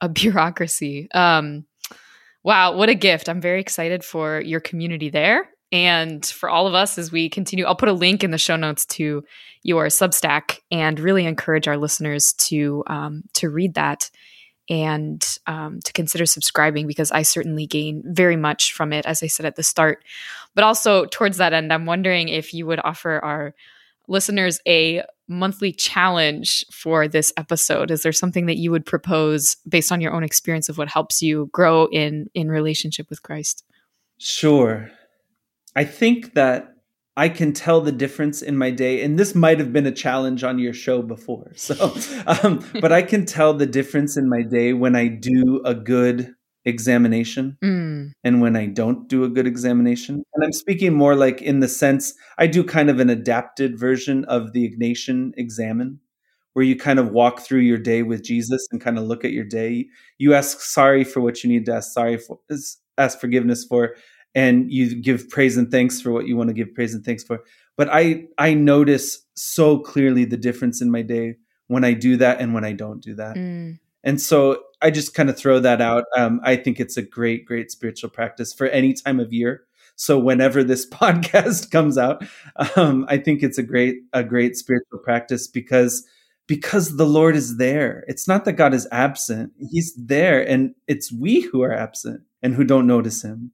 a 0.00 0.08
bureaucracy. 0.20 1.08
Um, 1.12 1.66
wow. 2.44 2.76
What 2.76 2.88
a 2.88 2.94
gift. 2.94 3.28
I'm 3.28 3.40
very 3.40 3.60
excited 3.60 4.04
for 4.04 4.40
your 4.40 4.60
community 4.60 5.10
there. 5.10 5.48
And 5.72 6.24
for 6.24 6.48
all 6.48 6.68
of 6.68 6.74
us 6.74 6.98
as 6.98 7.10
we 7.10 7.28
continue, 7.28 7.64
I'll 7.64 7.74
put 7.74 7.88
a 7.88 7.92
link 7.92 8.22
in 8.22 8.30
the 8.30 8.38
show 8.38 8.54
notes 8.54 8.86
to 8.86 9.24
your 9.64 9.86
Substack 9.86 10.60
and 10.70 11.00
really 11.00 11.26
encourage 11.26 11.66
our 11.66 11.76
listeners 11.76 12.32
to 12.34 12.84
um, 12.86 13.24
to 13.32 13.50
read 13.50 13.74
that 13.74 14.08
and 14.70 15.38
um, 15.46 15.80
to 15.84 15.92
consider 15.92 16.26
subscribing 16.26 16.86
because 16.86 17.10
I 17.10 17.22
certainly 17.22 17.66
gain 17.66 18.02
very 18.06 18.36
much 18.36 18.72
from 18.72 18.92
it, 18.92 19.04
as 19.04 19.22
I 19.22 19.26
said 19.26 19.46
at 19.46 19.56
the 19.56 19.62
start. 19.62 20.04
But 20.54 20.64
also, 20.64 21.06
towards 21.06 21.38
that 21.38 21.52
end, 21.52 21.72
I'm 21.72 21.86
wondering 21.86 22.28
if 22.28 22.54
you 22.54 22.66
would 22.66 22.80
offer 22.82 23.18
our 23.24 23.54
listeners 24.08 24.60
a 24.66 25.02
monthly 25.28 25.72
challenge 25.72 26.64
for 26.70 27.08
this 27.08 27.32
episode. 27.36 27.90
Is 27.90 28.02
there 28.02 28.12
something 28.12 28.46
that 28.46 28.58
you 28.58 28.70
would 28.70 28.84
propose 28.84 29.56
based 29.68 29.90
on 29.90 30.00
your 30.00 30.12
own 30.12 30.24
experience 30.24 30.68
of 30.68 30.78
what 30.78 30.88
helps 30.88 31.22
you 31.22 31.48
grow 31.52 31.86
in 31.86 32.28
in 32.34 32.48
relationship 32.48 33.08
with 33.08 33.22
Christ? 33.22 33.64
Sure. 34.18 34.90
I 35.74 35.84
think 35.84 36.34
that 36.34 36.74
I 37.16 37.28
can 37.28 37.52
tell 37.52 37.80
the 37.80 37.92
difference 37.92 38.42
in 38.42 38.56
my 38.56 38.70
day, 38.70 39.02
and 39.02 39.18
this 39.18 39.34
might 39.34 39.60
have 39.60 39.72
been 39.72 39.86
a 39.86 39.92
challenge 39.92 40.42
on 40.42 40.58
your 40.58 40.72
show 40.72 41.00
before. 41.00 41.52
So, 41.54 41.94
um, 42.26 42.64
but 42.80 42.92
I 42.92 43.02
can 43.02 43.24
tell 43.24 43.54
the 43.54 43.66
difference 43.66 44.16
in 44.16 44.28
my 44.28 44.42
day 44.42 44.72
when 44.72 44.96
I 44.96 45.08
do 45.08 45.62
a 45.64 45.74
good 45.74 46.34
examination 46.64 47.58
Mm, 47.62 48.12
and 48.22 48.40
when 48.40 48.56
I 48.56 48.66
don't 48.66 49.08
do 49.08 49.24
a 49.24 49.28
good 49.28 49.46
examination. 49.46 50.22
And 50.34 50.44
I'm 50.44 50.52
speaking 50.52 50.94
more 50.94 51.14
like 51.14 51.42
in 51.42 51.60
the 51.60 51.68
sense 51.68 52.14
I 52.38 52.46
do 52.46 52.64
kind 52.64 52.90
of 52.90 53.00
an 53.00 53.10
adapted 53.10 53.78
version 53.78 54.24
of 54.26 54.52
the 54.52 54.68
Ignatian 54.68 55.32
Examen, 55.36 56.00
where 56.54 56.64
you 56.64 56.76
kind 56.76 56.98
of 56.98 57.10
walk 57.10 57.40
through 57.40 57.60
your 57.60 57.78
day 57.78 58.02
with 58.02 58.22
Jesus 58.24 58.66
and 58.70 58.80
kind 58.80 58.98
of 58.98 59.04
look 59.04 59.24
at 59.24 59.32
your 59.32 59.44
day. 59.44 59.86
You 60.18 60.34
ask 60.34 60.60
sorry 60.60 61.04
for 61.04 61.20
what 61.20 61.42
you 61.44 61.50
need 61.50 61.66
to 61.66 61.74
ask 61.74 61.92
sorry 61.92 62.16
for, 62.18 62.38
ask 62.96 63.20
forgiveness 63.20 63.64
for, 63.64 63.94
and 64.34 64.70
you 64.72 65.00
give 65.00 65.28
praise 65.28 65.56
and 65.56 65.70
thanks 65.70 66.00
for 66.00 66.12
what 66.12 66.26
you 66.26 66.36
want 66.36 66.48
to 66.48 66.54
give 66.54 66.74
praise 66.74 66.94
and 66.94 67.04
thanks 67.04 67.24
for. 67.24 67.40
But 67.76 67.88
I 67.90 68.26
I 68.38 68.54
notice 68.54 69.18
so 69.34 69.78
clearly 69.78 70.24
the 70.24 70.36
difference 70.36 70.80
in 70.80 70.90
my 70.90 71.02
day 71.02 71.36
when 71.66 71.84
I 71.84 71.92
do 71.92 72.16
that 72.18 72.40
and 72.40 72.54
when 72.54 72.64
I 72.64 72.72
don't 72.72 73.00
do 73.02 73.14
that. 73.16 73.36
mm, 73.36 73.78
And 74.02 74.20
so 74.20 74.62
I 74.84 74.90
just 74.90 75.14
kind 75.14 75.30
of 75.30 75.38
throw 75.38 75.60
that 75.60 75.80
out. 75.80 76.04
Um, 76.14 76.40
I 76.44 76.56
think 76.56 76.78
it's 76.78 76.98
a 76.98 77.02
great, 77.02 77.46
great 77.46 77.70
spiritual 77.70 78.10
practice 78.10 78.52
for 78.52 78.66
any 78.66 78.92
time 78.92 79.18
of 79.18 79.32
year. 79.32 79.64
So 79.96 80.18
whenever 80.18 80.62
this 80.62 80.86
podcast 80.90 81.70
comes 81.70 81.96
out, 81.96 82.22
um, 82.76 83.06
I 83.08 83.16
think 83.16 83.42
it's 83.42 83.56
a 83.56 83.62
great, 83.62 84.02
a 84.12 84.22
great 84.22 84.56
spiritual 84.56 84.98
practice 84.98 85.48
because 85.48 86.06
because 86.46 86.98
the 86.98 87.06
Lord 87.06 87.34
is 87.34 87.56
there. 87.56 88.04
It's 88.06 88.28
not 88.28 88.44
that 88.44 88.52
God 88.52 88.74
is 88.74 88.86
absent; 88.92 89.52
He's 89.70 89.94
there, 89.96 90.46
and 90.46 90.74
it's 90.86 91.10
we 91.10 91.40
who 91.40 91.62
are 91.62 91.72
absent 91.72 92.20
and 92.42 92.54
who 92.54 92.64
don't 92.64 92.86
notice 92.86 93.22
Him. 93.22 93.52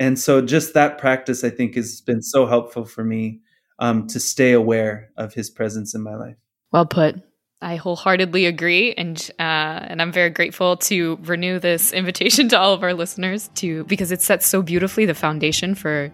And 0.00 0.18
so, 0.18 0.42
just 0.42 0.74
that 0.74 0.98
practice, 0.98 1.44
I 1.44 1.50
think, 1.50 1.76
has 1.76 2.00
been 2.00 2.20
so 2.20 2.46
helpful 2.46 2.84
for 2.84 3.04
me 3.04 3.40
um, 3.78 4.08
to 4.08 4.18
stay 4.18 4.50
aware 4.50 5.10
of 5.16 5.34
His 5.34 5.50
presence 5.50 5.94
in 5.94 6.02
my 6.02 6.16
life. 6.16 6.36
Well 6.72 6.86
put. 6.86 7.22
I 7.62 7.76
wholeheartedly 7.76 8.46
agree, 8.46 8.92
and 8.94 9.30
uh, 9.38 9.86
and 9.88 10.02
I'm 10.02 10.12
very 10.12 10.30
grateful 10.30 10.76
to 10.78 11.18
renew 11.22 11.58
this 11.58 11.92
invitation 11.92 12.48
to 12.50 12.58
all 12.58 12.74
of 12.74 12.82
our 12.82 12.92
listeners 12.92 13.48
to 13.56 13.84
because 13.84 14.12
it 14.12 14.20
sets 14.20 14.46
so 14.46 14.62
beautifully 14.62 15.06
the 15.06 15.14
foundation 15.14 15.74
for 15.74 16.12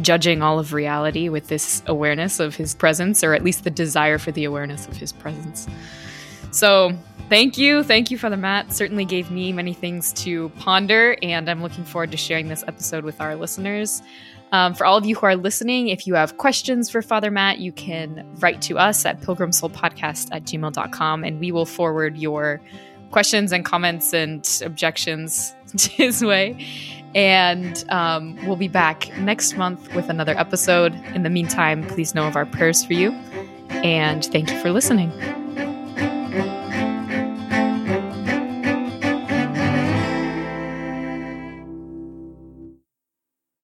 judging 0.00 0.42
all 0.42 0.58
of 0.58 0.72
reality 0.72 1.28
with 1.28 1.48
this 1.48 1.82
awareness 1.86 2.40
of 2.40 2.54
His 2.54 2.74
presence, 2.74 3.24
or 3.24 3.34
at 3.34 3.44
least 3.44 3.64
the 3.64 3.70
desire 3.70 4.18
for 4.18 4.32
the 4.32 4.44
awareness 4.44 4.86
of 4.86 4.96
His 4.96 5.12
presence. 5.12 5.66
So. 6.50 6.96
Thank 7.30 7.56
you. 7.56 7.82
Thank 7.82 8.10
you, 8.10 8.18
Father 8.18 8.36
Matt. 8.36 8.74
Certainly 8.74 9.06
gave 9.06 9.30
me 9.30 9.50
many 9.50 9.72
things 9.72 10.12
to 10.12 10.50
ponder, 10.58 11.16
and 11.22 11.48
I'm 11.48 11.62
looking 11.62 11.82
forward 11.82 12.10
to 12.10 12.18
sharing 12.18 12.48
this 12.48 12.62
episode 12.68 13.02
with 13.02 13.18
our 13.18 13.34
listeners. 13.34 14.02
Um, 14.54 14.72
for 14.72 14.86
all 14.86 14.96
of 14.96 15.04
you 15.04 15.16
who 15.16 15.26
are 15.26 15.34
listening, 15.34 15.88
if 15.88 16.06
you 16.06 16.14
have 16.14 16.36
questions 16.36 16.88
for 16.88 17.02
Father 17.02 17.28
Matt, 17.28 17.58
you 17.58 17.72
can 17.72 18.24
write 18.38 18.62
to 18.62 18.78
us 18.78 19.04
at 19.04 19.20
pilgrimsoulpodcast 19.20 20.28
at 20.30 20.44
gmail.com 20.44 21.24
and 21.24 21.40
we 21.40 21.50
will 21.50 21.66
forward 21.66 22.16
your 22.16 22.60
questions 23.10 23.50
and 23.50 23.64
comments 23.64 24.14
and 24.14 24.48
objections 24.64 25.56
his 25.90 26.22
way. 26.24 26.64
And 27.16 27.84
um, 27.88 28.36
we'll 28.46 28.54
be 28.54 28.68
back 28.68 29.10
next 29.18 29.56
month 29.56 29.92
with 29.92 30.08
another 30.08 30.38
episode. 30.38 30.94
In 31.16 31.24
the 31.24 31.30
meantime, 31.30 31.84
please 31.88 32.14
know 32.14 32.28
of 32.28 32.36
our 32.36 32.46
prayers 32.46 32.84
for 32.84 32.92
you. 32.92 33.10
And 33.70 34.24
thank 34.24 34.52
you 34.52 34.60
for 34.60 34.70
listening. 34.70 35.10